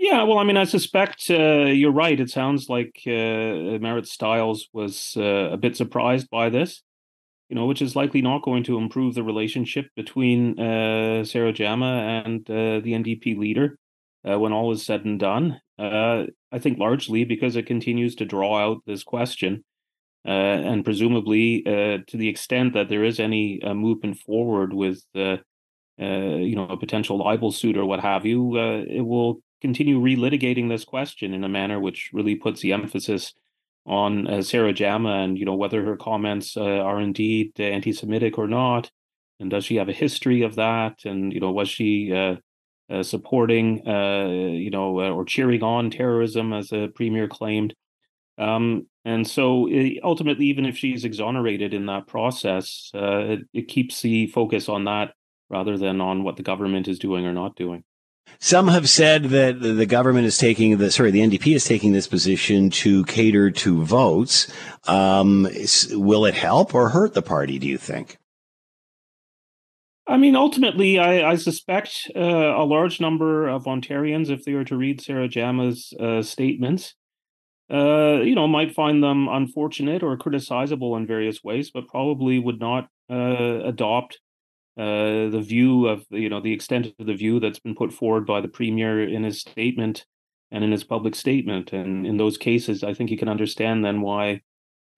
Yeah, 0.02 0.24
well, 0.24 0.40
I 0.40 0.44
mean, 0.44 0.58
I 0.58 0.64
suspect 0.64 1.30
uh, 1.30 1.66
you're 1.66 1.92
right. 1.92 2.20
It 2.20 2.32
sounds 2.32 2.70
like 2.70 3.04
uh, 3.06 3.78
Marit 3.80 4.08
Stiles 4.08 4.68
was 4.74 5.14
uh, 5.16 5.52
a 5.52 5.58
bit 5.58 5.78
surprised 5.78 6.28
by 6.32 6.50
this, 6.50 6.82
you 7.50 7.56
know, 7.56 7.68
which 7.68 7.84
is 7.84 7.96
likely 7.96 8.24
not 8.24 8.42
going 8.42 8.64
to 8.64 8.80
improve 8.80 9.14
the 9.14 9.22
relationship 9.22 9.86
between 9.96 10.60
uh, 10.60 11.24
Sarah 11.24 11.54
Jama 11.54 12.24
and 12.26 12.50
uh, 12.50 12.80
the 12.80 12.94
NDP 12.94 13.38
leader 13.38 13.78
uh, 14.28 14.40
when 14.40 14.54
all 14.54 14.72
is 14.72 14.84
said 14.84 15.06
and 15.06 15.20
done. 15.20 15.62
I 15.78 16.26
think 16.58 16.80
largely 16.80 17.24
because 17.24 17.56
it 17.56 17.68
continues 17.68 18.16
to 18.16 18.26
draw 18.26 18.58
out 18.58 18.82
this 18.88 19.04
question. 19.04 19.64
and 20.26 20.84
presumably, 20.84 21.62
to 21.62 22.18
the 22.18 22.28
extent 22.28 22.74
that 22.74 22.90
there 22.90 23.04
is 23.04 23.20
any 23.20 23.60
movement 23.64 24.18
forward 24.18 24.74
with 24.74 25.06
uh, 25.16 25.38
you 26.00 26.56
know, 26.56 26.68
a 26.68 26.78
potential 26.78 27.20
libel 27.20 27.52
suit 27.52 27.78
or 27.78 27.86
what 27.86 28.00
have 28.00 28.26
you, 28.26 28.58
uh, 28.58 28.84
it 28.88 29.02
will 29.02 29.42
continue 29.62 30.00
relitigating 30.00 30.70
this 30.70 30.84
question 30.84 31.34
in 31.34 31.44
a 31.44 31.50
manner 31.50 31.80
which 31.80 32.10
really 32.14 32.36
puts 32.36 32.62
the 32.62 32.74
emphasis 32.74 33.34
on 33.86 34.28
uh, 34.28 34.42
Sarah 34.42 34.74
Jama 34.74 35.24
and 35.24 35.38
you 35.38 35.46
know 35.46 35.56
whether 35.56 35.84
her 35.84 35.98
comments 35.98 36.56
uh, 36.58 36.62
are 36.62 37.00
indeed 37.00 37.60
anti-Semitic 37.60 38.38
or 38.38 38.48
not, 38.48 38.92
and 39.40 39.50
does 39.50 39.66
she 39.66 39.76
have 39.78 39.90
a 39.90 39.94
history 39.94 40.44
of 40.44 40.56
that, 40.56 41.06
and 41.06 41.34
you 41.34 41.40
know 41.40 41.52
was 41.52 41.70
she 41.70 42.14
uh, 42.14 42.36
uh, 42.92 43.04
supporting, 43.04 43.88
uh, 43.88 44.28
you 44.28 44.70
know, 44.70 45.00
uh, 45.00 45.10
or 45.10 45.24
cheering 45.24 45.64
on 45.64 45.90
terrorism, 45.90 46.52
as 46.52 46.74
a 46.74 46.90
premier 46.94 47.28
claimed. 47.28 47.74
Um, 48.38 48.88
and 49.06 49.26
so 49.26 49.70
ultimately, 50.04 50.48
even 50.48 50.66
if 50.66 50.78
she's 50.78 51.06
exonerated 51.06 51.74
in 51.74 51.86
that 51.86 52.08
process, 52.08 52.92
it, 52.94 53.48
it 53.54 53.68
keeps 53.68 54.02
the 54.02 54.28
focus 54.28 54.68
on 54.68 54.86
that 54.86 55.14
rather 55.50 55.78
than 55.78 56.02
on 56.02 56.24
what 56.24 56.36
the 56.36 56.44
government 56.44 56.88
is 56.88 57.00
doing 57.00 57.26
or 57.26 57.34
not 57.34 57.56
doing. 57.56 57.84
Some 58.40 58.68
have 58.70 58.90
said 58.90 59.26
that 59.26 59.62
the 59.62 59.86
government 59.86 60.26
is 60.26 60.38
taking 60.38 60.78
the 60.78 60.92
sorry, 60.92 61.12
the 61.12 61.22
NDP 61.22 61.56
is 61.56 61.66
taking 61.66 61.94
this 61.94 62.08
position 62.08 62.70
to 62.72 63.06
cater 63.06 63.52
to 63.52 63.84
votes. 63.84 64.52
Um, 64.88 65.48
will 65.92 66.26
it 66.26 66.34
help 66.34 66.74
or 66.74 66.90
hurt 66.90 67.14
the 67.14 67.22
party? 67.22 67.60
Do 67.60 67.68
you 67.68 67.78
think? 67.78 68.18
I 70.08 70.18
mean, 70.18 70.36
ultimately, 70.36 71.00
I, 71.00 71.32
I 71.32 71.36
suspect 71.36 72.12
uh, 72.16 72.20
a 72.20 72.66
large 72.66 73.00
number 73.00 73.48
of 73.48 73.66
Ontarians, 73.66 74.30
if 74.30 74.44
they 74.44 74.54
were 74.54 74.66
to 74.66 74.76
read 74.76 75.00
Sarah 75.00 75.30
Jama's 75.30 75.94
uh, 76.00 76.22
statements, 76.22 76.96
uh, 77.72 78.20
you 78.22 78.36
know, 78.36 78.48
might 78.48 78.74
find 78.74 79.02
them 79.02 79.30
unfortunate 79.30 80.04
or 80.04 80.18
criticizable 80.18 80.98
in 80.98 81.08
various 81.08 81.44
ways, 81.44 81.72
but 81.72 81.88
probably 81.88 82.40
would 82.40 82.60
not 82.60 82.90
uh, 83.10 83.62
adopt 83.64 84.20
uh, 84.82 85.30
the 85.30 85.42
view 85.42 85.88
of 85.88 86.06
you 86.10 86.28
know 86.28 86.42
the 86.42 86.54
extent 86.54 86.88
of 86.88 87.06
the 87.06 87.14
view 87.14 87.40
that's 87.40 87.60
been 87.60 87.76
put 87.76 87.94
forward 87.94 88.26
by 88.26 88.42
the 88.42 88.48
premier 88.48 89.08
in 89.08 89.24
his 89.24 89.40
statement 89.40 90.06
and 90.50 90.64
in 90.64 90.72
his 90.72 90.84
public 90.84 91.14
statement. 91.14 91.72
And 91.72 92.08
in 92.08 92.18
those 92.18 92.36
cases, 92.36 92.84
I 92.84 92.96
think 92.96 93.12
you 93.12 93.18
can 93.18 93.30
understand 93.30 93.86
then 93.86 94.02
why 94.02 94.42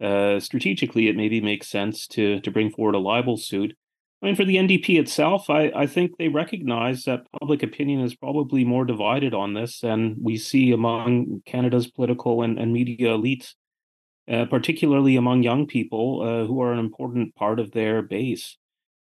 uh, 0.01 0.39
strategically 0.39 1.09
it 1.09 1.17
maybe 1.17 1.41
makes 1.41 1.67
sense 1.67 2.07
to 2.07 2.39
to 2.39 2.51
bring 2.51 2.71
forward 2.71 2.95
a 2.95 2.99
libel 2.99 3.35
suit. 3.35 3.75
I 4.21 4.27
mean, 4.27 4.35
for 4.37 4.45
the 4.45 4.55
NDP 4.55 4.97
itself, 4.99 5.49
I, 5.49 5.69
I 5.75 5.85
think 5.85 6.11
they 6.17 6.29
recognize 6.29 7.03
that 7.03 7.27
public 7.41 7.61
opinion 7.61 7.99
is 7.99 8.15
probably 8.15 8.63
more 8.63 8.85
divided 8.85 9.33
on 9.33 9.53
this 9.53 9.81
than 9.81 10.15
we 10.21 10.37
see 10.37 10.71
among 10.71 11.41
Canada's 11.45 11.91
political 11.91 12.41
and, 12.41 12.57
and 12.57 12.71
media 12.71 13.09
elites, 13.09 13.55
uh, 14.31 14.45
particularly 14.45 15.17
among 15.17 15.43
young 15.43 15.67
people 15.67 16.21
uh, 16.21 16.47
who 16.47 16.61
are 16.61 16.71
an 16.71 16.79
important 16.79 17.35
part 17.35 17.59
of 17.59 17.71
their 17.71 18.01
base. 18.01 18.57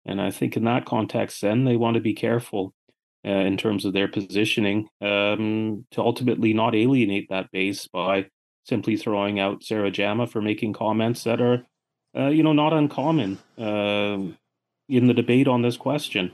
And 0.06 0.20
I 0.20 0.30
think 0.30 0.56
in 0.56 0.64
that 0.64 0.84
context, 0.84 1.40
then 1.40 1.64
they 1.64 1.76
want 1.76 1.94
to 1.94 2.00
be 2.00 2.14
careful 2.14 2.74
uh, 3.26 3.30
in 3.30 3.56
terms 3.56 3.84
of 3.84 3.92
their 3.92 4.08
positioning 4.08 4.88
um, 5.00 5.86
to 5.92 6.00
ultimately 6.00 6.52
not 6.52 6.74
alienate 6.74 7.28
that 7.30 7.50
base 7.50 7.86
by 7.86 8.26
simply 8.64 8.96
throwing 8.96 9.40
out 9.40 9.62
Sarah 9.62 9.90
Jama 9.90 10.26
for 10.26 10.42
making 10.42 10.72
comments 10.72 11.24
that 11.24 11.40
are, 11.40 11.64
uh, 12.16 12.28
you 12.28 12.42
know, 12.42 12.52
not 12.52 12.72
uncommon 12.72 13.38
uh, 13.58 14.18
in 14.88 15.06
the 15.06 15.14
debate 15.14 15.48
on 15.48 15.62
this 15.62 15.76
question. 15.76 16.32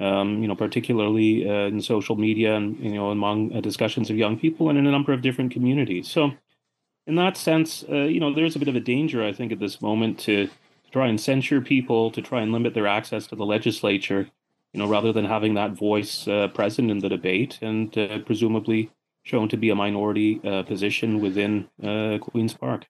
Um, 0.00 0.42
you 0.42 0.46
know, 0.46 0.54
particularly 0.54 1.48
uh, 1.48 1.66
in 1.66 1.82
social 1.82 2.14
media 2.14 2.54
and 2.54 2.78
you 2.78 2.94
know 2.94 3.10
among 3.10 3.52
uh, 3.52 3.60
discussions 3.60 4.10
of 4.10 4.16
young 4.16 4.38
people 4.38 4.68
and 4.68 4.78
in 4.78 4.86
a 4.86 4.92
number 4.92 5.12
of 5.12 5.22
different 5.22 5.50
communities. 5.50 6.08
So, 6.08 6.30
in 7.08 7.16
that 7.16 7.36
sense, 7.36 7.84
uh, 7.90 8.04
you 8.04 8.20
know, 8.20 8.32
there's 8.32 8.54
a 8.54 8.60
bit 8.60 8.68
of 8.68 8.76
a 8.76 8.80
danger, 8.80 9.24
I 9.24 9.32
think, 9.32 9.50
at 9.50 9.58
this 9.58 9.82
moment 9.82 10.20
to 10.20 10.48
to 10.88 10.92
try 10.92 11.06
and 11.06 11.20
censure 11.20 11.60
people, 11.60 12.10
to 12.10 12.22
try 12.22 12.40
and 12.40 12.50
limit 12.50 12.72
their 12.72 12.86
access 12.86 13.26
to 13.26 13.36
the 13.36 13.44
legislature, 13.44 14.28
you 14.72 14.80
know, 14.80 14.88
rather 14.88 15.12
than 15.12 15.26
having 15.26 15.54
that 15.54 15.72
voice 15.72 16.26
uh, 16.26 16.48
present 16.48 16.90
in 16.90 16.98
the 16.98 17.08
debate 17.08 17.58
and 17.60 17.96
uh, 17.98 18.18
presumably 18.20 18.90
shown 19.22 19.48
to 19.48 19.56
be 19.58 19.68
a 19.68 19.74
minority 19.74 20.40
uh, 20.44 20.62
position 20.62 21.20
within 21.20 21.68
uh, 21.82 22.16
Queen's 22.18 22.54
Park. 22.54 22.86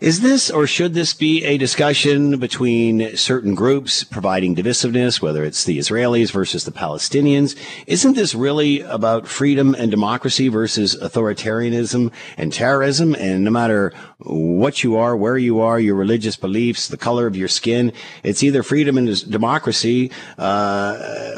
Is 0.00 0.20
this 0.20 0.50
or 0.50 0.66
should 0.66 0.94
this 0.94 1.12
be 1.12 1.44
a 1.44 1.58
discussion 1.58 2.38
between 2.38 3.16
certain 3.16 3.54
groups 3.54 4.02
providing 4.02 4.54
divisiveness, 4.54 5.20
whether 5.20 5.44
it's 5.44 5.64
the 5.64 5.78
Israelis 5.78 6.30
versus 6.30 6.64
the 6.64 6.70
Palestinians? 6.70 7.54
Isn't 7.86 8.14
this 8.14 8.34
really 8.34 8.80
about 8.82 9.26
freedom 9.26 9.74
and 9.74 9.90
democracy 9.90 10.48
versus 10.48 10.96
authoritarianism 10.96 12.12
and 12.38 12.52
terrorism? 12.52 13.14
And 13.16 13.44
no 13.44 13.50
matter 13.50 13.92
what 14.20 14.84
you 14.84 14.96
are, 14.96 15.16
where 15.16 15.36
you 15.36 15.60
are, 15.60 15.78
your 15.78 15.96
religious 15.96 16.36
beliefs, 16.36 16.88
the 16.88 16.96
color 16.96 17.26
of 17.26 17.36
your 17.36 17.48
skin, 17.48 17.92
it's 18.22 18.42
either 18.42 18.62
freedom 18.62 18.96
and 18.96 19.30
democracy, 19.30 20.12
uh, 20.38 21.32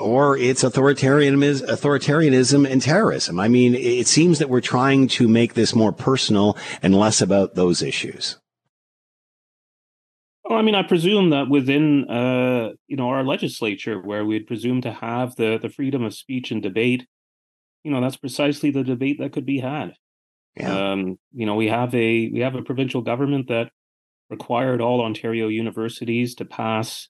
or 0.00 0.38
it's 0.38 0.62
authoritarianism, 0.62 1.66
authoritarianism 1.68 2.70
and 2.70 2.80
terrorism. 2.80 3.40
I 3.40 3.48
mean, 3.48 3.74
it 3.74 4.06
seems 4.06 4.38
that 4.38 4.48
we're 4.48 4.60
trying 4.60 5.08
to 5.08 5.28
make 5.28 5.54
this 5.54 5.74
more 5.74 5.92
personal 5.92 6.56
and 6.82 6.94
less 6.94 7.20
about 7.20 7.56
those 7.56 7.82
issues. 7.82 7.95
Well, 10.44 10.58
I 10.58 10.62
mean, 10.62 10.76
I 10.76 10.84
presume 10.84 11.30
that 11.30 11.48
within, 11.48 12.08
uh, 12.08 12.70
you 12.86 12.96
know, 12.96 13.08
our 13.08 13.24
legislature, 13.24 14.00
where 14.00 14.24
we'd 14.24 14.46
presume 14.46 14.80
to 14.82 14.92
have 14.92 15.34
the 15.36 15.58
the 15.60 15.68
freedom 15.68 16.04
of 16.04 16.14
speech 16.14 16.52
and 16.52 16.62
debate, 16.62 17.06
you 17.82 17.90
know, 17.90 18.00
that's 18.00 18.16
precisely 18.16 18.70
the 18.70 18.84
debate 18.84 19.18
that 19.18 19.32
could 19.32 19.46
be 19.46 19.58
had. 19.58 19.94
Yeah. 20.56 20.92
Um, 20.92 21.18
you 21.32 21.46
know, 21.46 21.56
we 21.56 21.68
have 21.68 21.94
a 21.94 22.30
we 22.30 22.40
have 22.40 22.54
a 22.54 22.62
provincial 22.62 23.02
government 23.02 23.48
that 23.48 23.70
required 24.30 24.80
all 24.80 25.02
Ontario 25.02 25.48
universities 25.48 26.34
to 26.36 26.44
pass 26.44 27.08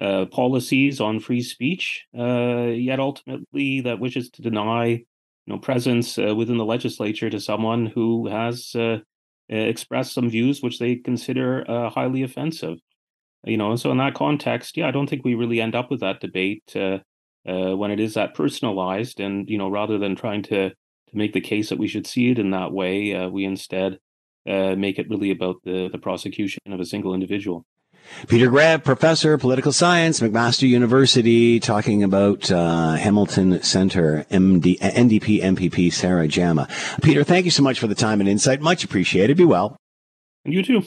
uh, 0.00 0.26
policies 0.26 1.00
on 1.00 1.20
free 1.20 1.42
speech, 1.42 2.04
uh, 2.18 2.66
yet 2.66 2.98
ultimately 2.98 3.82
that 3.82 4.00
wishes 4.00 4.30
to 4.30 4.42
deny 4.42 4.86
you 4.86 5.04
know 5.46 5.58
presence 5.58 6.18
uh, 6.18 6.34
within 6.34 6.56
the 6.56 6.64
legislature 6.64 7.28
to 7.28 7.40
someone 7.40 7.86
who 7.86 8.26
has 8.28 8.74
uh, 8.74 8.98
Uh, 9.52 9.56
expressed 9.56 10.12
some 10.14 10.30
views 10.30 10.62
which 10.62 10.78
they 10.78 10.94
consider 10.94 11.68
uh, 11.68 11.90
highly 11.90 12.22
offensive. 12.22 12.78
You 13.44 13.56
know, 13.56 13.70
and 13.70 13.80
so 13.80 13.90
in 13.90 13.96
that 13.98 14.14
context, 14.14 14.76
yeah, 14.76 14.86
I 14.86 14.90
don't 14.90 15.08
think 15.08 15.24
we 15.24 15.34
really 15.34 15.60
end 15.60 15.74
up 15.74 15.90
with 15.90 16.00
that 16.00 16.20
debate 16.20 16.70
uh, 16.76 16.98
uh, 17.48 17.74
when 17.74 17.90
it 17.90 17.98
is 17.98 18.14
that 18.14 18.34
personalized, 18.34 19.18
and 19.18 19.48
you 19.48 19.58
know, 19.58 19.68
rather 19.68 19.98
than 19.98 20.14
trying 20.14 20.42
to 20.44 20.70
to 20.70 21.16
make 21.16 21.32
the 21.32 21.40
case 21.40 21.70
that 21.70 21.78
we 21.78 21.88
should 21.88 22.06
see 22.06 22.30
it 22.30 22.38
in 22.38 22.50
that 22.50 22.70
way, 22.70 23.26
we 23.28 23.44
instead 23.44 23.98
make 24.46 24.98
it 24.98 25.08
really 25.08 25.30
about 25.30 25.56
the 25.64 25.88
the 25.90 25.98
prosecution 25.98 26.60
of 26.66 26.80
a 26.80 26.84
single 26.84 27.14
individual. 27.14 27.64
Peter 28.28 28.50
Graefe, 28.50 28.84
professor 28.84 29.34
of 29.34 29.40
political 29.40 29.72
science, 29.72 30.20
McMaster 30.20 30.68
University, 30.68 31.60
talking 31.60 32.02
about 32.02 32.50
uh, 32.50 32.94
Hamilton 32.94 33.62
Center 33.62 34.24
MD, 34.30 34.78
NDP 34.78 35.42
MPP 35.42 35.92
Sarah 35.92 36.28
Jama. 36.28 36.68
Peter, 37.02 37.24
thank 37.24 37.44
you 37.44 37.50
so 37.50 37.62
much 37.62 37.80
for 37.80 37.86
the 37.86 37.94
time 37.94 38.20
and 38.20 38.28
insight. 38.28 38.60
Much 38.60 38.84
appreciated. 38.84 39.36
Be 39.36 39.44
well. 39.44 39.76
And 40.44 40.54
you 40.54 40.62
too. 40.62 40.82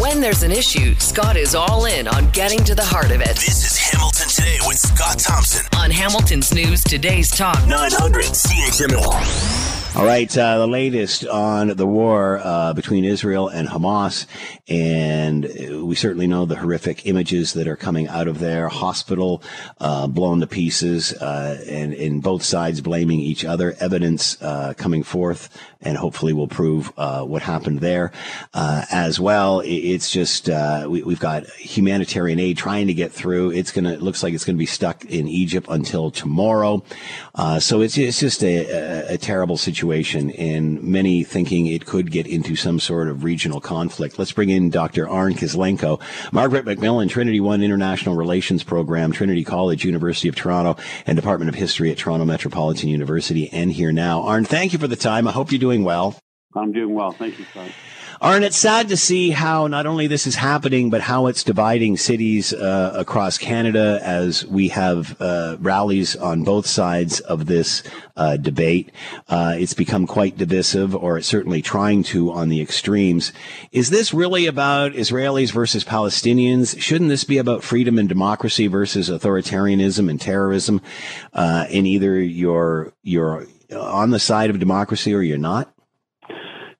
When 0.00 0.20
there's 0.20 0.42
an 0.42 0.50
issue, 0.50 0.94
Scott 0.96 1.36
is 1.36 1.54
all 1.54 1.84
in 1.84 2.08
on 2.08 2.30
getting 2.30 2.64
to 2.64 2.74
the 2.74 2.84
heart 2.84 3.10
of 3.10 3.20
it. 3.20 3.36
This 3.36 3.64
is 3.64 3.78
Hamilton 3.78 4.28
Today 4.28 4.58
with 4.66 4.78
Scott 4.78 5.18
Thompson 5.18 5.66
on 5.78 5.90
Hamilton's 5.90 6.52
News 6.52 6.82
Today's 6.82 7.30
Talk 7.30 7.66
900 7.68 8.24
CHML. 8.24 9.61
All 9.94 10.06
right, 10.06 10.38
uh, 10.38 10.56
the 10.56 10.66
latest 10.66 11.26
on 11.26 11.68
the 11.68 11.86
war 11.86 12.40
uh, 12.42 12.72
between 12.72 13.04
Israel 13.04 13.48
and 13.48 13.68
Hamas, 13.68 14.24
and 14.66 15.44
we 15.86 15.94
certainly 15.94 16.26
know 16.26 16.46
the 16.46 16.56
horrific 16.56 17.04
images 17.06 17.52
that 17.52 17.68
are 17.68 17.76
coming 17.76 18.08
out 18.08 18.26
of 18.26 18.38
there. 18.38 18.68
Hospital 18.68 19.42
uh, 19.80 20.06
blown 20.06 20.40
to 20.40 20.46
pieces, 20.46 21.12
uh, 21.12 21.62
and 21.68 21.92
in 21.92 22.20
both 22.20 22.42
sides 22.42 22.80
blaming 22.80 23.20
each 23.20 23.44
other. 23.44 23.76
Evidence 23.80 24.40
uh, 24.40 24.72
coming 24.78 25.02
forth, 25.02 25.50
and 25.82 25.98
hopefully 25.98 26.32
will 26.32 26.48
prove 26.48 26.90
uh, 26.96 27.22
what 27.22 27.42
happened 27.42 27.80
there 27.80 28.12
as 28.54 29.20
well. 29.20 29.60
It's 29.62 30.10
just 30.10 30.48
we, 30.48 31.00
have 31.00 31.20
got 31.20 31.46
humanitarian 31.50 32.40
aid 32.40 32.56
trying 32.56 32.86
to 32.86 32.94
get 32.94 33.12
through. 33.12 33.52
It's 33.52 33.70
gonna 33.70 33.92
it 33.92 34.00
looks 34.00 34.22
like 34.22 34.32
it's 34.32 34.46
gonna 34.46 34.56
be 34.56 34.64
stuck 34.64 35.04
in 35.04 35.28
Egypt 35.28 35.66
until 35.68 36.10
tomorrow. 36.10 36.82
so 37.58 37.82
it's 37.82 37.98
it's 37.98 38.20
just 38.20 38.42
a, 38.42 39.10
a, 39.10 39.14
a 39.14 39.18
terrible 39.18 39.58
situation 39.58 39.81
situation, 39.82 40.30
and 40.38 40.80
many 40.80 41.24
thinking 41.24 41.66
it 41.66 41.86
could 41.86 42.12
get 42.12 42.24
into 42.24 42.54
some 42.54 42.78
sort 42.78 43.08
of 43.08 43.24
regional 43.24 43.60
conflict. 43.60 44.16
Let's 44.16 44.30
bring 44.30 44.48
in 44.48 44.70
Dr. 44.70 45.08
Arne 45.08 45.34
Kislenko, 45.34 46.00
Margaret 46.30 46.64
Macmillan, 46.64 47.08
Trinity 47.08 47.40
One 47.40 47.64
International 47.64 48.14
Relations 48.14 48.62
Program, 48.62 49.10
Trinity 49.10 49.42
College, 49.42 49.84
University 49.84 50.28
of 50.28 50.36
Toronto, 50.36 50.80
and 51.04 51.16
Department 51.16 51.48
of 51.48 51.56
History 51.56 51.90
at 51.90 51.98
Toronto 51.98 52.24
Metropolitan 52.24 52.90
University, 52.90 53.50
and 53.52 53.72
here 53.72 53.90
now. 53.90 54.22
Arne, 54.22 54.44
thank 54.44 54.72
you 54.72 54.78
for 54.78 54.86
the 54.86 54.94
time. 54.94 55.26
I 55.26 55.32
hope 55.32 55.50
you're 55.50 55.58
doing 55.58 55.82
well. 55.82 56.16
I'm 56.54 56.70
doing 56.70 56.94
well. 56.94 57.10
Thank 57.10 57.40
you. 57.40 57.46
Aren't 58.22 58.44
it 58.44 58.54
sad 58.54 58.88
to 58.90 58.96
see 58.96 59.30
how 59.30 59.66
not 59.66 59.84
only 59.84 60.06
this 60.06 60.28
is 60.28 60.36
happening, 60.36 60.90
but 60.90 61.00
how 61.00 61.26
it's 61.26 61.42
dividing 61.42 61.96
cities 61.96 62.52
uh, 62.52 62.92
across 62.94 63.36
Canada 63.36 63.98
as 64.00 64.46
we 64.46 64.68
have 64.68 65.20
uh, 65.20 65.56
rallies 65.58 66.14
on 66.14 66.44
both 66.44 66.64
sides 66.64 67.18
of 67.18 67.46
this 67.46 67.82
uh, 68.16 68.36
debate? 68.36 68.92
Uh, 69.28 69.56
it's 69.58 69.74
become 69.74 70.06
quite 70.06 70.38
divisive, 70.38 70.94
or 70.94 71.18
it's 71.18 71.26
certainly 71.26 71.62
trying 71.62 72.04
to 72.04 72.30
on 72.30 72.48
the 72.48 72.60
extremes. 72.60 73.32
Is 73.72 73.90
this 73.90 74.14
really 74.14 74.46
about 74.46 74.92
Israelis 74.92 75.50
versus 75.50 75.82
Palestinians? 75.82 76.80
Shouldn't 76.80 77.10
this 77.10 77.24
be 77.24 77.38
about 77.38 77.64
freedom 77.64 77.98
and 77.98 78.08
democracy 78.08 78.68
versus 78.68 79.10
authoritarianism 79.10 80.08
and 80.08 80.20
terrorism? 80.20 80.80
Uh, 81.32 81.66
in 81.70 81.86
either 81.86 82.20
you're 82.20 82.92
you're 83.02 83.48
on 83.72 84.10
the 84.10 84.20
side 84.20 84.48
of 84.48 84.60
democracy 84.60 85.12
or 85.12 85.22
you're 85.22 85.38
not. 85.38 85.71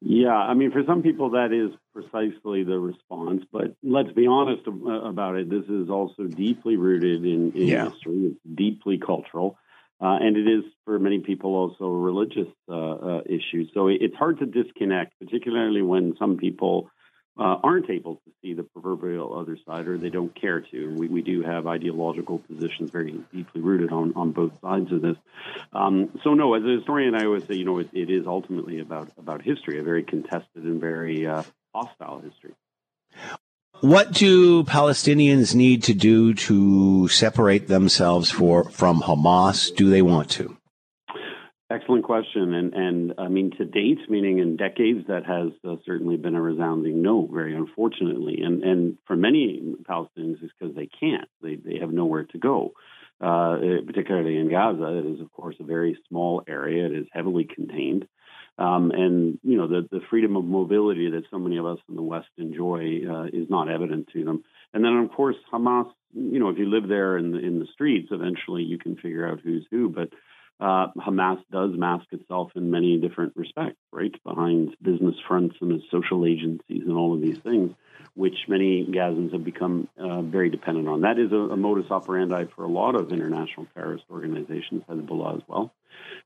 Yeah, 0.04 0.34
I 0.34 0.54
mean, 0.54 0.72
for 0.72 0.82
some 0.84 1.02
people, 1.02 1.30
that 1.30 1.52
is 1.52 1.70
precisely 1.92 2.64
the 2.64 2.78
response. 2.78 3.44
But 3.52 3.76
let's 3.82 4.10
be 4.12 4.26
honest 4.26 4.66
about 4.66 5.36
it. 5.36 5.48
This 5.48 5.64
is 5.68 5.88
also 5.88 6.24
deeply 6.24 6.76
rooted 6.76 7.24
in, 7.24 7.52
in 7.52 7.68
yeah. 7.68 7.90
history. 7.90 8.32
It's 8.32 8.40
deeply 8.54 8.98
cultural. 8.98 9.58
Uh, 10.00 10.18
and 10.20 10.36
it 10.36 10.48
is 10.48 10.64
for 10.84 10.98
many 10.98 11.20
people 11.20 11.54
also 11.54 11.84
a 11.84 11.96
religious 11.96 12.48
uh, 12.68 12.74
uh, 12.74 13.20
issue. 13.26 13.66
So 13.72 13.86
it's 13.86 14.16
hard 14.16 14.40
to 14.40 14.46
disconnect, 14.46 15.12
particularly 15.20 15.82
when 15.82 16.14
some 16.18 16.36
people 16.36 16.90
uh, 17.38 17.56
aren't 17.62 17.88
able 17.88 18.16
to 18.16 18.32
see 18.42 18.52
the 18.52 18.62
proverbial 18.62 19.38
other 19.38 19.56
side 19.66 19.88
or 19.88 19.96
they 19.96 20.10
don't 20.10 20.34
care 20.38 20.60
to. 20.60 20.94
We, 20.94 21.08
we 21.08 21.22
do 21.22 21.42
have 21.42 21.66
ideological 21.66 22.38
positions 22.38 22.90
very 22.90 23.12
deeply 23.32 23.60
rooted 23.60 23.92
on, 23.92 24.12
on 24.16 24.32
both 24.32 24.52
sides 24.60 24.92
of 24.92 25.02
this. 25.02 25.16
Um, 25.72 26.18
so, 26.22 26.34
no, 26.34 26.54
as 26.54 26.62
a 26.62 26.76
historian, 26.76 27.14
I 27.14 27.24
always 27.24 27.44
say, 27.46 27.54
you 27.54 27.64
know, 27.64 27.78
it, 27.78 27.88
it 27.92 28.10
is 28.10 28.26
ultimately 28.26 28.80
about, 28.80 29.10
about 29.16 29.42
history, 29.42 29.78
a 29.78 29.82
very 29.82 30.02
contested 30.02 30.64
and 30.64 30.80
very 30.80 31.26
uh, 31.26 31.42
hostile 31.74 32.20
history. 32.20 32.52
What 33.80 34.12
do 34.12 34.62
Palestinians 34.64 35.54
need 35.54 35.82
to 35.84 35.94
do 35.94 36.34
to 36.34 37.08
separate 37.08 37.66
themselves 37.66 38.30
for, 38.30 38.70
from 38.70 39.00
Hamas? 39.00 39.74
Do 39.74 39.90
they 39.90 40.02
want 40.02 40.30
to? 40.32 40.56
Excellent 41.72 42.04
question. 42.04 42.52
And, 42.52 42.74
and 42.74 43.14
I 43.16 43.28
mean, 43.28 43.52
to 43.56 43.64
date, 43.64 43.98
meaning 44.10 44.40
in 44.40 44.56
decades, 44.56 45.06
that 45.08 45.24
has 45.24 45.52
uh, 45.66 45.76
certainly 45.86 46.16
been 46.16 46.34
a 46.34 46.42
resounding 46.42 47.00
no, 47.00 47.26
very 47.32 47.56
unfortunately. 47.56 48.42
And, 48.42 48.62
and 48.62 48.98
for 49.06 49.16
many 49.16 49.74
Palestinians, 49.88 50.42
it's 50.42 50.52
because 50.58 50.74
they 50.74 50.88
can't. 51.00 51.28
They, 51.42 51.54
they 51.56 51.78
have 51.78 51.90
nowhere 51.90 52.24
to 52.24 52.38
go, 52.38 52.72
uh, 53.22 53.56
particularly 53.86 54.36
in 54.36 54.50
Gaza. 54.50 54.98
It 54.98 55.06
is, 55.14 55.20
of 55.20 55.32
course, 55.32 55.56
a 55.60 55.64
very 55.64 55.98
small 56.08 56.42
area, 56.46 56.86
it 56.86 56.92
is 56.92 57.06
heavily 57.10 57.44
contained. 57.44 58.06
Um, 58.58 58.90
and 58.90 59.38
you 59.42 59.56
know 59.56 59.66
the 59.66 59.88
the 59.90 60.02
freedom 60.10 60.36
of 60.36 60.44
mobility 60.44 61.10
that 61.12 61.22
so 61.30 61.38
many 61.38 61.56
of 61.56 61.64
us 61.64 61.78
in 61.88 61.96
the 61.96 62.02
West 62.02 62.28
enjoy 62.36 63.00
uh, 63.10 63.24
is 63.32 63.48
not 63.48 63.70
evident 63.70 64.10
to 64.12 64.24
them. 64.24 64.44
And 64.74 64.84
then 64.84 64.92
of 64.92 65.10
course 65.10 65.36
Hamas, 65.50 65.90
you 66.12 66.38
know, 66.38 66.50
if 66.50 66.58
you 66.58 66.68
live 66.68 66.86
there 66.86 67.16
in 67.16 67.32
the 67.32 67.38
in 67.38 67.60
the 67.60 67.66
streets, 67.72 68.08
eventually 68.10 68.62
you 68.62 68.76
can 68.76 68.96
figure 68.96 69.26
out 69.26 69.40
who's 69.42 69.66
who. 69.70 69.88
But 69.88 70.10
uh, 70.62 70.86
Hamas 70.96 71.42
does 71.50 71.72
mask 71.76 72.06
itself 72.12 72.52
in 72.54 72.70
many 72.70 72.96
different 72.96 73.32
respects, 73.34 73.80
right? 73.92 74.14
Behind 74.22 74.76
business 74.80 75.16
fronts 75.26 75.56
and 75.60 75.82
social 75.90 76.24
agencies 76.24 76.82
and 76.86 76.96
all 76.96 77.14
of 77.14 77.20
these 77.20 77.38
things, 77.38 77.72
which 78.14 78.36
many 78.46 78.86
Gazans 78.86 79.32
have 79.32 79.42
become 79.42 79.88
uh, 79.98 80.22
very 80.22 80.50
dependent 80.50 80.86
on. 80.86 81.00
That 81.00 81.18
is 81.18 81.32
a, 81.32 81.36
a 81.36 81.56
modus 81.56 81.90
operandi 81.90 82.44
for 82.54 82.62
a 82.62 82.68
lot 82.68 82.94
of 82.94 83.12
international 83.12 83.66
terrorist 83.74 84.04
organizations, 84.08 84.84
Hezbollah 84.88 85.38
as 85.38 85.42
well. 85.48 85.72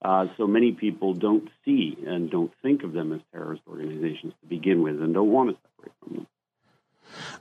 Uh, 0.02 0.26
so 0.36 0.46
many 0.46 0.72
people 0.72 1.14
don't 1.14 1.48
see 1.64 1.96
and 2.06 2.30
don't 2.30 2.52
think 2.60 2.82
of 2.82 2.92
them 2.92 3.14
as 3.14 3.20
terrorist 3.32 3.62
organizations 3.66 4.34
to 4.42 4.48
begin 4.48 4.82
with 4.82 5.00
and 5.00 5.14
don't 5.14 5.30
want 5.30 5.48
to 5.48 5.56
separate 5.62 5.94
from 6.02 6.16
them. 6.16 6.26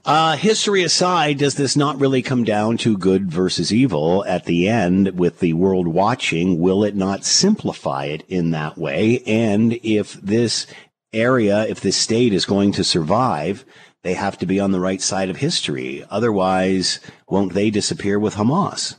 Uh, 0.04 0.36
history 0.36 0.84
aside, 0.84 1.38
does 1.38 1.56
this 1.56 1.76
not 1.76 1.98
really 1.98 2.22
come 2.22 2.44
down 2.44 2.76
to 2.76 2.96
good 2.96 3.30
versus 3.30 3.72
evil 3.72 4.24
at 4.26 4.44
the 4.44 4.68
end 4.68 5.18
with 5.18 5.40
the 5.40 5.52
world 5.54 5.88
watching? 5.88 6.60
Will 6.60 6.84
it 6.84 6.94
not 6.94 7.24
simplify 7.24 8.04
it 8.04 8.22
in 8.28 8.52
that 8.52 8.78
way? 8.78 9.22
And 9.26 9.72
if 9.82 10.12
this 10.14 10.66
area, 11.12 11.66
if 11.66 11.80
this 11.80 11.96
state 11.96 12.32
is 12.32 12.44
going 12.44 12.72
to 12.72 12.84
survive, 12.84 13.64
they 14.02 14.14
have 14.14 14.38
to 14.38 14.46
be 14.46 14.60
on 14.60 14.70
the 14.70 14.80
right 14.80 15.02
side 15.02 15.30
of 15.30 15.38
history. 15.38 16.04
Otherwise, 16.10 17.00
won't 17.28 17.54
they 17.54 17.70
disappear 17.70 18.18
with 18.18 18.36
Hamas? 18.36 18.96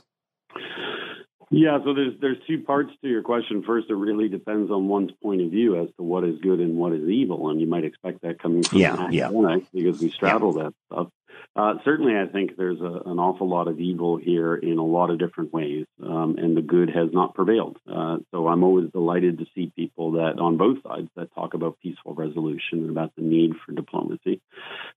Yeah, 1.50 1.78
so 1.82 1.94
there's 1.94 2.14
there's 2.20 2.36
two 2.46 2.62
parts 2.62 2.90
to 3.02 3.08
your 3.08 3.22
question. 3.22 3.62
First, 3.62 3.88
it 3.88 3.94
really 3.94 4.28
depends 4.28 4.70
on 4.70 4.88
one's 4.88 5.12
point 5.22 5.40
of 5.40 5.50
view 5.50 5.80
as 5.80 5.88
to 5.96 6.02
what 6.02 6.24
is 6.24 6.38
good 6.40 6.60
and 6.60 6.76
what 6.76 6.92
is 6.92 7.08
evil, 7.08 7.48
and 7.48 7.60
you 7.60 7.66
might 7.66 7.84
expect 7.84 8.22
that 8.22 8.38
coming 8.38 8.62
from 8.62 8.78
yeah, 8.78 9.08
yeah. 9.10 9.30
because 9.72 10.00
we 10.00 10.10
straddle 10.10 10.54
yeah. 10.56 10.64
that 10.64 10.74
stuff. 10.86 11.08
Uh, 11.56 11.74
certainly, 11.84 12.16
I 12.16 12.26
think 12.26 12.56
there's 12.56 12.80
a, 12.80 13.02
an 13.10 13.18
awful 13.18 13.48
lot 13.48 13.66
of 13.66 13.80
evil 13.80 14.16
here 14.16 14.54
in 14.54 14.78
a 14.78 14.84
lot 14.84 15.10
of 15.10 15.18
different 15.18 15.52
ways, 15.52 15.86
um, 16.02 16.36
and 16.38 16.56
the 16.56 16.62
good 16.62 16.90
has 16.90 17.08
not 17.12 17.34
prevailed. 17.34 17.78
Uh, 17.90 18.18
so 18.30 18.46
I'm 18.46 18.62
always 18.62 18.90
delighted 18.92 19.38
to 19.38 19.46
see 19.54 19.72
people 19.74 20.12
that 20.12 20.38
on 20.38 20.56
both 20.56 20.78
sides 20.86 21.08
that 21.16 21.34
talk 21.34 21.54
about 21.54 21.78
peaceful 21.82 22.14
resolution 22.14 22.80
and 22.80 22.90
about 22.90 23.12
the 23.16 23.22
need 23.22 23.54
for 23.64 23.72
diplomacy. 23.72 24.40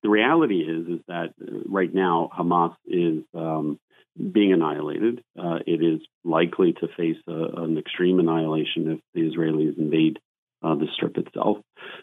The 0.04 0.10
reality 0.10 0.60
is 0.60 0.88
is 0.88 1.00
that 1.08 1.34
uh, 1.42 1.62
right 1.66 1.94
now 1.94 2.30
Hamas 2.38 2.76
is 2.86 3.24
um, 3.34 3.80
being 4.18 4.54
annihilated. 4.54 5.24
Uh, 5.38 5.60
it 5.66 5.84
is 5.84 6.02
likely 6.24 6.74
to 6.74 6.88
face 6.98 7.18
a, 7.28 7.62
an 7.62 7.78
extreme 7.78 8.20
annihilation 8.20 8.92
if 8.92 9.00
the 9.14 9.22
Israelis 9.22 9.78
invade 9.78 10.20
uh, 10.64 10.76
the 10.76 10.88
strip 10.94 11.18
itself. 11.18 11.58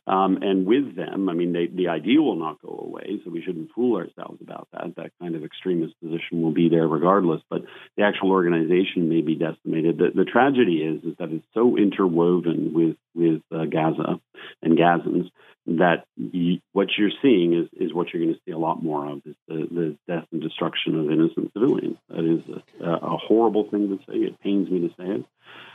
Um, 0.06 0.38
and 0.42 0.66
with 0.66 0.96
them, 0.96 1.28
I 1.28 1.34
mean, 1.34 1.52
they, 1.52 1.66
the 1.66 1.88
idea 1.88 2.20
will 2.20 2.36
not 2.36 2.60
go 2.60 2.82
away, 2.84 3.20
so 3.24 3.30
we 3.30 3.42
shouldn't 3.42 3.70
fool 3.72 3.96
ourselves 3.96 4.40
about 4.42 4.68
that. 4.72 4.96
That 4.96 5.12
kind 5.20 5.36
of 5.36 5.44
extremist 5.44 5.94
position 6.02 6.42
will 6.42 6.52
be 6.52 6.68
there 6.68 6.88
regardless, 6.88 7.40
but 7.48 7.62
the 7.96 8.02
actual 8.02 8.30
organization 8.30 9.08
may 9.08 9.20
be 9.20 9.36
decimated. 9.36 9.98
The, 9.98 10.08
the 10.14 10.24
tragedy 10.24 10.78
is, 10.78 11.04
is 11.04 11.16
that 11.18 11.30
it's 11.30 11.46
so 11.54 11.76
interwoven 11.76 12.72
with, 12.74 12.96
with 13.14 13.42
uh, 13.54 13.66
Gaza 13.66 14.20
and 14.62 14.76
Gazans 14.76 15.30
that 15.76 16.04
you, 16.16 16.60
what 16.72 16.88
you're 16.96 17.10
seeing 17.20 17.52
is, 17.52 17.68
is 17.78 17.92
what 17.92 18.12
you're 18.12 18.22
going 18.22 18.34
to 18.34 18.40
see 18.46 18.52
a 18.52 18.58
lot 18.58 18.82
more 18.82 19.06
of 19.06 19.18
is 19.26 19.34
the, 19.46 19.68
the 19.70 19.96
death 20.08 20.26
and 20.32 20.40
destruction 20.40 20.98
of 20.98 21.10
innocent 21.10 21.52
civilians. 21.52 21.98
That 22.08 22.24
is 22.24 22.62
a, 22.80 22.90
a, 22.90 23.16
horrible 23.18 23.68
thing 23.70 23.88
to 23.88 23.98
say. 24.06 24.18
It 24.18 24.40
pains 24.40 24.70
me 24.70 24.80
to 24.80 24.88
say 24.88 25.10
it. 25.10 25.26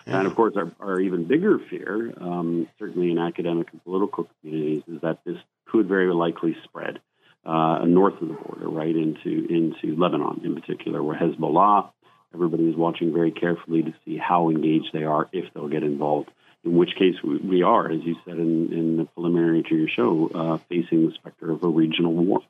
Yeah. 0.08 0.20
And 0.20 0.28
of 0.28 0.36
course, 0.36 0.56
our, 0.58 0.72
our, 0.80 1.00
even 1.00 1.26
bigger 1.26 1.60
fear, 1.70 2.12
um, 2.20 2.68
certainly 2.80 3.12
in 3.12 3.20
academic 3.20 3.68
and 3.72 3.84
political 3.84 4.28
communities, 4.42 4.84
is 4.88 5.02
that 5.02 5.20
this 5.26 5.38
could 5.68 5.88
very 5.88 6.12
likely 6.12 6.58
spread 6.64 7.00
uh, 7.46 7.86
north 7.86 8.20
of 8.20 8.30
the 8.30 8.34
border, 8.34 8.70
right 8.70 8.96
into 8.96 9.46
into 9.50 9.96
Lebanon 9.96 10.42
in 10.44 10.56
particular, 10.56 11.04
where 11.04 11.18
Hezbollah. 11.18 11.90
Everybody 12.34 12.64
is 12.68 12.76
watching 12.76 13.14
very 13.14 13.32
carefully 13.32 13.84
to 13.84 13.94
see 14.04 14.18
how 14.18 14.50
engaged 14.50 14.90
they 14.92 15.04
are, 15.04 15.30
if 15.32 15.54
they'll 15.54 15.68
get 15.68 15.84
involved 15.84 16.32
in 16.64 16.76
which 16.76 16.96
case 16.96 17.16
we 17.24 17.62
are, 17.62 17.92
as 17.92 18.02
you 18.04 18.16
said 18.26 18.38
in, 18.38 18.72
in 18.72 18.98
the 18.98 19.06
preliminary 19.06 19.64
to 19.64 19.76
your 19.76 19.90
show, 19.90 20.30
uh, 20.34 20.58
facing 20.70 21.08
the 21.08 21.14
specter 21.14 21.52
of 21.52 21.64
a 21.64 21.68
regional 21.68 22.14
war. 22.14 22.42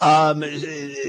Um, 0.00 0.44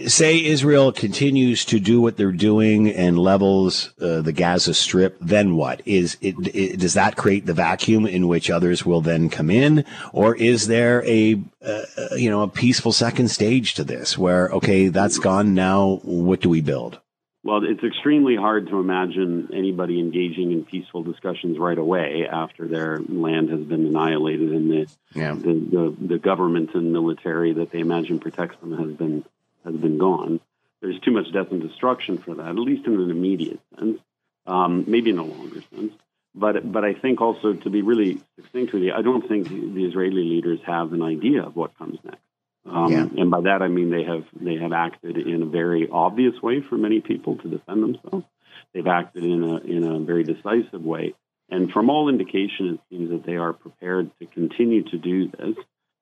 say 0.07 0.43
Israel 0.43 0.93
continues 0.93 1.65
to 1.65 1.79
do 1.79 1.99
what 1.99 2.15
they're 2.15 2.31
doing 2.31 2.89
and 2.89 3.19
levels 3.19 3.91
uh, 3.99 4.21
the 4.21 4.31
Gaza 4.31 4.73
Strip, 4.73 5.17
then 5.19 5.55
what? 5.55 5.81
Is 5.85 6.17
it, 6.21 6.35
it, 6.55 6.79
does 6.79 6.93
that 6.93 7.17
create 7.17 7.45
the 7.45 7.53
vacuum 7.53 8.05
in 8.05 8.27
which 8.27 8.49
others 8.49 8.85
will 8.85 9.01
then 9.01 9.29
come 9.29 9.49
in, 9.49 9.83
or 10.13 10.35
is 10.35 10.67
there 10.67 11.05
a 11.05 11.41
uh, 11.61 11.83
you 12.15 12.29
know 12.29 12.41
a 12.41 12.47
peaceful 12.47 12.93
second 12.93 13.27
stage 13.27 13.73
to 13.73 13.83
this 13.83 14.17
where 14.17 14.49
okay 14.49 14.87
that's 14.87 15.19
gone 15.19 15.53
now 15.53 15.99
what 16.03 16.39
do 16.39 16.49
we 16.49 16.61
build? 16.61 16.99
Well, 17.47 17.63
it's 17.63 17.81
extremely 17.81 18.35
hard 18.35 18.67
to 18.67 18.79
imagine 18.81 19.51
anybody 19.53 20.01
engaging 20.01 20.51
in 20.51 20.65
peaceful 20.65 21.01
discussions 21.01 21.57
right 21.57 21.77
away 21.77 22.27
after 22.29 22.67
their 22.67 22.99
land 23.07 23.51
has 23.51 23.61
been 23.61 23.85
annihilated 23.85 24.51
and 24.51 24.69
the, 24.69 24.87
yeah. 25.13 25.31
the, 25.31 25.53
the, 25.53 25.95
the, 26.07 26.19
government 26.19 26.71
and 26.73 26.91
military 26.91 27.53
that 27.53 27.71
they 27.71 27.79
imagine 27.79 28.19
protects 28.19 28.59
them 28.59 28.77
has 28.77 28.91
been 28.97 29.23
has 29.63 29.73
been 29.75 29.97
gone. 29.97 30.41
There's 30.81 30.99
too 30.99 31.11
much 31.11 31.31
death 31.31 31.49
and 31.51 31.61
destruction 31.61 32.17
for 32.17 32.35
that, 32.35 32.49
at 32.49 32.55
least 32.55 32.85
in 32.85 32.95
an 32.95 33.09
immediate 33.09 33.61
sense, 33.79 34.01
um, 34.45 34.83
maybe 34.85 35.11
in 35.11 35.17
a 35.17 35.23
longer 35.23 35.61
sense. 35.73 35.93
But 36.35 36.69
but 36.69 36.83
I 36.83 36.95
think 36.95 37.21
also 37.21 37.53
to 37.53 37.69
be 37.69 37.81
really 37.81 38.19
succinct 38.35 38.73
with 38.73 38.83
you, 38.83 38.91
I 38.91 39.01
don't 39.01 39.25
think 39.25 39.47
the 39.47 39.85
Israeli 39.85 40.25
leaders 40.25 40.59
have 40.65 40.91
an 40.91 41.01
idea 41.01 41.43
of 41.43 41.55
what 41.55 41.77
comes 41.77 41.97
next. 42.03 42.26
Um, 42.69 42.91
yeah. 42.91 43.21
And 43.21 43.31
by 43.31 43.41
that 43.41 43.61
I 43.61 43.67
mean 43.67 43.89
they 43.89 44.03
have 44.03 44.25
they 44.39 44.55
have 44.55 44.73
acted 44.73 45.17
in 45.17 45.41
a 45.41 45.45
very 45.45 45.87
obvious 45.91 46.41
way 46.41 46.61
for 46.67 46.77
many 46.77 47.01
people 47.01 47.37
to 47.37 47.49
defend 47.49 47.83
themselves. 47.83 48.25
They've 48.73 48.87
acted 48.87 49.23
in 49.23 49.43
a 49.43 49.57
in 49.57 49.83
a 49.87 49.99
very 49.99 50.23
decisive 50.23 50.83
way, 50.83 51.15
and 51.49 51.71
from 51.71 51.89
all 51.89 52.09
indication, 52.09 52.73
it 52.75 52.79
seems 52.89 53.09
that 53.09 53.25
they 53.25 53.37
are 53.37 53.53
prepared 53.53 54.11
to 54.19 54.25
continue 54.27 54.83
to 54.83 54.97
do 54.97 55.29
this. 55.29 55.55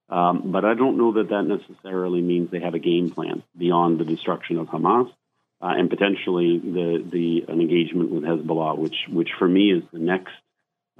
Um, 0.09 0.51
but 0.51 0.65
I 0.65 0.75
don't 0.75 0.97
know 0.97 1.13
that 1.13 1.29
that 1.29 1.43
necessarily 1.43 2.21
means 2.21 2.51
they 2.51 2.59
have 2.59 2.75
a 2.75 2.79
game 2.79 3.09
plan 3.09 3.43
beyond 3.57 3.99
the 3.99 4.05
destruction 4.05 4.57
of 4.57 4.67
Hamas 4.67 5.11
uh, 5.61 5.73
and 5.77 5.89
potentially 5.89 6.59
the 6.59 7.03
the 7.11 7.45
an 7.51 7.61
engagement 7.61 8.11
with 8.11 8.23
Hezbollah, 8.23 8.77
which 8.77 8.95
which 9.09 9.29
for 9.37 9.47
me 9.47 9.71
is 9.71 9.83
the 9.91 9.99
next 9.99 10.33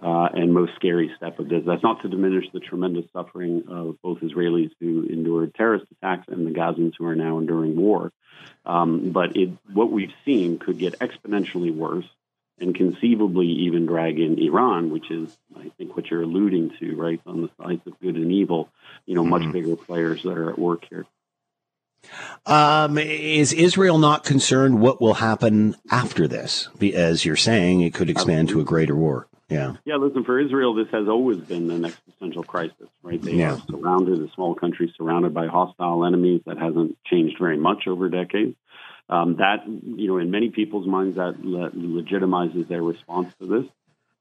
uh, 0.01 0.29
and 0.33 0.53
most 0.53 0.75
scary 0.75 1.11
step 1.15 1.39
of 1.39 1.49
this. 1.49 1.63
That's 1.65 1.83
not 1.83 2.01
to 2.01 2.09
diminish 2.09 2.45
the 2.53 2.59
tremendous 2.59 3.05
suffering 3.13 3.63
of 3.69 4.01
both 4.01 4.19
Israelis 4.19 4.71
who 4.79 5.03
endured 5.03 5.55
terrorist 5.55 5.85
attacks 5.91 6.27
and 6.27 6.45
the 6.45 6.51
Gazans 6.51 6.93
who 6.97 7.05
are 7.05 7.15
now 7.15 7.39
enduring 7.39 7.75
war. 7.75 8.11
Um, 8.65 9.11
but 9.11 9.35
it, 9.35 9.49
what 9.71 9.91
we've 9.91 10.13
seen 10.25 10.59
could 10.59 10.77
get 10.77 10.99
exponentially 10.99 11.73
worse 11.73 12.05
and 12.59 12.73
conceivably 12.73 13.47
even 13.47 13.85
drag 13.85 14.19
in 14.19 14.39
Iran, 14.39 14.89
which 14.89 15.11
is, 15.11 15.35
I 15.57 15.69
think, 15.77 15.95
what 15.95 16.09
you're 16.09 16.21
alluding 16.21 16.71
to, 16.79 16.95
right, 16.95 17.19
on 17.25 17.41
the 17.41 17.49
sides 17.61 17.81
of 17.85 17.99
good 17.99 18.15
and 18.15 18.31
evil, 18.31 18.69
you 19.05 19.15
know, 19.15 19.21
mm-hmm. 19.21 19.29
much 19.45 19.51
bigger 19.51 19.75
players 19.75 20.23
that 20.23 20.37
are 20.37 20.49
at 20.49 20.59
work 20.59 20.85
here. 20.89 21.05
Um, 22.45 22.97
is 22.97 23.51
Israel 23.51 23.97
not 23.97 24.23
concerned 24.23 24.79
what 24.79 25.01
will 25.01 25.15
happen 25.15 25.75
after 25.89 26.27
this? 26.27 26.69
As 26.93 27.25
you're 27.25 27.35
saying, 27.35 27.81
it 27.81 27.93
could 27.93 28.09
expand 28.09 28.49
Absolutely. 28.49 28.53
to 28.53 28.61
a 28.61 28.69
greater 28.69 28.95
war. 28.95 29.27
Yeah. 29.49 29.73
Yeah, 29.85 29.97
listen, 29.97 30.23
for 30.23 30.39
Israel, 30.39 30.73
this 30.73 30.87
has 30.91 31.07
always 31.07 31.37
been 31.37 31.69
an 31.69 31.85
existential 31.85 32.43
crisis, 32.43 32.89
right? 33.03 33.21
They 33.21 33.33
yeah. 33.33 33.55
are 33.55 33.61
surrounded, 33.69 34.21
a 34.21 34.31
small 34.33 34.55
country 34.55 34.93
surrounded 34.97 35.33
by 35.33 35.47
hostile 35.47 36.03
enemies 36.05 36.41
that 36.45 36.57
hasn't 36.57 36.97
changed 37.05 37.37
very 37.39 37.57
much 37.57 37.87
over 37.87 38.09
decades. 38.09 38.55
Um, 39.07 39.35
that, 39.35 39.67
you 39.67 40.07
know, 40.07 40.17
in 40.17 40.31
many 40.31 40.49
people's 40.49 40.87
minds, 40.87 41.17
that 41.17 41.45
le- 41.45 41.69
legitimizes 41.71 42.67
their 42.67 42.81
response 42.81 43.31
to 43.39 43.45
this. 43.45 43.65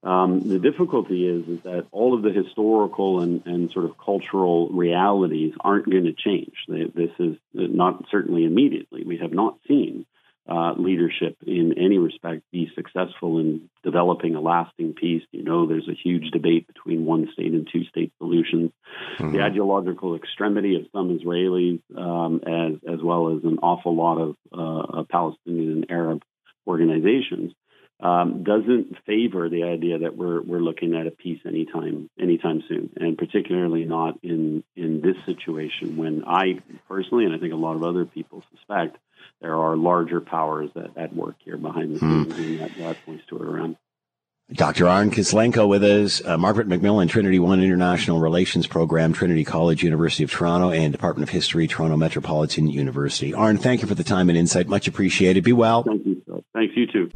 Um, 0.02 0.46
the 0.46 0.58
difficulty 0.58 1.26
is, 1.26 1.48
is 1.48 1.62
that 1.62 1.86
all 1.90 2.12
of 2.12 2.22
the 2.22 2.30
historical 2.30 3.20
and, 3.20 3.46
and 3.46 3.70
sort 3.70 3.86
of 3.86 3.96
cultural 3.96 4.68
realities 4.68 5.54
aren't 5.58 5.88
going 5.88 6.04
to 6.04 6.12
change. 6.12 6.52
They, 6.68 6.84
this 6.84 7.12
is 7.18 7.38
not 7.54 8.04
certainly 8.10 8.44
immediately. 8.44 9.04
We 9.04 9.16
have 9.18 9.32
not 9.32 9.56
seen 9.66 10.04
uh, 10.48 10.74
leadership 10.76 11.36
in 11.46 11.74
any 11.78 11.98
respect 11.98 12.42
be 12.52 12.70
successful 12.74 13.38
in 13.38 13.70
developing 13.82 14.34
a 14.34 14.40
lasting 14.40 14.92
peace. 14.92 15.22
You 15.32 15.42
know, 15.42 15.66
there's 15.66 15.88
a 15.88 15.94
huge 15.94 16.30
debate 16.32 16.66
between 16.66 17.06
one 17.06 17.28
state 17.32 17.52
and 17.52 17.68
two 17.70 17.84
state 17.84 18.12
solutions. 18.18 18.70
Mm-hmm. 19.18 19.32
The 19.32 19.42
ideological 19.42 20.16
extremity 20.16 20.76
of 20.76 20.82
some 20.92 21.18
Israelis, 21.18 21.80
um, 21.96 22.40
as 22.46 22.78
as 22.92 23.02
well 23.02 23.36
as 23.36 23.44
an 23.44 23.58
awful 23.62 23.96
lot 23.96 24.18
of 24.18 24.36
uh, 24.52 25.04
Palestinian 25.10 25.70
and 25.72 25.86
Arab 25.90 26.22
organizations, 26.66 27.52
um, 28.04 28.42
doesn't 28.44 28.98
favor 29.06 29.48
the 29.48 29.62
idea 29.62 30.00
that 30.00 30.14
we're 30.14 30.42
we're 30.42 30.60
looking 30.60 30.94
at 30.94 31.06
a 31.06 31.10
peace 31.10 31.40
anytime 31.46 32.10
anytime 32.20 32.62
soon, 32.68 32.90
and 32.96 33.16
particularly 33.16 33.84
not 33.84 34.18
in 34.22 34.62
in 34.76 35.00
this 35.00 35.16
situation 35.24 35.96
when 35.96 36.22
I 36.26 36.60
personally 36.86 37.24
and 37.24 37.34
I 37.34 37.38
think 37.38 37.54
a 37.54 37.56
lot 37.56 37.76
of 37.76 37.82
other 37.82 38.04
people 38.04 38.44
suspect 38.54 38.98
there 39.40 39.56
are 39.56 39.74
larger 39.74 40.20
powers 40.20 40.70
that 40.74 40.96
at 40.98 41.16
work 41.16 41.36
here 41.44 41.56
behind 41.56 41.94
the 41.94 41.98
scenes, 41.98 42.36
and 42.36 42.60
that, 42.60 42.76
that 42.76 43.06
points 43.06 43.24
to 43.28 43.36
it 43.36 43.42
around. 43.42 43.76
Dr. 44.52 44.86
Arn 44.86 45.10
Kislenko 45.10 45.66
with 45.66 45.82
us, 45.82 46.22
uh, 46.22 46.36
Margaret 46.36 46.68
McMillan, 46.68 47.08
Trinity 47.08 47.38
One 47.38 47.62
International 47.62 48.20
Relations 48.20 48.66
Program, 48.66 49.14
Trinity 49.14 49.42
College, 49.42 49.82
University 49.82 50.22
of 50.22 50.30
Toronto, 50.30 50.70
and 50.70 50.92
Department 50.92 51.26
of 51.26 51.32
History, 51.32 51.66
Toronto 51.66 51.96
Metropolitan 51.96 52.68
University. 52.68 53.32
Arn, 53.32 53.56
thank 53.56 53.80
you 53.80 53.88
for 53.88 53.94
the 53.94 54.04
time 54.04 54.28
and 54.28 54.36
insight. 54.36 54.68
Much 54.68 54.86
appreciated. 54.86 55.44
Be 55.44 55.54
well. 55.54 55.82
Thank 55.82 56.04
you. 56.04 56.22
Thanks, 56.52 56.74
you 56.76 56.86
too. 56.86 57.10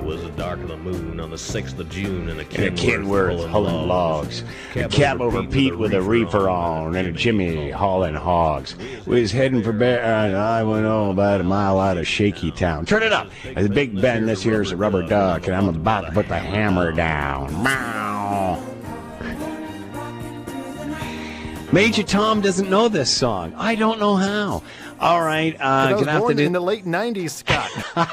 It 0.00 0.04
was 0.04 0.22
the 0.22 0.30
dark 0.30 0.60
of 0.60 0.68
the 0.68 0.76
moon 0.76 1.18
on 1.18 1.30
the 1.30 1.36
6th 1.36 1.78
of 1.78 1.88
June 1.90 2.28
in 2.28 2.38
a 2.40 2.44
Kenworth 2.44 3.48
hauling 3.48 3.88
logs. 3.88 4.44
A 4.76 4.88
cab 4.88 5.20
over 5.20 5.42
Pete 5.44 5.76
with 5.76 5.92
a 5.92 6.00
reefer 6.00 6.48
on 6.48 6.94
and 6.94 7.08
a 7.08 7.12
Jimmy 7.12 7.70
hauling 7.70 8.14
hogs. 8.14 8.76
We 9.06 9.20
was 9.20 9.32
heading 9.32 9.62
for 9.62 9.72
Bear, 9.72 10.02
and 10.02 10.36
I 10.36 10.62
went 10.62 10.86
on 10.86 11.10
about 11.10 11.40
a 11.40 11.44
mile 11.44 11.78
out 11.80 11.98
of 11.98 12.06
Shaky 12.06 12.50
Town. 12.52 12.86
Turn 12.86 13.02
it 13.02 13.12
up. 13.12 13.28
There's 13.42 13.66
a 13.66 13.70
Big 13.70 14.00
Ben, 14.00 14.26
this 14.26 14.42
here's 14.42 14.70
a 14.72 14.76
rubber 14.76 15.02
duck, 15.06 15.46
and 15.46 15.54
I'm 15.56 15.68
about 15.68 16.02
to 16.06 16.12
put 16.12 16.28
the 16.28 16.38
hammer 16.50 16.92
down. 16.92 17.50
Meow. 17.62 18.62
Major 21.72 22.02
Tom 22.02 22.40
doesn't 22.40 22.68
know 22.68 22.88
this 22.88 23.08
song. 23.08 23.54
I 23.56 23.76
don't 23.76 24.00
know 24.00 24.16
how. 24.16 24.64
All 24.98 25.22
right, 25.22 25.54
uh, 25.60 25.92
gonna 25.92 26.10
have 26.10 26.26
to 26.26 26.34
do 26.34 26.42
in 26.42 26.52
the 26.52 26.60
late 26.60 26.84
'90s, 26.84 27.30
Scott. 27.30 27.70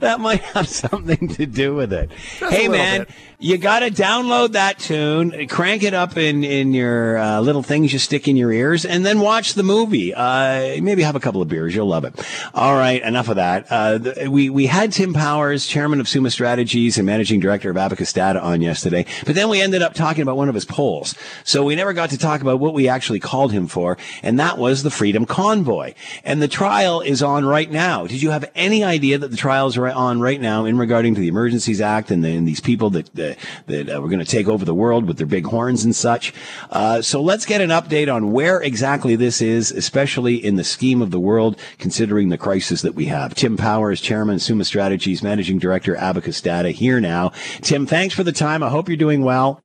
that 0.00 0.20
might 0.20 0.40
have 0.40 0.68
something 0.68 1.28
to 1.28 1.46
do 1.46 1.74
with 1.74 1.92
it. 1.92 2.10
Just 2.38 2.52
hey, 2.52 2.68
man, 2.68 3.00
bit. 3.00 3.10
You 3.38 3.58
got 3.58 3.80
to 3.80 3.90
download 3.90 4.52
that 4.52 4.78
tune, 4.78 5.48
crank 5.48 5.82
it 5.82 5.94
up 5.94 6.16
in 6.16 6.44
in 6.44 6.72
your 6.72 7.18
uh, 7.18 7.40
little 7.40 7.62
things 7.62 7.92
you 7.92 7.98
stick 7.98 8.28
in 8.28 8.36
your 8.36 8.52
ears, 8.52 8.84
and 8.84 9.04
then 9.04 9.20
watch 9.20 9.54
the 9.54 9.62
movie. 9.62 10.14
Uh, 10.14 10.80
maybe 10.80 11.02
have 11.02 11.16
a 11.16 11.20
couple 11.20 11.42
of 11.42 11.48
beers, 11.48 11.74
you'll 11.74 11.86
love 11.86 12.04
it. 12.04 12.14
All 12.54 12.74
right, 12.74 13.02
enough 13.02 13.28
of 13.28 13.36
that. 13.36 13.66
Uh, 13.70 13.98
the, 13.98 14.28
we 14.30 14.50
we 14.50 14.66
had 14.66 14.92
Tim 14.92 15.12
Powers, 15.12 15.66
chairman 15.66 16.00
of 16.00 16.08
Summa 16.08 16.30
Strategies 16.30 16.96
and 16.96 17.06
managing 17.06 17.40
director 17.40 17.70
of 17.70 17.76
Abacus 17.76 18.12
Data, 18.12 18.40
on 18.40 18.60
yesterday, 18.60 19.06
but 19.26 19.34
then 19.34 19.48
we 19.48 19.60
ended 19.60 19.82
up 19.82 19.94
talking 19.94 20.22
about 20.22 20.36
one 20.36 20.48
of 20.48 20.54
his 20.54 20.64
polls, 20.64 21.14
so 21.44 21.64
we 21.64 21.74
never 21.74 21.92
got 21.92 22.10
to 22.10 22.18
talk 22.18 22.40
about 22.40 22.60
what 22.60 22.74
we 22.74 22.88
actually 22.88 23.20
called 23.20 23.52
him 23.52 23.66
for, 23.66 23.98
and 24.22 24.38
that 24.38 24.58
was 24.58 24.82
the 24.82 24.90
Freedom 24.90 25.26
Convoy. 25.26 25.94
And 26.24 26.40
the 26.40 26.48
trial 26.48 27.00
is 27.00 27.22
on 27.22 27.44
right 27.44 27.70
now. 27.70 28.06
Did 28.06 28.22
you 28.22 28.30
have 28.30 28.50
any 28.54 28.84
idea 28.84 29.18
that 29.18 29.30
the 29.30 29.36
trials 29.36 29.76
are 29.76 29.88
on 29.88 30.20
right 30.20 30.40
now 30.40 30.64
in 30.64 30.78
regarding 30.78 31.14
to 31.14 31.20
the 31.20 31.28
Emergencies 31.28 31.80
Act 31.80 32.10
and, 32.10 32.24
the, 32.24 32.30
and 32.30 32.46
these 32.46 32.60
people 32.60 32.90
that 32.90 33.14
that, 33.24 33.38
that 33.66 33.96
uh, 33.96 34.00
were 34.00 34.08
going 34.08 34.24
to 34.24 34.24
take 34.24 34.48
over 34.48 34.64
the 34.64 34.74
world 34.74 35.06
with 35.06 35.16
their 35.16 35.26
big 35.26 35.46
horns 35.46 35.84
and 35.84 35.94
such. 35.94 36.32
Uh, 36.70 37.00
so 37.02 37.20
let's 37.20 37.46
get 37.46 37.60
an 37.60 37.70
update 37.70 38.12
on 38.12 38.32
where 38.32 38.60
exactly 38.60 39.16
this 39.16 39.40
is, 39.40 39.70
especially 39.70 40.36
in 40.36 40.56
the 40.56 40.64
scheme 40.64 41.02
of 41.02 41.10
the 41.10 41.20
world, 41.20 41.58
considering 41.78 42.28
the 42.28 42.38
crisis 42.38 42.82
that 42.82 42.94
we 42.94 43.06
have. 43.06 43.34
Tim 43.34 43.56
Powers, 43.56 44.00
Chairman, 44.00 44.38
Summa 44.38 44.64
Strategies, 44.64 45.22
Managing 45.22 45.58
Director, 45.58 45.96
Abacus 45.96 46.40
Data, 46.40 46.70
here 46.70 47.00
now. 47.00 47.30
Tim, 47.60 47.86
thanks 47.86 48.14
for 48.14 48.24
the 48.24 48.32
time. 48.32 48.62
I 48.62 48.70
hope 48.70 48.88
you're 48.88 48.96
doing 48.96 49.22
well. 49.24 49.62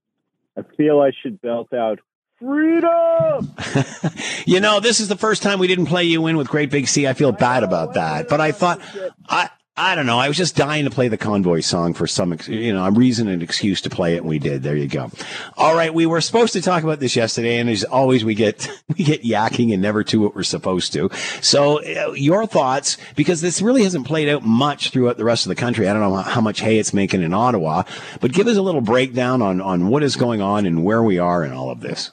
I 0.58 0.62
feel 0.76 1.00
I 1.00 1.12
should 1.22 1.42
belt 1.42 1.74
out 1.74 2.00
Freedom! 2.40 3.54
you 4.46 4.62
know, 4.62 4.80
this 4.80 5.02
is 5.02 5.10
the 5.10 5.18
first 5.18 5.44
time 5.44 5.60
we 5.60 5.68
didn't 5.68 5.88
play 5.88 6.06
you 6.06 6.26
in 6.28 6.38
with 6.38 6.48
Great 6.48 6.72
Big 6.72 6.88
Sea. 6.88 7.06
I 7.06 7.14
feel 7.14 7.34
bad 7.34 7.64
about 7.64 7.96
that. 7.96 8.30
But 8.30 8.40
I 8.40 8.54
thought, 8.54 8.80
I, 9.28 9.50
I 9.80 9.96
don't 9.96 10.06
know. 10.06 10.20
I 10.20 10.28
was 10.28 10.36
just 10.36 10.58
dying 10.58 10.84
to 10.84 10.92
play 10.92 11.08
the 11.08 11.18
convoy 11.18 11.62
song 11.62 11.94
for 11.94 12.06
some, 12.06 12.38
you 12.48 12.74
know, 12.74 12.84
a 12.84 12.92
reason 12.92 13.30
and 13.30 13.42
excuse 13.42 13.80
to 13.84 13.90
play 13.90 14.16
it, 14.16 14.18
and 14.18 14.28
we 14.28 14.38
did. 14.38 14.62
There 14.62 14.76
you 14.76 14.90
go. 14.90 15.10
All 15.56 15.74
right, 15.74 15.94
we 15.94 16.06
were 16.06 16.20
supposed 16.20 16.52
to 16.54 16.62
talk 16.62 16.84
about 16.84 17.00
this 17.00 17.16
yesterday, 17.16 17.60
and 17.60 17.70
as 17.70 17.86
always, 17.86 18.26
we 18.26 18.36
get 18.36 18.70
we 18.98 19.06
get 19.06 19.24
yakking 19.24 19.72
and 19.72 19.82
never 19.82 20.04
do 20.04 20.20
what 20.20 20.36
we're 20.36 20.44
supposed 20.44 20.92
to. 20.94 21.10
So, 21.42 21.82
uh, 21.82 22.12
your 22.12 22.46
thoughts, 22.46 22.98
because 23.16 23.40
this 23.40 23.62
really 23.62 23.84
hasn't 23.84 24.06
played 24.06 24.28
out 24.28 24.44
much 24.44 24.90
throughout 24.90 25.16
the 25.16 25.24
rest 25.24 25.46
of 25.46 25.50
the 25.50 25.56
country. 25.56 25.88
I 25.88 25.94
don't 25.94 26.02
know 26.02 26.18
how 26.18 26.42
much 26.42 26.60
hay 26.60 26.78
it's 26.78 26.94
making 26.94 27.22
in 27.22 27.34
Ottawa, 27.34 27.84
but 28.20 28.34
give 28.34 28.48
us 28.48 28.58
a 28.58 28.62
little 28.62 28.82
breakdown 28.82 29.42
on 29.42 29.62
on 29.62 29.88
what 29.88 30.04
is 30.04 30.18
going 30.18 30.42
on 30.42 30.66
and 30.66 30.84
where 30.84 31.02
we 31.02 31.20
are 31.20 31.46
in 31.46 31.54
all 31.54 31.70
of 31.70 31.80
this. 31.80 32.12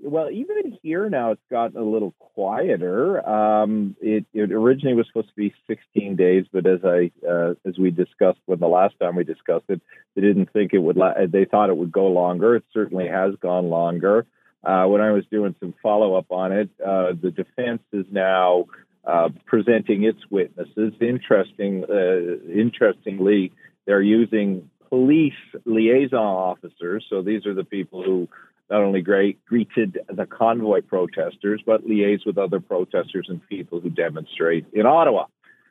Well, 0.00 0.30
even 0.30 0.78
here 0.82 1.10
now, 1.10 1.32
it's 1.32 1.42
gotten 1.50 1.76
a 1.76 1.84
little 1.84 2.14
quieter. 2.34 3.26
Um, 3.28 3.96
it, 4.00 4.26
it, 4.32 4.52
originally 4.52 4.94
was 4.94 5.06
supposed 5.06 5.28
to 5.28 5.34
be 5.34 5.54
16 5.66 6.16
days, 6.16 6.46
but 6.52 6.66
as 6.66 6.80
I 6.84 7.10
uh, 7.28 7.54
as 7.64 7.78
we 7.78 7.90
discussed 7.90 8.40
when 8.46 8.58
the 8.58 8.68
last 8.68 8.94
time 9.00 9.16
we 9.16 9.24
discussed 9.24 9.66
it, 9.68 9.80
they 10.14 10.22
didn't 10.22 10.52
think 10.52 10.72
it 10.74 10.78
would. 10.78 10.96
La- 10.96 11.26
they 11.28 11.44
thought 11.44 11.70
it 11.70 11.76
would 11.76 11.92
go 11.92 12.06
longer. 12.08 12.56
It 12.56 12.64
certainly 12.72 13.08
has 13.08 13.34
gone 13.40 13.70
longer. 13.70 14.26
Uh, 14.62 14.86
when 14.86 15.00
I 15.00 15.12
was 15.12 15.24
doing 15.30 15.54
some 15.60 15.74
follow 15.82 16.14
up 16.14 16.26
on 16.30 16.52
it, 16.52 16.70
uh, 16.84 17.12
the 17.20 17.30
defense 17.30 17.82
is 17.92 18.06
now 18.10 18.64
uh, 19.04 19.28
presenting 19.44 20.04
its 20.04 20.20
witnesses. 20.30 20.94
Interesting, 21.00 21.84
uh, 21.84 22.50
interestingly, 22.50 23.52
they're 23.86 24.00
using 24.00 24.70
police 24.88 25.34
liaison 25.66 26.18
officers. 26.18 27.04
So 27.10 27.20
these 27.20 27.44
are 27.46 27.54
the 27.54 27.64
people 27.64 28.02
who 28.02 28.28
not 28.70 28.82
only 28.82 29.02
great, 29.02 29.44
greeted 29.44 29.98
the 30.08 30.26
convoy 30.26 30.80
protesters, 30.80 31.62
but 31.64 31.86
liaised 31.86 32.26
with 32.26 32.38
other 32.38 32.60
protesters 32.60 33.26
and 33.28 33.46
people 33.48 33.80
who 33.80 33.90
demonstrate 33.90 34.66
in 34.72 34.86
Ottawa. 34.86 35.26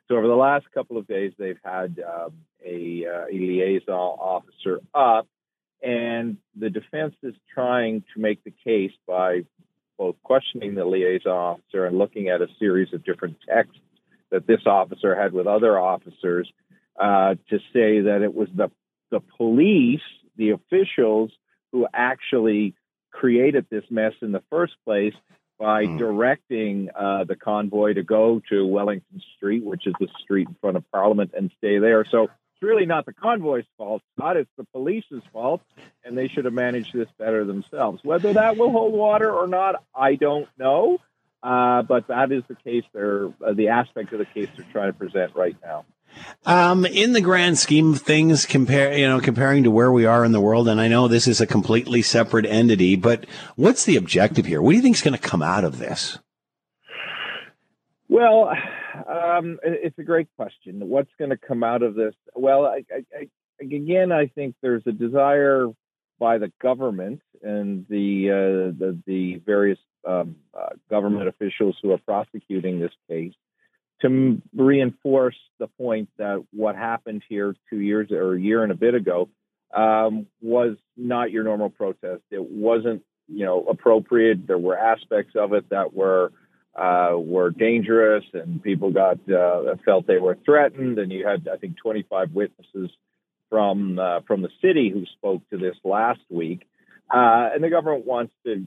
So 0.08 0.16
over 0.16 0.26
the 0.26 0.34
last 0.34 0.66
couple 0.72 0.98
of 0.98 1.06
days, 1.06 1.32
they've 1.38 1.58
had 1.64 2.00
um, 2.06 2.32
a, 2.64 3.04
uh, 3.06 3.26
a 3.26 3.32
liaison 3.32 3.90
officer 3.90 4.80
up, 4.94 5.26
and 5.82 6.36
the 6.56 6.70
defense 6.70 7.14
is 7.22 7.34
trying 7.52 8.04
to 8.14 8.20
make 8.20 8.44
the 8.44 8.52
case 8.64 8.92
by 9.06 9.44
both 9.98 10.16
questioning 10.22 10.74
the 10.74 10.84
liaison 10.84 11.32
officer 11.32 11.86
and 11.86 11.98
looking 11.98 12.28
at 12.28 12.42
a 12.42 12.48
series 12.58 12.92
of 12.92 13.04
different 13.04 13.36
texts 13.48 13.78
that 14.30 14.46
this 14.46 14.66
officer 14.66 15.14
had 15.14 15.32
with 15.32 15.46
other 15.46 15.78
officers 15.78 16.50
uh, 16.98 17.34
to 17.50 17.58
say 17.72 18.00
that 18.00 18.20
it 18.22 18.34
was 18.34 18.48
the 18.54 18.70
the 19.10 19.20
police, 19.36 20.00
the 20.36 20.50
officials, 20.50 21.30
who 21.70 21.86
actually 21.94 22.74
created 23.14 23.66
this 23.70 23.84
mess 23.90 24.12
in 24.20 24.32
the 24.32 24.42
first 24.50 24.74
place 24.84 25.14
by 25.58 25.84
mm. 25.84 25.98
directing 25.98 26.90
uh, 26.94 27.24
the 27.24 27.36
convoy 27.36 27.94
to 27.94 28.02
go 28.02 28.42
to 28.50 28.66
Wellington 28.66 29.22
Street, 29.36 29.64
which 29.64 29.86
is 29.86 29.94
the 30.00 30.08
street 30.20 30.48
in 30.48 30.56
front 30.60 30.76
of 30.76 30.90
Parliament, 30.90 31.30
and 31.36 31.50
stay 31.58 31.78
there. 31.78 32.04
So 32.10 32.24
it's 32.24 32.62
really 32.62 32.86
not 32.86 33.06
the 33.06 33.12
convoy's 33.12 33.64
fault, 33.78 34.02
not 34.18 34.36
it's 34.36 34.50
the 34.56 34.64
police's 34.64 35.22
fault, 35.32 35.62
and 36.04 36.18
they 36.18 36.28
should 36.28 36.44
have 36.44 36.54
managed 36.54 36.92
this 36.92 37.08
better 37.18 37.44
themselves. 37.44 38.00
Whether 38.02 38.32
that 38.34 38.56
will 38.56 38.70
hold 38.70 38.92
water 38.92 39.30
or 39.30 39.46
not, 39.46 39.82
I 39.94 40.16
don't 40.16 40.48
know. 40.58 40.98
Uh, 41.42 41.82
but 41.82 42.08
that 42.08 42.32
is 42.32 42.42
the 42.48 42.54
case. 42.54 42.84
They're 42.94 43.26
uh, 43.46 43.52
the 43.52 43.68
aspect 43.68 44.14
of 44.14 44.18
the 44.18 44.24
case 44.24 44.48
they're 44.56 44.66
trying 44.72 44.92
to 44.92 44.98
present 44.98 45.36
right 45.36 45.54
now. 45.62 45.84
Um, 46.46 46.84
in 46.84 47.12
the 47.12 47.20
grand 47.20 47.58
scheme 47.58 47.94
of 47.94 48.02
things, 48.02 48.44
compare 48.46 48.96
you 48.96 49.08
know 49.08 49.20
comparing 49.20 49.64
to 49.64 49.70
where 49.70 49.90
we 49.90 50.04
are 50.04 50.24
in 50.24 50.32
the 50.32 50.40
world, 50.40 50.68
and 50.68 50.80
I 50.80 50.88
know 50.88 51.08
this 51.08 51.26
is 51.26 51.40
a 51.40 51.46
completely 51.46 52.02
separate 52.02 52.46
entity, 52.46 52.96
but 52.96 53.26
what's 53.56 53.84
the 53.84 53.96
objective 53.96 54.46
here? 54.46 54.60
What 54.60 54.70
do 54.70 54.76
you 54.76 54.82
think 54.82 54.96
is 54.96 55.02
going 55.02 55.18
to 55.18 55.28
come 55.28 55.42
out 55.42 55.64
of 55.64 55.78
this? 55.78 56.18
Well, 58.08 58.50
um, 59.08 59.58
it's 59.62 59.98
a 59.98 60.02
great 60.02 60.28
question. 60.36 60.88
What's 60.88 61.10
going 61.18 61.30
to 61.30 61.36
come 61.36 61.64
out 61.64 61.82
of 61.82 61.94
this? 61.94 62.14
Well, 62.34 62.66
I, 62.66 62.84
I, 62.92 63.04
I, 63.18 63.28
again, 63.60 64.12
I 64.12 64.26
think 64.26 64.54
there's 64.60 64.82
a 64.86 64.92
desire 64.92 65.68
by 66.18 66.38
the 66.38 66.52
government 66.60 67.20
and 67.42 67.86
the 67.88 68.30
uh, 68.30 68.78
the, 68.78 68.98
the, 69.06 69.36
various 69.44 69.78
um, 70.06 70.36
uh, 70.58 70.70
government 70.88 71.28
officials 71.28 71.76
who 71.82 71.92
are 71.92 71.98
prosecuting 71.98 72.78
this 72.78 72.92
case 73.08 73.34
to 74.04 74.42
reinforce 74.54 75.36
the 75.58 75.66
point 75.66 76.08
that 76.18 76.44
what 76.52 76.76
happened 76.76 77.22
here 77.28 77.54
two 77.70 77.80
years 77.80 78.10
or 78.10 78.34
a 78.34 78.40
year 78.40 78.62
and 78.62 78.70
a 78.70 78.76
bit 78.76 78.94
ago 78.94 79.28
um, 79.74 80.26
was 80.40 80.76
not 80.96 81.30
your 81.30 81.44
normal 81.44 81.70
protest. 81.70 82.22
It 82.30 82.42
wasn't, 82.42 83.02
you 83.28 83.44
know, 83.44 83.64
appropriate. 83.68 84.46
There 84.46 84.58
were 84.58 84.78
aspects 84.78 85.34
of 85.36 85.52
it 85.52 85.70
that 85.70 85.94
were 85.94 86.32
uh, 86.74 87.12
were 87.16 87.50
dangerous 87.50 88.24
and 88.32 88.62
people 88.62 88.90
got 88.90 89.18
uh, 89.30 89.76
felt 89.84 90.06
they 90.06 90.18
were 90.18 90.36
threatened. 90.44 90.98
And 90.98 91.10
you 91.12 91.26
had, 91.26 91.48
I 91.52 91.56
think, 91.56 91.76
25 91.78 92.32
witnesses 92.32 92.90
from 93.48 93.98
uh, 93.98 94.20
from 94.26 94.42
the 94.42 94.50
city 94.60 94.90
who 94.90 95.06
spoke 95.06 95.48
to 95.50 95.56
this 95.56 95.76
last 95.84 96.20
week. 96.30 96.66
Uh, 97.10 97.50
and 97.54 97.62
the 97.62 97.70
government 97.70 98.06
wants 98.06 98.32
to. 98.44 98.66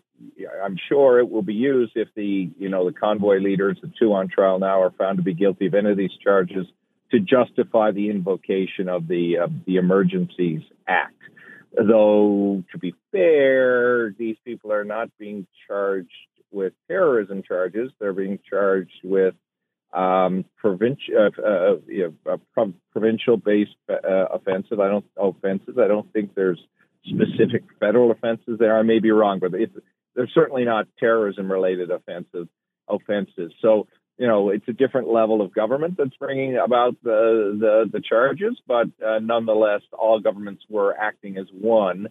I'm 0.63 0.77
sure 0.89 1.19
it 1.19 1.29
will 1.29 1.41
be 1.41 1.53
used 1.53 1.93
if 1.95 2.07
the 2.15 2.49
you 2.57 2.69
know 2.69 2.85
the 2.85 2.93
convoy 2.93 3.37
leaders, 3.39 3.77
the 3.81 3.91
two 3.99 4.13
on 4.13 4.29
trial 4.29 4.59
now, 4.59 4.81
are 4.81 4.91
found 4.91 5.17
to 5.17 5.23
be 5.23 5.33
guilty 5.33 5.67
of 5.67 5.73
any 5.73 5.91
of 5.91 5.97
these 5.97 6.15
charges 6.23 6.67
to 7.11 7.19
justify 7.19 7.91
the 7.91 8.09
invocation 8.09 8.89
of 8.89 9.07
the 9.07 9.39
uh, 9.43 9.47
the 9.65 9.77
Emergencies 9.77 10.61
Act. 10.87 11.13
Though 11.73 12.63
to 12.71 12.77
be 12.77 12.93
fair, 13.11 14.11
these 14.17 14.37
people 14.45 14.71
are 14.71 14.85
not 14.85 15.09
being 15.17 15.47
charged 15.67 16.09
with 16.51 16.73
terrorism 16.87 17.41
charges; 17.43 17.91
they're 17.99 18.13
being 18.13 18.39
charged 18.47 18.99
with 19.03 19.33
um, 19.93 20.45
provincial 20.57 21.15
uh, 21.17 21.41
uh, 21.41 21.75
you 21.87 22.13
know, 22.25 22.33
uh, 22.55 22.65
provincial 22.91 23.37
based 23.37 23.75
uh, 23.89 24.25
offensive. 24.31 24.79
I 24.79 24.89
don't 24.89 25.05
offenses. 25.17 25.77
I 25.81 25.87
don't 25.87 26.11
think 26.13 26.35
there's 26.35 26.59
specific 27.05 27.63
federal 27.79 28.11
offenses 28.11 28.57
there. 28.59 28.77
I 28.77 28.83
may 28.83 28.99
be 28.99 29.11
wrong, 29.11 29.39
but 29.39 29.53
it's, 29.53 29.73
they're 30.15 30.29
certainly 30.33 30.65
not 30.65 30.87
terrorism 30.99 31.51
related 31.51 31.91
offensive 31.91 32.47
offenses. 32.87 33.53
So 33.61 33.87
you 34.17 34.27
know 34.27 34.49
it's 34.49 34.67
a 34.67 34.73
different 34.73 35.09
level 35.09 35.41
of 35.41 35.53
government 35.53 35.95
that's 35.97 36.15
bringing 36.17 36.57
about 36.57 36.95
the 37.03 37.57
the, 37.59 37.89
the 37.91 38.01
charges, 38.01 38.59
but 38.67 38.87
uh, 39.05 39.19
nonetheless, 39.19 39.81
all 39.93 40.19
governments 40.19 40.63
were 40.69 40.95
acting 40.97 41.37
as 41.37 41.47
one 41.51 42.07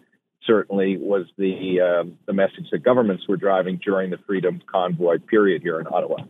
certainly 0.47 0.97
was 0.97 1.27
the 1.37 1.81
uh, 1.81 2.09
the 2.25 2.33
message 2.33 2.69
that 2.71 2.79
governments 2.79 3.27
were 3.27 3.37
driving 3.37 3.79
during 3.83 4.09
the 4.09 4.17
Freedom 4.25 4.61
Convoy 4.65 5.19
period 5.19 5.61
here 5.61 5.79
in 5.79 5.85
Ottawa. 5.87 6.23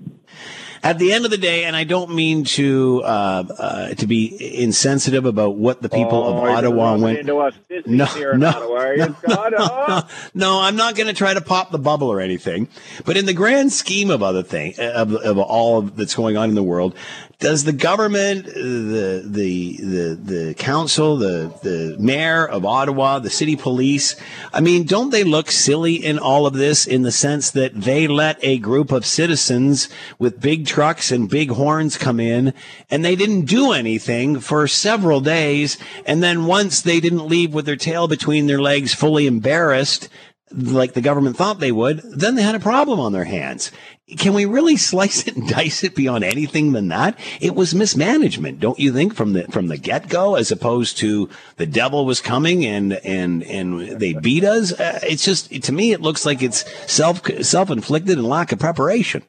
At 0.84 0.99
the 0.99 1.13
end 1.13 1.26
of 1.26 1.32
the 1.32 1.38
day, 1.38 1.63
and 1.63 1.76
I 1.76 1.84
don't 1.86 2.13
mean 2.13 2.43
to 2.43 3.01
uh, 3.03 3.43
uh, 3.57 3.89
to 3.95 4.07
be 4.07 4.61
insensitive 4.61 5.26
about 5.26 5.55
what 5.55 5.82
the 5.82 5.89
people 5.89 6.24
oh, 6.24 6.38
of 6.38 6.43
Ottawa 6.43 6.97
went. 6.97 7.20
Into 7.20 7.38
us 7.38 7.53
no, 7.86 8.07
no, 8.34 8.47
Ottawa, 8.47 8.95
no, 9.28 9.49
no, 9.49 10.03
no, 10.34 10.59
I'm 10.59 10.76
not 10.76 10.95
going 10.95 11.07
to 11.07 11.13
try 11.13 11.34
to 11.34 11.41
pop 11.41 11.72
the 11.72 11.80
bubble 11.80 12.11
or 12.11 12.20
anything. 12.20 12.68
But 13.05 13.18
in 13.18 13.26
the 13.26 13.34
grand 13.34 13.72
scheme 13.72 14.09
of 14.09 14.22
other 14.24 14.43
things, 14.43 14.80
of, 14.80 15.13
of 15.13 15.38
all 15.38 15.82
that's 15.84 16.15
going 16.15 16.38
on 16.38 16.49
in 16.49 16.55
the 16.55 16.63
world, 16.63 16.95
does 17.39 17.65
the 17.65 17.73
government, 17.73 18.45
the 18.45 19.21
the 19.23 19.77
the 19.77 20.15
the 20.15 20.53
council, 20.55 21.17
the 21.17 21.53
the 21.61 21.95
mayor 21.99 22.47
of 22.47 22.65
Ottawa, 22.65 23.19
the 23.19 23.29
city 23.29 23.55
police, 23.55 24.15
I 24.51 24.59
mean, 24.59 24.85
don't 24.85 25.11
they 25.11 25.23
look 25.23 25.51
silly 25.51 25.95
in 25.95 26.17
all 26.17 26.47
of 26.47 26.55
this 26.55 26.88
in 26.88 27.03
the 27.03 27.11
sense 27.11 27.51
that 27.51 27.79
they 27.79 28.07
let 28.07 28.39
a 28.41 28.57
group 28.57 28.91
of 28.91 29.05
citizens 29.05 29.88
with 30.17 30.41
big 30.41 30.65
trucks 30.65 31.11
and 31.11 31.29
big 31.29 31.51
horns 31.51 31.95
come 31.95 32.19
in 32.19 32.55
and 32.89 33.05
they 33.05 33.15
didn't 33.15 33.45
do 33.45 33.71
anything 33.71 34.39
for 34.39 34.67
several 34.67 35.21
days 35.21 35.77
and 36.07 36.23
then 36.23 36.45
once 36.45 36.81
they 36.81 36.99
didn't 36.99 37.27
leave 37.27 37.53
with 37.53 37.67
their 37.67 37.75
tail 37.75 38.07
between 38.07 38.47
their 38.47 38.61
legs 38.61 38.95
fully 38.95 39.27
embarrassed 39.27 40.09
like 40.52 40.93
the 40.93 41.02
government 41.02 41.36
thought 41.36 41.60
they 41.60 41.72
would, 41.72 42.00
then 42.00 42.36
they 42.36 42.41
had 42.41 42.56
a 42.56 42.60
problem 42.60 43.00
on 43.00 43.12
their 43.12 43.26
hands. 43.26 43.72
Can 44.18 44.34
we 44.34 44.45
really 44.45 44.78
slice 44.78 45.28
it 45.28 45.36
and 45.36 45.48
dice 45.50 45.84
it 45.84 45.95
beyond 45.95 46.24
anything 46.24 46.72
than 46.72 46.88
that? 46.88 47.18
It 47.41 47.56
was 47.56 47.76
mismanagement, 47.76 48.60
don't 48.60 48.80
you 48.80 48.93
think, 48.93 49.14
from 49.14 49.34
the 49.34 49.43
from 49.45 49.68
the 49.68 49.78
get 49.78 50.08
go, 50.08 50.36
as 50.36 50.52
opposed 50.52 50.98
to 51.00 51.30
the 51.58 51.66
devil 51.66 52.06
was 52.06 52.22
coming 52.22 52.66
and 52.66 52.93
and 52.93 53.43
and 53.43 54.00
they 54.00 54.14
beat 54.14 54.43
us. 54.43 54.72
Uh, 54.72 55.00
it's 55.04 55.26
just 55.26 55.52
to 55.64 55.72
me, 55.72 55.91
it 55.91 56.02
looks 56.02 56.26
like 56.26 56.41
it's 56.41 56.66
self 56.91 57.26
self 57.41 57.70
inflicted 57.70 58.18
and 58.18 58.28
lack 58.28 58.52
of 58.52 58.60
preparation. 58.60 59.24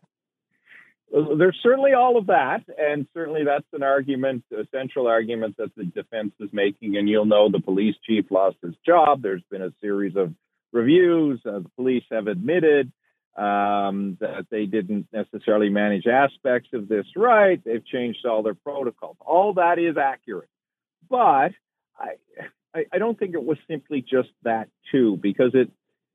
There's 1.10 1.58
certainly 1.62 1.94
all 1.94 2.18
of 2.18 2.26
that, 2.26 2.64
and 2.78 3.06
certainly 3.14 3.42
that's 3.42 3.66
an 3.72 3.82
argument, 3.82 4.44
a 4.52 4.66
central 4.70 5.06
argument 5.06 5.56
that 5.56 5.74
the 5.74 5.84
defense 5.84 6.32
is 6.38 6.50
making. 6.52 6.98
And 6.98 7.08
you'll 7.08 7.24
know 7.24 7.50
the 7.50 7.60
police 7.60 7.94
chief 8.06 8.26
lost 8.30 8.58
his 8.62 8.74
job. 8.84 9.22
There's 9.22 9.42
been 9.50 9.62
a 9.62 9.72
series 9.80 10.16
of 10.16 10.34
reviews. 10.72 11.40
Uh, 11.44 11.60
the 11.60 11.70
police 11.76 12.04
have 12.10 12.26
admitted 12.26 12.92
um, 13.36 14.16
that 14.20 14.46
they 14.50 14.66
didn't 14.66 15.06
necessarily 15.12 15.68
manage 15.68 16.06
aspects 16.06 16.70
of 16.72 16.88
this 16.88 17.06
right. 17.16 17.62
They've 17.64 17.84
changed 17.84 18.26
all 18.26 18.42
their 18.42 18.54
protocols. 18.54 19.16
All 19.20 19.54
that 19.54 19.78
is 19.78 19.96
accurate, 19.96 20.50
but 21.08 21.52
I, 21.98 22.16
I, 22.74 22.84
I 22.92 22.98
don't 22.98 23.18
think 23.18 23.34
it 23.34 23.44
was 23.44 23.58
simply 23.68 24.00
just 24.00 24.30
that 24.42 24.68
too, 24.92 25.18
because 25.20 25.52
it. 25.54 25.70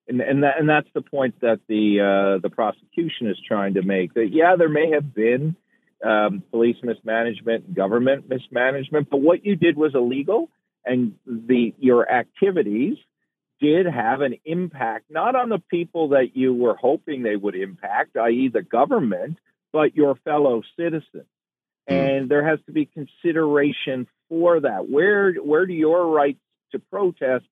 And 0.06 0.20
and, 0.20 0.44
that, 0.44 0.60
and 0.60 0.68
that's 0.68 0.90
the 0.94 1.02
point 1.02 1.40
that 1.40 1.62
the 1.70 2.02
uh, 2.02 2.42
the 2.42 2.50
prosecution 2.50 3.28
is 3.28 3.38
trying 3.48 3.76
to 3.76 3.84
make. 3.84 4.14
That 4.16 4.32
yeah, 4.34 4.58
there 4.58 4.68
may 4.68 4.92
have 4.92 5.16
been 5.16 5.56
um, 6.04 6.44
police 6.52 6.76
mismanagement, 6.84 7.74
government 7.74 8.28
mismanagement, 8.28 9.10
but 9.10 9.22
what 9.22 9.46
you 9.46 9.56
did 9.56 9.78
was 9.78 9.96
illegal, 9.96 10.50
and 10.86 11.16
the 11.26 11.74
your 11.80 12.12
activities 12.12 12.98
did 13.64 13.86
have 13.86 14.20
an 14.20 14.36
impact, 14.44 15.06
not 15.10 15.38
on 15.38 15.48
the 15.48 15.58
people 15.58 16.10
that 16.10 16.36
you 16.36 16.54
were 16.54 16.76
hoping 16.76 17.24
they 17.24 17.38
would 17.38 17.56
impact, 17.56 18.18
i.e., 18.18 18.50
the 18.50 18.62
government, 18.62 19.38
but 19.72 19.96
your 19.96 20.16
fellow 20.16 20.64
citizens. 20.78 21.30
Hmm. 21.88 21.94
And 21.94 22.30
there 22.30 22.46
has 22.46 22.60
to 22.66 22.74
be 22.74 22.86
consideration 22.86 24.08
for 24.28 24.60
that. 24.60 24.90
Where 24.90 25.34
where 25.36 25.66
do 25.66 25.74
your 25.74 26.06
rights 26.08 26.42
to 26.74 26.80
protest 26.80 27.46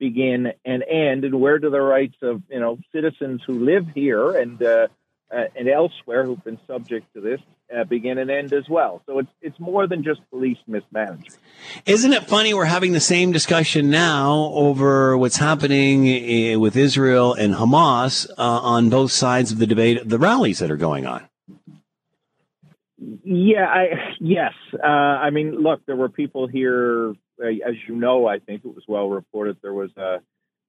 begin 0.00 0.52
and 0.64 0.82
end, 0.82 1.24
and 1.24 1.40
where 1.40 1.60
do 1.60 1.70
the 1.70 1.80
rights 1.80 2.16
of 2.22 2.42
you 2.50 2.58
know 2.58 2.78
citizens 2.92 3.40
who 3.46 3.64
live 3.64 3.86
here 3.94 4.32
and 4.36 4.60
uh, 4.60 4.88
uh, 5.32 5.44
and 5.56 5.68
elsewhere 5.68 6.24
who've 6.24 6.42
been 6.44 6.58
subject 6.66 7.12
to 7.14 7.20
this 7.20 7.40
uh, 7.74 7.84
begin 7.84 8.18
and 8.18 8.30
end 8.30 8.52
as 8.52 8.68
well. 8.68 9.02
So 9.06 9.18
it's 9.18 9.30
it's 9.40 9.58
more 9.58 9.86
than 9.86 10.04
just 10.04 10.20
police 10.30 10.58
mismanagement. 10.66 11.36
Isn't 11.86 12.12
it 12.12 12.24
funny 12.24 12.52
we're 12.54 12.66
having 12.66 12.92
the 12.92 13.00
same 13.00 13.32
discussion 13.32 13.90
now 13.90 14.50
over 14.52 15.16
what's 15.16 15.38
happening 15.38 16.06
eh, 16.08 16.56
with 16.56 16.76
Israel 16.76 17.34
and 17.34 17.54
Hamas 17.54 18.28
uh, 18.30 18.42
on 18.42 18.90
both 18.90 19.12
sides 19.12 19.52
of 19.52 19.58
the 19.58 19.66
debate, 19.66 20.06
the 20.08 20.18
rallies 20.18 20.58
that 20.58 20.70
are 20.70 20.76
going 20.76 21.06
on? 21.06 21.28
Yeah, 23.24 23.66
I 23.66 24.14
yes. 24.20 24.52
Uh, 24.74 24.86
I 24.86 25.30
mean, 25.30 25.62
look, 25.62 25.84
there 25.86 25.96
were 25.96 26.08
people 26.08 26.46
here, 26.46 27.14
uh, 27.42 27.46
as 27.46 27.74
you 27.88 27.96
know. 27.96 28.26
I 28.26 28.38
think 28.38 28.64
it 28.64 28.74
was 28.74 28.84
well 28.86 29.08
reported. 29.08 29.56
There 29.62 29.72
was 29.72 29.90
a 29.96 30.18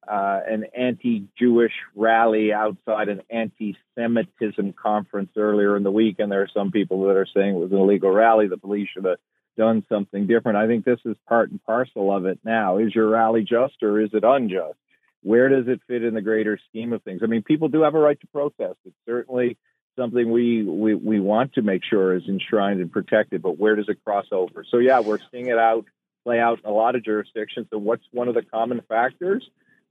uh, 0.08 0.40
an 0.48 0.66
anti-Jewish 0.76 1.74
rally 1.96 2.54
outside 2.54 3.10
an 3.10 3.22
anti-Semitism 3.30 4.74
conference 4.74 5.32
earlier 5.38 5.76
in 5.78 5.84
the 5.84 5.92
week, 5.92 6.18
and 6.20 6.32
there 6.32 6.42
are 6.42 6.50
some 6.54 6.72
people 6.72 7.04
that 7.08 7.16
are 7.16 7.28
saying 7.34 7.56
it 7.56 7.60
was 7.60 7.72
an 7.72 7.78
illegal 7.78 8.12
rally. 8.12 8.48
The 8.48 8.58
police 8.58 8.90
should 8.94 9.06
have 9.06 9.18
done 9.58 9.86
something 9.90 10.28
different. 10.28 10.58
I 10.58 10.68
think 10.68 10.86
this 10.86 11.00
is 11.06 11.16
part 11.28 11.52
and 11.52 11.64
parcel 11.64 12.16
of 12.16 12.26
it 12.26 12.40
now. 12.44 12.78
Is 12.78 12.94
your 12.94 13.10
rally 13.10 13.44
just 13.44 13.82
or 13.84 14.02
is 14.02 14.10
it 14.14 14.24
unjust? 14.24 14.78
Where 15.22 15.48
does 15.48 15.68
it 15.68 15.80
fit 15.88 16.04
in 16.04 16.14
the 16.14 16.22
greater 16.22 16.60
scheme 16.70 16.92
of 16.92 17.04
things? 17.04 17.22
I 17.24 17.28
mean, 17.28 17.44
people 17.44 17.70
do 17.70 17.84
have 17.84 17.96
a 17.96 18.00
right 18.00 18.20
to 18.20 18.28
protest. 18.28 18.78
It's 18.86 18.96
certainly 19.06 19.58
something 19.96 20.32
we, 20.32 20.64
we, 20.64 20.96
we 20.96 21.20
want 21.20 21.54
to 21.54 21.62
make 21.62 21.84
sure 21.88 22.16
is 22.16 22.28
enshrined 22.28 22.82
and 22.82 22.92
protected, 22.92 23.42
but 23.42 23.58
where 23.58 23.76
does 23.76 23.88
it 23.88 24.04
cross 24.04 24.26
over? 24.32 24.66
So, 24.70 24.80
yeah, 24.80 25.00
we're 25.00 25.20
seeing 25.32 25.48
it 25.48 25.58
out 25.58 25.86
play 26.24 26.40
out 26.40 26.60
in 26.64 26.70
a 26.70 26.74
lot 26.74 26.96
of 26.96 27.04
jurisdictions. 27.04 27.68
So, 27.70 27.78
what's 27.78 28.04
one 28.12 28.28
of 28.28 28.36
the 28.36 28.44
common 28.44 28.82
factors? 28.88 29.48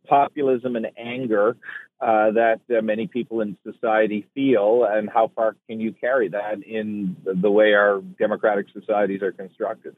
Populism 0.07 0.77
and 0.77 0.89
anger 0.97 1.57
uh, 2.01 2.33
that 2.33 2.61
uh, 2.77 2.83
many 2.83 3.07
people 3.07 3.41
in 3.41 3.57
society 3.65 4.27
feel, 4.35 4.85
and 4.85 5.09
how 5.09 5.31
far 5.37 5.55
can 5.69 5.81
you 5.81 5.93
carry 5.93 6.29
that 6.29 6.63
in 6.65 7.17
the, 7.25 7.35
the 7.35 7.51
way 7.51 7.75
our 7.75 8.01
democratic 8.19 8.67
societies 8.73 9.23
are 9.23 9.33
constructed? 9.33 9.95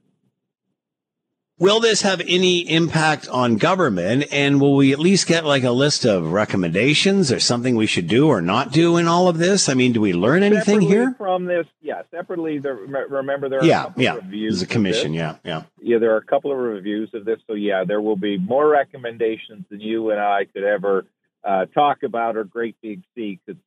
Will 1.57 1.79
this 1.79 2.03
have 2.03 2.21
any 2.27 2.69
impact 2.69 3.29
on 3.29 3.59
government? 3.59 4.25
And 4.33 4.61
will 4.61 4.75
we 4.75 4.93
at 4.93 4.99
least 4.99 5.29
get 5.29 5.45
like 5.45 5.63
a 5.63 5.71
list 5.71 6.05
of 6.05 6.33
recommendations 6.33 7.31
or 7.31 7.39
something 7.39 7.77
we 7.77 7.87
should 7.87 8.09
do 8.09 8.27
or 8.27 8.41
not 8.41 8.73
do 8.73 8.97
in 8.97 9.07
all 9.07 9.29
of 9.29 9.39
this? 9.39 9.69
I 9.69 9.75
mean, 9.75 9.93
do 9.93 10.01
we 10.01 10.13
learn 10.15 10.43
anything 10.43 10.81
separately 10.81 10.87
here? 10.89 11.15
From 11.17 11.45
this, 11.45 11.67
yeah, 11.81 12.03
separately, 12.11 12.59
there, 12.59 12.75
remember 12.75 13.49
there 13.49 13.61
are 13.61 13.65
yeah, 13.65 13.93
yeah. 13.97 14.17
There's 14.21 14.63
a 14.63 14.67
commission, 14.67 15.15
yeah, 15.15 15.37
yeah. 15.45 15.63
Yeah, 15.81 15.99
there 15.99 16.15
are 16.15 16.19
a 16.19 16.25
couple 16.25 16.51
of 16.51 16.59
reviews 16.59 17.11
of 17.15 17.25
this. 17.25 17.39
So, 17.47 17.55
yeah, 17.55 17.85
there 17.85 18.01
will 18.01 18.17
be 18.17 18.37
more 18.37 18.67
recommendations 18.67 19.65
than 19.71 19.81
you 19.81 20.11
and 20.11 20.19
I 20.19 20.47
could 20.47 20.65
ever 20.65 21.07
uh, 21.45 21.67
talk 21.67 22.03
about 22.03 22.37
or 22.37 22.43
Great 22.43 22.75
Big 22.83 23.03
Sea 23.15 23.39
could 23.47 23.61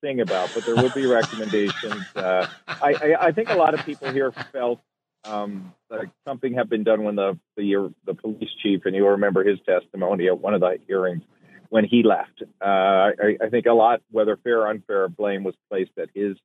sing 0.00 0.20
about, 0.20 0.50
but 0.54 0.64
there 0.64 0.76
will 0.76 0.90
be 0.90 1.06
recommendations. 1.12 2.04
Uh, 2.14 2.46
I, 2.68 2.94
I, 2.94 3.16
I 3.26 3.32
think 3.32 3.48
a 3.48 3.56
lot 3.56 3.74
of 3.74 3.84
people 3.84 4.12
here 4.12 4.30
felt 4.52 4.78
um, 5.24 5.72
like 5.90 6.08
something 6.26 6.54
had 6.54 6.68
been 6.68 6.84
done 6.84 7.04
when 7.04 7.16
the 7.16 7.38
the 7.56 7.92
the 8.06 8.14
police 8.14 8.50
chief, 8.62 8.82
and 8.86 8.94
you'll 8.96 9.10
remember 9.10 9.44
his 9.44 9.58
testimony 9.66 10.26
at 10.28 10.38
one 10.38 10.54
of 10.54 10.60
the 10.60 10.78
hearings 10.86 11.22
when 11.68 11.84
he 11.84 12.02
left. 12.02 12.42
Uh, 12.60 12.64
I, 12.66 13.36
I 13.42 13.48
think 13.50 13.66
a 13.66 13.72
lot, 13.72 14.00
whether 14.10 14.36
fair 14.36 14.60
or 14.62 14.68
unfair, 14.68 15.08
blame 15.08 15.42
was 15.44 15.54
placed 15.70 15.92
at 15.98 16.08
his 16.14 16.36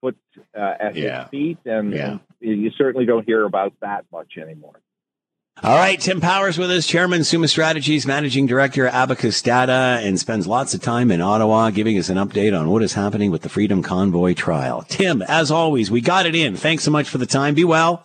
foot 0.00 0.16
uh, 0.56 0.74
at 0.80 0.94
Yeah. 0.96 1.22
his 1.22 1.30
feet, 1.30 1.58
and, 1.64 1.92
Yeah. 1.92 2.18
and 2.42 2.62
you 2.62 2.70
certainly 2.76 3.06
don't 3.06 3.24
hear 3.24 3.44
about 3.44 3.72
that 3.80 4.04
much 4.12 4.36
anymore. 4.36 4.80
All 5.62 5.76
right, 5.76 6.00
Tim 6.00 6.20
Powers 6.20 6.58
with 6.58 6.68
us, 6.72 6.84
Chairman, 6.84 7.22
Summa 7.22 7.46
Strategies, 7.46 8.04
Managing 8.06 8.46
Director, 8.46 8.88
Abacus 8.88 9.40
Data, 9.40 10.00
and 10.02 10.18
spends 10.18 10.48
lots 10.48 10.74
of 10.74 10.82
time 10.82 11.12
in 11.12 11.20
Ottawa 11.20 11.70
giving 11.70 11.96
us 11.96 12.08
an 12.08 12.16
update 12.16 12.58
on 12.58 12.68
what 12.68 12.82
is 12.82 12.94
happening 12.94 13.30
with 13.30 13.42
the 13.42 13.48
Freedom 13.48 13.80
Convoy 13.80 14.34
trial. 14.34 14.84
Tim, 14.88 15.22
as 15.22 15.52
always, 15.52 15.92
we 15.92 16.00
got 16.00 16.26
it 16.26 16.34
in. 16.34 16.56
Thanks 16.56 16.82
so 16.82 16.90
much 16.90 17.08
for 17.08 17.18
the 17.18 17.26
time. 17.26 17.54
Be 17.54 17.62
well. 17.64 18.04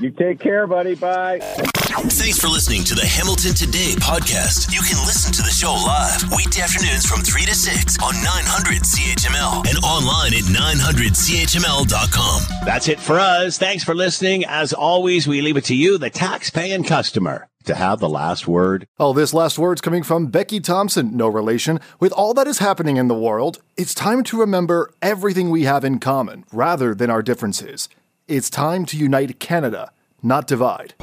You 0.00 0.10
take 0.10 0.40
care, 0.40 0.66
buddy. 0.66 0.94
Bye. 0.94 1.40
Thanks 1.40 2.38
for 2.38 2.48
listening 2.48 2.84
to 2.84 2.94
the 2.94 3.04
Hamilton 3.04 3.52
Today 3.52 3.92
podcast. 4.00 4.72
You 4.72 4.80
can 4.80 4.96
listen 5.04 5.30
to 5.32 5.42
the 5.42 5.50
show 5.50 5.74
live 5.74 6.22
weekday 6.34 6.62
afternoons 6.62 7.04
from 7.04 7.20
3 7.20 7.44
to 7.44 7.54
6 7.54 7.98
on 8.02 8.14
900 8.14 8.80
CHML 8.80 9.68
and 9.68 9.76
online 9.84 10.32
at 10.32 10.44
900CHML.com. 10.44 12.64
That's 12.64 12.88
it 12.88 12.98
for 12.98 13.20
us. 13.20 13.58
Thanks 13.58 13.84
for 13.84 13.94
listening. 13.94 14.46
As 14.46 14.72
always, 14.72 15.28
we 15.28 15.42
leave 15.42 15.58
it 15.58 15.66
to 15.66 15.74
you, 15.74 15.98
the 15.98 16.08
tax-paying 16.08 16.84
customer, 16.84 17.48
to 17.64 17.74
have 17.74 17.98
the 17.98 18.08
last 18.08 18.48
word. 18.48 18.86
Oh, 18.98 19.12
this 19.12 19.34
last 19.34 19.58
word's 19.58 19.82
coming 19.82 20.02
from 20.02 20.28
Becky 20.28 20.60
Thompson, 20.60 21.14
no 21.14 21.28
relation. 21.28 21.78
With 21.98 22.12
all 22.12 22.32
that 22.34 22.46
is 22.46 22.60
happening 22.60 22.96
in 22.96 23.08
the 23.08 23.14
world, 23.14 23.60
it's 23.76 23.94
time 23.94 24.24
to 24.24 24.40
remember 24.40 24.94
everything 25.02 25.50
we 25.50 25.64
have 25.64 25.84
in 25.84 25.98
common 25.98 26.44
rather 26.54 26.94
than 26.94 27.10
our 27.10 27.22
differences. 27.22 27.90
It's 28.30 28.48
time 28.48 28.84
to 28.84 28.96
unite 28.96 29.40
Canada, 29.40 29.90
not 30.22 30.46
divide. 30.46 30.94